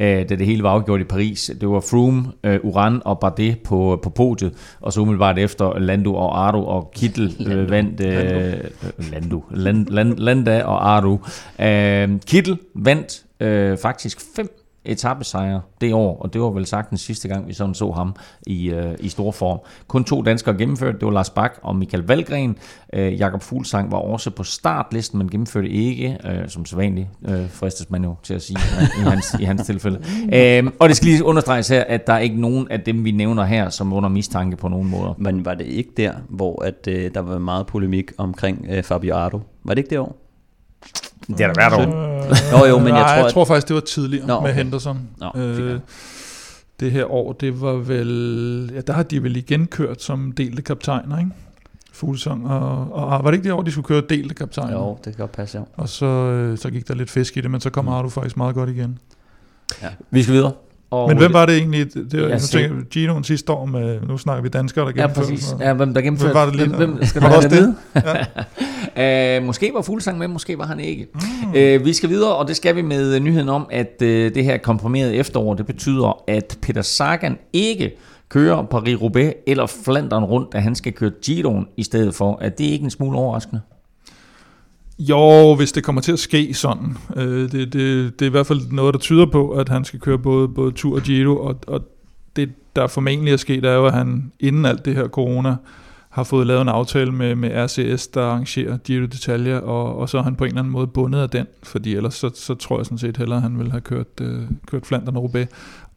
[0.00, 1.50] øh, da det hele var afgjort i Paris.
[1.60, 2.24] Det var Froome,
[2.62, 7.46] Uran og Bardet på, på podiet, og så umiddelbart efter Lando og Ardo og Kittel
[7.48, 8.00] øh, vandt...
[8.00, 8.54] Øh,
[9.12, 9.44] Lando.
[9.50, 11.18] Land, Land, Landa og Ardo.
[12.26, 17.28] Kittel vandt øh, faktisk fem etappesejre det år, og det var vel sagt den sidste
[17.28, 18.14] gang, vi sådan så ham
[18.46, 19.58] i, øh, i stor form.
[19.88, 22.56] Kun to danskere gennemførte, det var Lars Bak og Michael Valgren.
[22.92, 27.90] Øh, Jakob Fuglsang var også på startlisten, men gennemførte ikke, øh, som sædvanligt øh, fristes
[27.90, 28.58] man jo til at sige
[28.98, 30.00] i hans, i hans tilfælde.
[30.32, 33.10] Øh, og det skal lige understreges her, at der er ikke nogen af dem, vi
[33.10, 35.14] nævner her, som er under mistanke på nogen måder.
[35.18, 39.14] Men var det ikke der, hvor at, øh, der var meget polemik omkring øh, Fabio
[39.14, 39.40] Ardo?
[39.64, 40.23] Var det ikke det år?
[41.28, 41.80] Det er da hvert år.
[41.80, 44.34] Øh, Nå, jo, men jeg nej, tror, jeg at- tror faktisk, det var tidligere Nå,
[44.34, 44.58] Nå, med okay.
[44.62, 44.98] Henderson.
[45.20, 45.78] Nå, øh,
[46.80, 48.70] det her år, det var vel...
[48.74, 51.30] Ja, der har de vel igen kørt som delte kaptajner, ikke?
[51.92, 53.24] Fuglsang og, og...
[53.24, 54.72] Var det ikke det år, de skulle køre delte kaptajner?
[54.72, 55.64] Jo, det kan godt passe, ja.
[55.76, 57.90] Og så, øh, så gik der lidt fisk i det, men så kom Mm.
[57.92, 58.98] Ardo faktisk meget godt igen.
[60.10, 60.52] Vi skal videre.
[60.90, 61.94] Og Men hvem var det egentlig?
[61.94, 64.00] Det, det var, Jeg tænker, Ginoen sidste år med...
[64.00, 65.28] Nu snakker vi danskere, der Ja, gennemførte.
[65.28, 65.44] præcis.
[65.44, 66.32] så- Ja, hvem der gennemførte.
[66.32, 68.02] Hvem var det lige, Hvem, der- hvem skal du have også det med?
[68.96, 71.06] uh, måske var Fuglsang med, måske var han ikke.
[71.14, 71.48] Mm.
[71.48, 74.58] Uh, vi skal videre, og det skal vi med nyheden om, at uh, det her
[74.58, 77.96] komprimerede efterår, det betyder, at Peter Sagan ikke
[78.28, 82.38] kører Paris-Roubaix eller Flandern rundt, da han skal køre Giroen i stedet for.
[82.40, 83.60] Er det ikke en smule overraskende?
[84.98, 86.96] Jo, hvis det kommer til at ske sådan.
[87.16, 87.72] Øh, det, det,
[88.18, 90.72] det er i hvert fald noget, der tyder på, at han skal køre både, både
[90.72, 91.80] Tour og Giro, og, og
[92.36, 95.56] det, der formentlig er sket, er jo, at han inden alt det her corona,
[96.14, 100.18] har fået lavet en aftale med, med RCS, der arrangerer Giro d'Italia, og, og så
[100.18, 102.78] er han på en eller anden måde bundet af den, fordi ellers så, så tror
[102.78, 105.46] jeg sådan set hellere, at han vil have kørt, øh, kørt Flandern og Roubaix.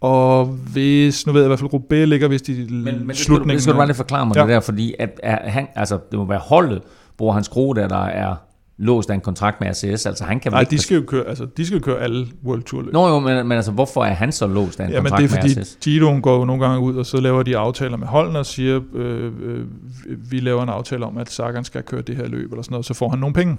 [0.02, 3.18] Og hvis, nu ved jeg i hvert fald, Roubaix ligger vist i Men, men det,
[3.18, 3.56] slutningen.
[3.56, 4.42] det skal du bare lige forklare mig ja.
[4.42, 4.48] Ja.
[4.48, 6.82] det der, fordi at, at han, altså, det må være holdet,
[7.18, 8.36] hvor hans skrue der, der er
[8.78, 10.72] låst af en kontrakt med RCS, altså han kan Nej, ikke...
[10.72, 12.94] de skal jo køre, altså, de skal jo køre alle World Tour løb.
[12.94, 15.32] Nå jo, men, men altså, hvorfor er han så låst af en Ja, men kontrakt
[15.32, 15.78] det er fordi, med RCS?
[15.82, 18.80] Giroen går jo nogle gange ud, og så laver de aftaler med holdene og siger,
[18.94, 19.66] øh, øh,
[20.32, 22.86] vi laver en aftale om, at Sagan skal køre det her løb, eller sådan noget,
[22.86, 23.58] så får han nogle penge.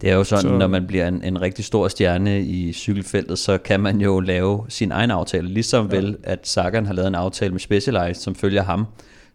[0.00, 0.56] Det er jo sådan, Så- så...
[0.58, 4.64] når man bliver en, en rigtig stor stjerne i cykelfeltet, så kan man jo lave
[4.68, 5.48] sin egen aftale.
[5.48, 5.96] Ligesom ja.
[5.96, 8.86] vel, at Sagan har lavet en aftale med Specialized, som følger ham.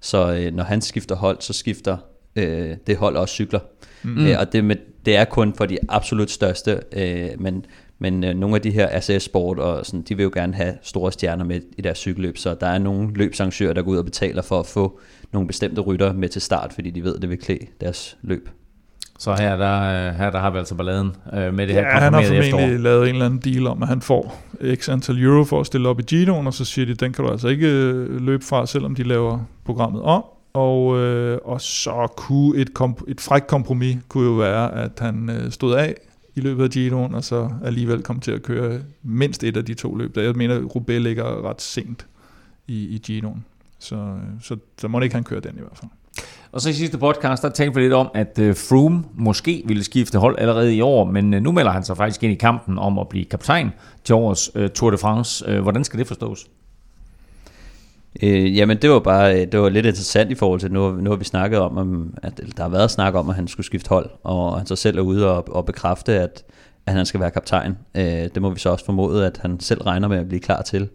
[0.02, 1.98] Så øh, når han skifter hold, så skifter
[2.36, 3.60] øh, det hold også cykler.
[4.04, 4.26] Mm.
[4.26, 7.66] Øh, og det, med, det er kun for de absolut største, øh, men,
[8.00, 10.74] men øh, nogle af de her RCS Sport, og sådan, de vil jo gerne have
[10.82, 14.06] store stjerner med i deres cykelløb, så der er nogle løbsarrangører, der går ud og
[14.06, 15.00] betaler for at få
[15.34, 18.50] nogle bestemte rytter med til start, fordi de ved, at det vil klæde deres løb.
[19.20, 21.88] Så her der, øh, her der har vi altså balladen øh, med det her Ja,
[21.88, 22.78] han har formentlig efterår.
[22.78, 24.42] lavet en eller anden deal om, at han får
[24.76, 27.26] x antal euro for at stille op i Giroen, og så siger de, den kan
[27.26, 30.24] du altså ikke øh, løbe fra, selvom de laver programmet om.
[30.54, 35.30] Og, øh, og så kunne et, komp- et frækt kompromis kunne jo være, at han
[35.30, 35.96] øh, stod af
[36.36, 39.74] i løbet af Giroen, og så alligevel kom til at køre mindst et af de
[39.74, 40.16] to løb.
[40.16, 42.08] Der jeg mener, Roubaix ligger ret sent
[42.68, 43.46] i, i Giroen.
[43.80, 45.92] Så, øh, så, så må det ikke han køre den i hvert fald.
[46.52, 49.84] Og så i sidste podcast, der talte vi lidt om, at øh, Froome måske ville
[49.84, 52.80] skifte hold allerede i år, men øh, nu melder han sig faktisk ind i kampen
[52.80, 53.72] om at blive kaptajn
[54.04, 55.60] til årets Tour de France.
[55.60, 56.48] Hvordan skal det forstås?
[58.22, 61.10] Øh, jamen det var bare øh, det var lidt interessant i forhold til, nu, nu
[61.10, 63.90] har vi snakket om, om, at der har været snak om, at han skulle skifte
[63.90, 66.44] hold, og han så selv er ude og, og bekræfte, at,
[66.86, 67.78] at han skal være kaptajn.
[67.96, 70.62] Øh, det må vi så også formode, at han selv regner med at blive klar
[70.62, 70.90] til.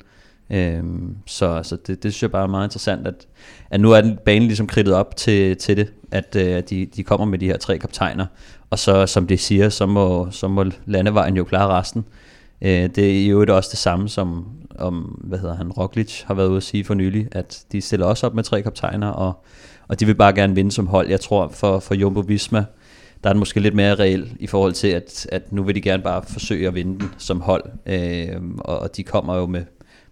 [0.50, 0.82] Øh,
[1.26, 3.26] så så det, det synes jeg bare er meget interessant, at,
[3.70, 7.02] at nu er den banen ligesom kridtet op til, til det, at øh, de, de
[7.02, 8.26] kommer med de her tre kaptajner,
[8.70, 12.04] og så som de siger, så må, så må landevejen jo klare resten.
[12.62, 14.46] Øh, det er jo også det samme som,
[14.78, 14.94] om,
[15.24, 18.26] hvad hedder han, Roglic har været ude at sige for nylig, at de stiller også
[18.26, 19.44] op med tre kaptajner, og,
[19.88, 21.08] og de vil bare gerne vinde som hold.
[21.08, 22.64] Jeg tror for, for Jumbo Visma,
[23.24, 25.80] der er den måske lidt mere reel i forhold til, at, at nu vil de
[25.80, 29.64] gerne bare forsøge at vinde den som hold, øh, og, og de kommer jo med,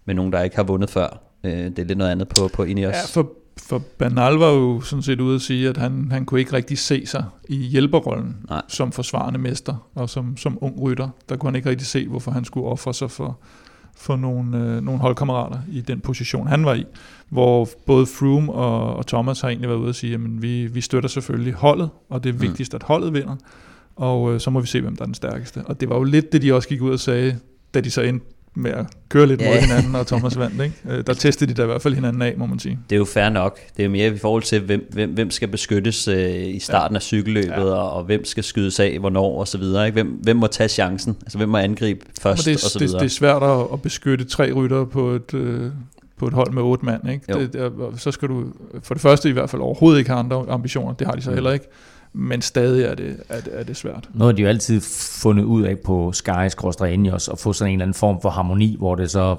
[0.05, 1.21] med nogen, der ikke har vundet før.
[1.43, 2.93] Øh, det er lidt noget andet på, på Ineos.
[2.93, 6.39] Ja, for, for Bernal var jo sådan set ude at sige, at han, han kunne
[6.39, 8.61] ikke rigtig se sig i hjælperrollen Nej.
[8.67, 11.09] som forsvarende mester og som, som ung rytter.
[11.29, 13.39] Der kunne han ikke rigtig se, hvorfor han skulle ofre sig for,
[13.97, 16.85] for nogle, øh, nogle holdkammerater i den position, han var i.
[17.29, 20.81] Hvor både Froome og, og Thomas har egentlig været ude at sige, at vi, vi
[20.81, 22.41] støtter selvfølgelig holdet, og det er Mm.
[22.41, 23.35] vigtigst, at holdet vinder.
[23.95, 25.61] Og øh, så må vi se, hvem der er den stærkeste.
[25.65, 27.39] Og det var jo lidt det, de også gik ud og sagde,
[27.73, 28.25] da de så endte
[28.57, 29.49] med at køre lidt Ja.
[29.53, 30.61] mod hinanden, og Thomas vandt.
[30.63, 30.73] Ikke?
[30.89, 32.79] Øh, Der testede de da i hvert fald hinanden af, må man sige.
[32.89, 33.59] Det er jo fair nok.
[33.77, 36.95] Det er jo mere i forhold til, hvem, hvem, hvem skal beskyttes øh, i starten
[36.95, 37.61] af cykelløbet, Ja.
[37.61, 37.71] ja.
[37.73, 39.85] og, og hvem skal skydes af, hvornår og så videre.
[39.85, 39.93] Ikke?
[40.03, 41.17] Hvem, hvem må tage chancen?
[41.21, 42.99] Altså hvem må angribe først Men det, og så er, det, videre.
[42.99, 45.71] det er svært at, at beskytte tre ryttere på et, øh,
[46.17, 47.09] på et hold med otte mand.
[47.09, 47.25] Ikke?
[47.33, 47.39] Jo.
[47.39, 48.43] Det, det, er- så skal du
[48.83, 50.93] for det første i hvert fald overhovedet ikke have andre ambitioner.
[50.93, 51.33] Det har de så Mm.
[51.35, 51.65] heller ikke.
[52.13, 54.09] Men stadig er det, er det, er det svært.
[54.13, 54.81] Noget har de jo altid
[55.21, 56.29] fundet ud af på Sky
[56.93, 59.35] Ineos at få sådan en eller anden form for harmoni, hvor det så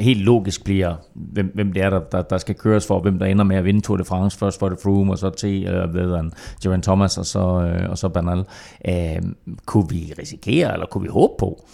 [0.00, 3.26] helt logisk bliver, hvem, hvem det er, der, der, der skal køres for, hvem der
[3.26, 4.38] ender med at vinde Tour de France.
[4.38, 7.90] Først for det Froome, og så til øh, ved han, Geraint Thomas, og så, øh,
[7.90, 8.44] og så Bernal.
[8.88, 9.22] Øh,
[9.66, 11.64] kunne vi risikere, eller kunne vi håbe på,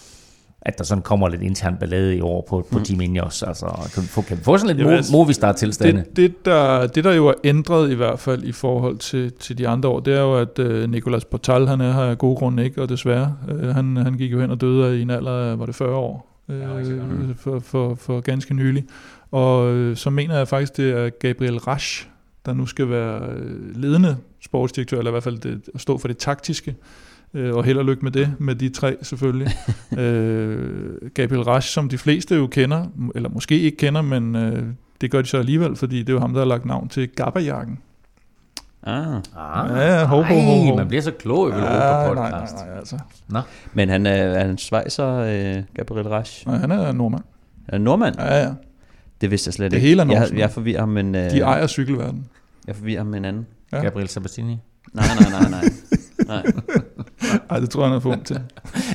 [0.62, 2.84] at der sådan kommer lidt intern ballade i år på, på mm.
[2.84, 3.42] Team Ineos?
[3.42, 6.00] Altså, kan vi få, kan vi få sådan lidt altså, Movistar-tilstande?
[6.00, 9.58] Det, det, der, det, der jo er ændret i hvert fald i forhold til, til
[9.58, 12.36] de andre år, det er jo, at øh, Nicolas Portal, han er her af gode
[12.36, 13.36] grunde ikke, og desværre.
[13.48, 15.96] Øh, han, han gik jo hen og døde i en alder af, var det 40
[15.96, 16.42] år?
[16.48, 18.84] Øh, for, for, for ganske nylig.
[19.30, 22.08] Og øh, så mener jeg faktisk, det er Gabriel Rasch,
[22.46, 26.08] der nu skal være øh, ledende sportsdirektør, eller i hvert fald det, at stå for
[26.08, 26.76] det taktiske.
[27.34, 29.48] Øh, og held og lykke med det, med de tre selvfølgelig.
[29.98, 32.84] øh, Gabriel Rasch, som de fleste jo kender,
[33.14, 34.62] eller måske ikke kender, men øh,
[35.00, 37.08] det gør de så alligevel, fordi det er jo ham, der har lagt navn til
[37.08, 37.78] Gabberjakken.
[38.82, 39.16] Ah.
[39.36, 40.76] Ah, Ja, hov, hov, hov, ej, hov.
[40.76, 42.54] man bliver så klog i Ja, nej, podcast.
[42.56, 42.98] nej, nej, altså.
[43.74, 46.46] Men han er, er han svejser, øh, Gabriel Rasch?
[46.46, 47.22] Nej, han er nordmand.
[47.68, 48.14] Er han nordmand?
[48.18, 48.50] Ja, ja.
[49.20, 49.88] Det vidste jeg slet Det ikke.
[49.88, 50.38] hele er jeg, norsk nu.
[50.38, 51.14] jeg forvirrer ham en...
[51.14, 52.26] Øh, De ejer cykelverdenen.
[52.66, 53.46] Jeg forvirrer ham en anden.
[53.72, 53.80] Ja.
[53.82, 54.58] Gabriel Sabatini.
[54.92, 55.64] Nej, nej, nej, nej.
[56.42, 56.52] nej.
[57.50, 58.40] Ej, det tror jeg, han er for ung til.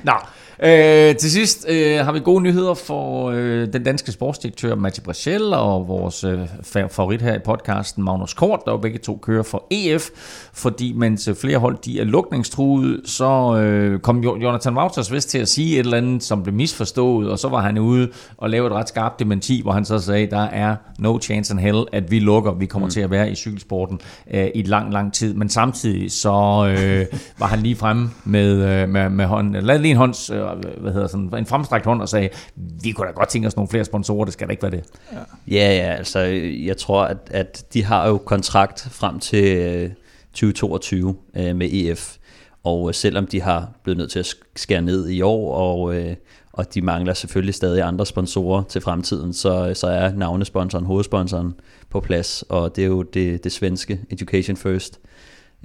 [0.07, 0.17] Nå,
[0.63, 5.53] øh, til sidst øh, har vi gode nyheder for øh, den danske sportsdirektør Mathieu Brachel
[5.53, 9.43] og vores øh, fa- favorit her i podcasten, Magnus Kort, der jo begge to kører
[9.43, 10.09] for EF,
[10.53, 15.29] fordi mens øh, flere hold de er lukningstruede, så øh, kom Jo- Jonathan Wouters vist
[15.29, 18.49] til at sige et eller andet, som blev misforstået, og så var han ude og
[18.49, 21.83] lave et ret skarpt dementi, hvor han så sagde, der er no chance in hell,
[21.91, 22.91] at vi lukker, vi kommer mm.
[22.91, 23.99] til at være i cykelsporten
[24.33, 26.29] øh, i lang, lang tid, men samtidig så
[26.77, 27.05] øh,
[27.39, 30.81] var han lige fremme med, øh, med, med hånden, lavede lige en hånds, øh, Øh,
[30.81, 33.69] hvad hedder sådan, en fremstrakt hånd og sagde, vi kunne da godt tænke os nogle
[33.69, 34.83] flere sponsorer, det skal da ikke være det.
[35.11, 35.19] Ja,
[35.51, 36.19] ja, ja altså
[36.65, 39.89] jeg tror, at, at de har jo kontrakt frem til øh,
[40.33, 42.17] 2022 øh, med EF.
[42.63, 46.15] Og øh, selvom de har blevet nødt til at skære ned i år, og, øh,
[46.53, 51.53] og de mangler selvfølgelig stadig andre sponsorer til fremtiden, så, så er navnesponsoren, hovedsponsoren
[51.89, 54.99] på plads, og det er jo det, det svenske Education First.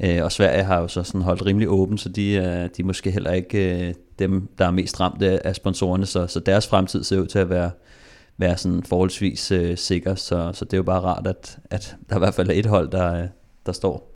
[0.05, 2.85] Øh, og Sverige har jo så sådan holdt rimelig åben, så de, øh, de er
[2.85, 6.66] måske heller ikke øh, dem, der er mest ramt af af sponsorerne, så, så deres
[6.66, 7.70] fremtid ser ud til at være,
[8.39, 12.16] være sådan forholdsvis øh, sikker, så, så det er jo bare rart, at, at der
[12.16, 13.28] i hvert fald er et hold, der, øh,
[13.66, 14.15] der står.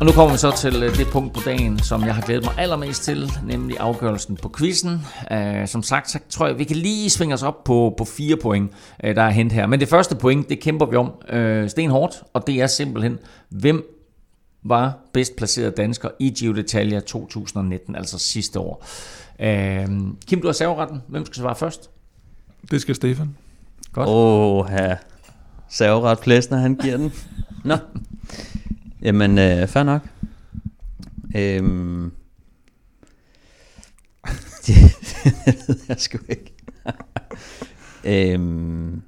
[0.00, 2.44] Og nu kommer vi så til øh, det punkt på dagen, som jeg har glædet
[2.44, 5.00] mig allermest til, nemlig afgørelsen på quizzen.
[5.30, 8.36] Uh, som sagt, så tror jeg, vi kan lige svinge os op på, på fire
[8.36, 8.70] point,
[9.04, 9.66] uh, der er hent her.
[9.66, 13.18] Men det første point, det kæmper vi om uh, stenhårdt, og det er simpelthen,
[13.50, 13.95] hvem
[14.68, 18.86] var bedst placeret dansker i Giro d'Italia 2019, altså sidste år.
[19.38, 19.46] Uh,
[20.26, 21.02] Kim, du har serveretten.
[21.08, 21.90] Hvem skal svare først?
[22.70, 23.36] Det skal Stefan.
[23.92, 24.08] Godt.
[24.08, 24.96] Åh, her.
[25.68, 27.12] Serveret Plæsner, han giver den.
[27.64, 27.76] Nå.
[29.02, 30.02] Jamen, øh, fair nok.
[31.36, 32.12] Øhm.
[34.66, 34.76] det
[35.68, 36.54] ved jeg sgu ikke.
[38.04, 39.02] øhm.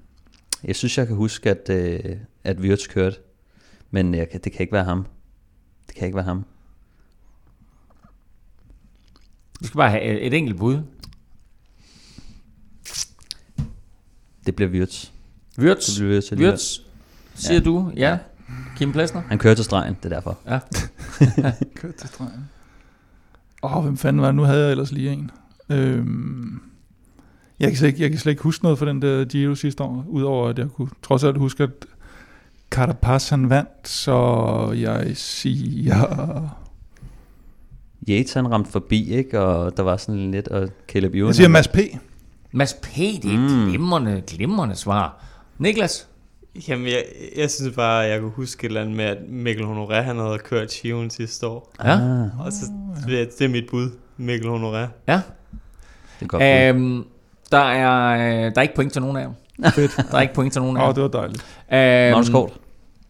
[0.64, 3.16] Jeg synes, jeg kan huske, at, øh, at Wirtz kørte.
[3.90, 5.06] Men jeg kan, det kan ikke være ham.
[5.88, 6.44] Det kan ikke være ham.
[9.60, 10.82] Vi skal bare have et enkelt bud.
[14.46, 15.10] Det bliver Wirtz.
[15.58, 16.32] Wirtz, Det bliver Wirtz.
[16.32, 16.78] Wirtz
[17.34, 17.60] siger Ja.
[17.64, 18.18] du, ja.
[18.76, 19.20] Kim Plesner?
[19.28, 20.38] Han kører til stregen, det er derfor.
[20.46, 20.58] Ja.
[21.80, 22.48] Kørt til stregen.
[23.62, 24.34] Åh, oh, hvem fanden var det?
[24.34, 25.30] Nu havde jeg ellers lige en.
[25.68, 26.60] Øhm,
[27.60, 29.82] jeg, kan slet ikke, jeg kan slet ikke huske noget fra den der Giro sidste
[29.82, 31.70] år, udover at jeg kunne trods alt huske, at
[32.70, 36.54] Carapaz han vandt, så jeg siger...
[38.08, 39.40] Yates han ramte forbi, ikke?
[39.40, 41.26] Og der var sådan lidt, og Caleb Ewan...
[41.26, 41.76] Jeg siger Mads P.
[42.52, 43.68] Mads P, det er et Mm.
[43.68, 45.24] glimrende, glimrende svar.
[45.58, 46.08] Niklas?
[46.68, 47.04] Jamen, jeg,
[47.36, 50.16] jeg synes bare, at jeg kunne huske et eller andet med, at Mikkel Honoré, han
[50.16, 51.72] havde kørt Chiven sidste år.
[51.84, 51.92] Ja.
[51.92, 52.64] Ah, Og så,
[53.06, 54.88] det, er- det er mit bud, Mikkel Honoré.
[55.08, 55.20] Ja.
[56.20, 56.42] det er godt.
[56.42, 57.04] Øhm,
[57.50, 59.30] der, er, øh, der er ikke point til nogen af jer.
[59.74, 59.96] Fedt.
[59.96, 60.88] Der er ikke point til nogen af Åh, jer.
[60.88, 61.42] oh, det var dejligt.
[61.72, 62.52] Øhm, Magnus Kort.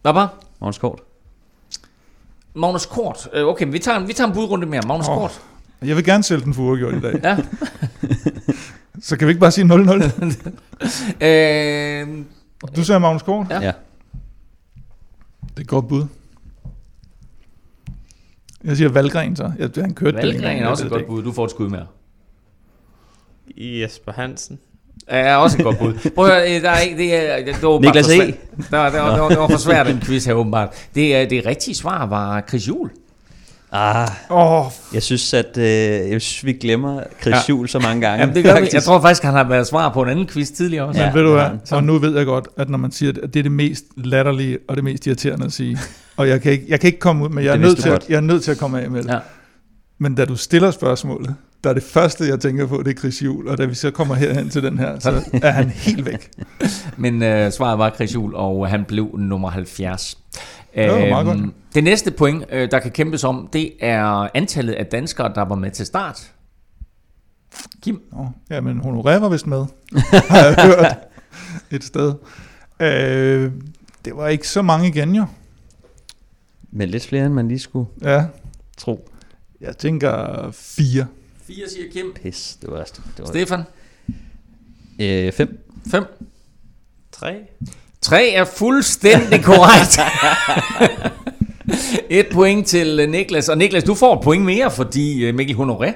[0.01, 0.29] Hvad bare?
[0.61, 0.99] Magnus Kort.
[2.53, 3.29] Magnus Kort.
[3.33, 4.81] Øh, Okay, vi tager, en- vi tager en budrunde mere.
[4.87, 5.15] Magnus Åh.
[5.17, 5.41] Kort.
[5.81, 7.19] Jeg vil gerne sælge den for uafgjort i dag.
[7.23, 7.37] Ja.
[9.01, 11.23] Så kan vi ikke bare sige 0-0?
[11.25, 12.25] øhm,
[12.75, 13.47] Du siger Magnus Kort?
[13.49, 13.59] Ja.
[13.61, 13.71] Ja.
[15.41, 16.05] Det er et godt bud.
[18.63, 19.51] Jeg siger Valgren så.
[19.57, 21.23] Jeg, han kørte det Valgren engang, er jeg også ved et det godt bud.
[21.23, 21.85] Du får et skud mere.
[23.57, 24.59] Jesper Hansen.
[25.09, 25.93] Er også et godt bud.
[26.15, 28.15] Prøv at høre, øh, der er ikke, det, er, det, var Niklas for E.
[28.15, 28.33] svært.
[28.71, 30.69] Der, var- der, var- der, var- det var for svært, den quiz her åbenbart.
[30.95, 32.89] Det, er- det rigtige svar var Chris Juhl.
[33.71, 34.07] Ah.
[34.31, 37.35] Åh, jeg synes, at øh, jeg synes, vi glemmer Chris Ja.
[37.37, 37.41] ja.
[37.49, 38.19] Juhl så mange gange.
[38.19, 38.67] Jamen, det gør vi.
[38.73, 40.99] Jeg tror faktisk, han har været svar på en anden quiz tidligere også.
[40.99, 41.59] Men Ja, ved du hvad, han.
[41.71, 44.57] og nu ved jeg godt, at når man siger, at det er det mest latterlige
[44.69, 45.77] og det mest irriterende at sige,
[46.17, 48.05] og jeg kan ikke, jeg kan ikke komme ud, men jeg er, nødt til, at,
[48.09, 49.09] jeg er nødt til at komme af med det.
[49.13, 49.17] Ja.
[49.99, 53.21] Men da du stiller spørgsmålet, der er det første, jeg tænker på, det er Chris
[53.23, 56.29] Juhl, og da vi så kommer herhen til den her, så er han helt væk.
[56.97, 60.17] Men øh, svaret var Chris Juhl, og han blev nummer 70.
[60.75, 61.39] var meget godt.
[61.75, 65.55] Det næste point, øh, der kan kæmpes om, det er antallet af danskere, der var
[65.55, 66.31] med til start.
[67.81, 68.01] Kim?
[68.11, 69.65] Nå, ja, men Honoré var vist med,
[70.29, 70.97] har jeg hørt
[71.71, 72.13] et sted.
[72.79, 73.51] Øh,
[74.05, 75.25] det var ikke så mange igen, jo.
[76.71, 78.25] Men lidt flere, end man lige skulle Ja,
[78.77, 79.09] tro.
[79.61, 81.05] jeg tænker fire.
[81.55, 82.13] 4 siger Kim.
[82.23, 82.83] Pis, det var...
[82.83, 83.63] Det var Stefan?
[84.99, 85.59] øh, fem.
[85.91, 86.03] 5.
[87.11, 87.35] Tre.
[88.01, 89.99] 3 er fuldstændig korrekt.
[92.19, 93.49] et point til øh, Niklas.
[93.49, 95.93] Og Niklas, du får et point mere, fordi øh, Mikkel Honoré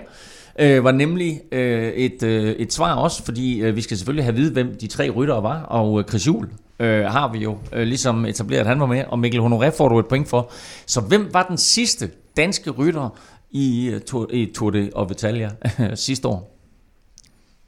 [0.60, 4.32] øh, var nemlig øh, et, øh, et svar også, fordi øh, vi skal selvfølgelig have
[4.32, 5.62] at vide, hvem de tre ryttere var.
[5.62, 6.50] Og øh, Chris Juhl
[6.80, 9.90] øh, har vi jo øh, ligesom etableret, at han var med, og Mikkel Honoré får
[9.90, 10.52] du et point for.
[10.86, 13.10] Så hvem var den sidste danske rytter
[13.54, 15.52] i, øh, Tour, i Tour de of Italia
[15.96, 16.58] sidste år?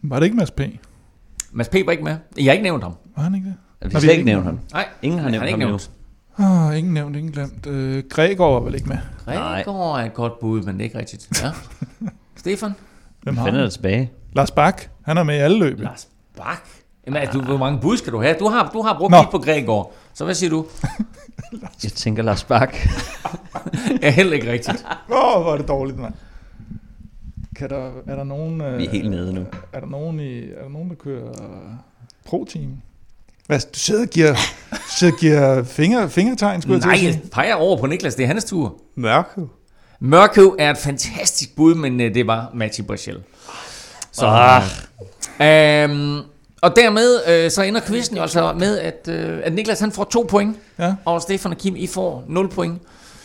[0.03, 0.61] Var det ikke Mads P?
[1.51, 1.73] Mads P.
[1.85, 2.17] var ikke med.
[2.37, 2.93] Jeg har ikke nævnt ham.
[3.15, 3.55] Var han ikke det?
[3.81, 4.59] Vi har slet ikke ikke nævnt ham.
[4.73, 5.91] Nej, Ingen har nævnt ham ikke nævnt.
[6.39, 7.65] Oh, ingen nævnt, ingen glemt.
[7.65, 8.97] Øh, Gregor var vel ikke med?
[9.25, 11.29] Gregor er et godt bud, men det er ikke rigtigt.
[11.43, 11.51] Ja.
[12.35, 12.71] Stefan?
[13.23, 14.11] Hvem har er tilbage?
[14.33, 15.79] Lars Bak, han er med i alle løb.
[15.79, 16.07] Lars
[16.37, 16.67] Bak?
[17.05, 18.35] Jamen, altså, du, hvor mange bud skal du have?
[18.39, 19.17] Du har, du har brugt Nå.
[19.17, 19.91] lidt på Gregor.
[20.13, 20.65] Så hvad siger du?
[21.83, 22.75] Jeg tænker Lars Bak.
[24.01, 24.85] Er heller ikke rigtigt.
[25.11, 26.13] Åh, oh, hvor er det dårligt, mand.
[27.55, 28.61] Kan der, er der nogen...
[28.61, 29.45] Øh, Vi er helt nede nu.
[29.73, 31.31] Er der nogen, i, er der, nogen der kører
[32.25, 32.71] pro-team?
[33.47, 34.35] Hvad, du sidder og giver,
[34.97, 38.15] sidder og giver finger, fingertegn, skulle jeg til Nej, at jeg peger over på Niklas.
[38.15, 38.75] Det er hans tur.
[38.95, 39.41] Mørke.
[39.99, 43.23] Mørkøv er et fantastisk bud, men øh, det var Mati Brachel.
[44.11, 44.63] Så, Ah.
[45.89, 46.19] øhm,
[46.61, 50.03] Og dermed øh, så ender quizzen jo altså med, at, øh, at Niklas han får
[50.03, 52.81] to point, Ja, og Stefan og Kim, I får 0 point.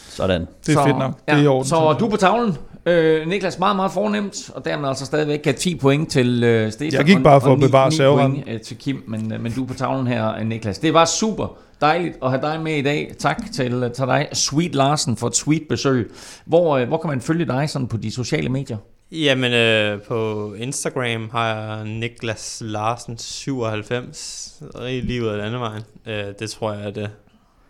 [0.09, 0.47] Sådan.
[0.66, 1.12] det er fedt nok.
[1.28, 1.69] Det er i orden.
[1.69, 2.57] Så du er på tavlen.
[2.86, 6.93] Øh, Niklas meget, meget fornemt, og dermed altså stadigvæk gav 10 point til øh, Stefan.
[6.93, 9.40] Jeg gik og- bare for og at ni- bevare point øh, til Kim, men, øh,
[9.43, 10.78] men du er på tavlen her, øh, Niklas.
[10.78, 13.15] Det var super dejligt at have dig med i dag.
[13.19, 16.11] Tak til, øh, til dig, Sweet Larsen, for et sweet besøg.
[16.44, 18.77] Hvor, øh, hvor kan man følge dig sådan på de sociale medier?
[19.12, 25.82] Jamen, øh, på Instagram har jeg Niklas Larsen 97, i ud af landevejen.
[26.06, 27.10] Øh, det tror jeg er det.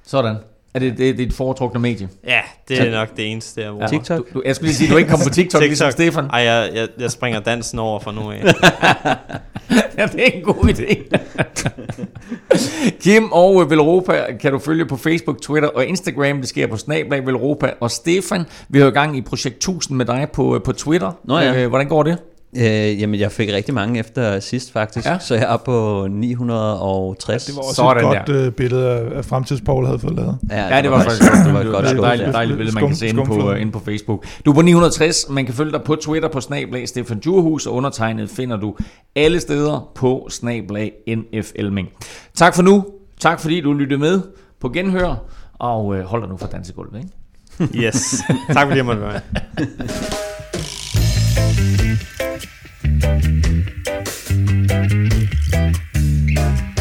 [0.02, 0.36] Sådan.
[0.74, 2.08] Er det, det, det er dit foretrukne medie?
[2.26, 3.86] Ja, det er nok det eneste, jeg bruger.
[3.88, 4.18] TikTok?
[4.18, 6.24] Du, du, jeg skulle lige sige, du ikke kom på TikTok, ligesom Stefan.
[6.24, 8.42] Ej, jeg, jeg, jeg springer dansen over for nu af.
[9.98, 11.16] Ja, det er en god idé.
[13.04, 16.38] Kim og øh, Velropa kan du følge på Facebook, Twitter og Instagram.
[16.38, 17.70] Det sker på Snablag Velropa.
[17.80, 20.72] Og Stefan, vi har jo i gang i projekt 1000 med dig på, øh, på
[20.72, 21.12] Twitter.
[21.24, 21.62] Nå ja.
[21.62, 22.18] Øh, hvordan går det?
[22.56, 25.06] Øh, jamen, jeg fik rigtig mange efter sidst, faktisk.
[25.06, 25.12] Ja.
[25.12, 25.18] Ja.
[25.18, 27.44] Så jeg er på 960.
[27.44, 30.38] Det var også Sådan et godt øh, billede af, af fremtidspaul havde fået lavet.
[30.50, 31.46] Ja, det var faktisk godt.
[31.46, 32.32] det var et godt det skub, dejligt, ja.
[32.32, 34.26] dejligt billede, man kan se inde på, øh, inde på Facebook.
[34.44, 35.26] Du er på 960.
[35.30, 38.76] Man kan følge dig på Twitter på snablag Stefan Djurhus, og undertegnet finder du
[39.16, 41.88] alle steder på snablag NF Elming.
[42.34, 42.84] Tak for nu.
[43.20, 44.20] Tak fordi du lyttede med
[44.60, 45.14] på Genhør,
[45.58, 47.86] og øh, hold dig nu for dansegulvet, ikke?
[47.86, 48.14] Yes.
[48.52, 49.20] tak fordi jeg måtte være
[53.00, 53.24] Thank
[56.38, 56.79] you.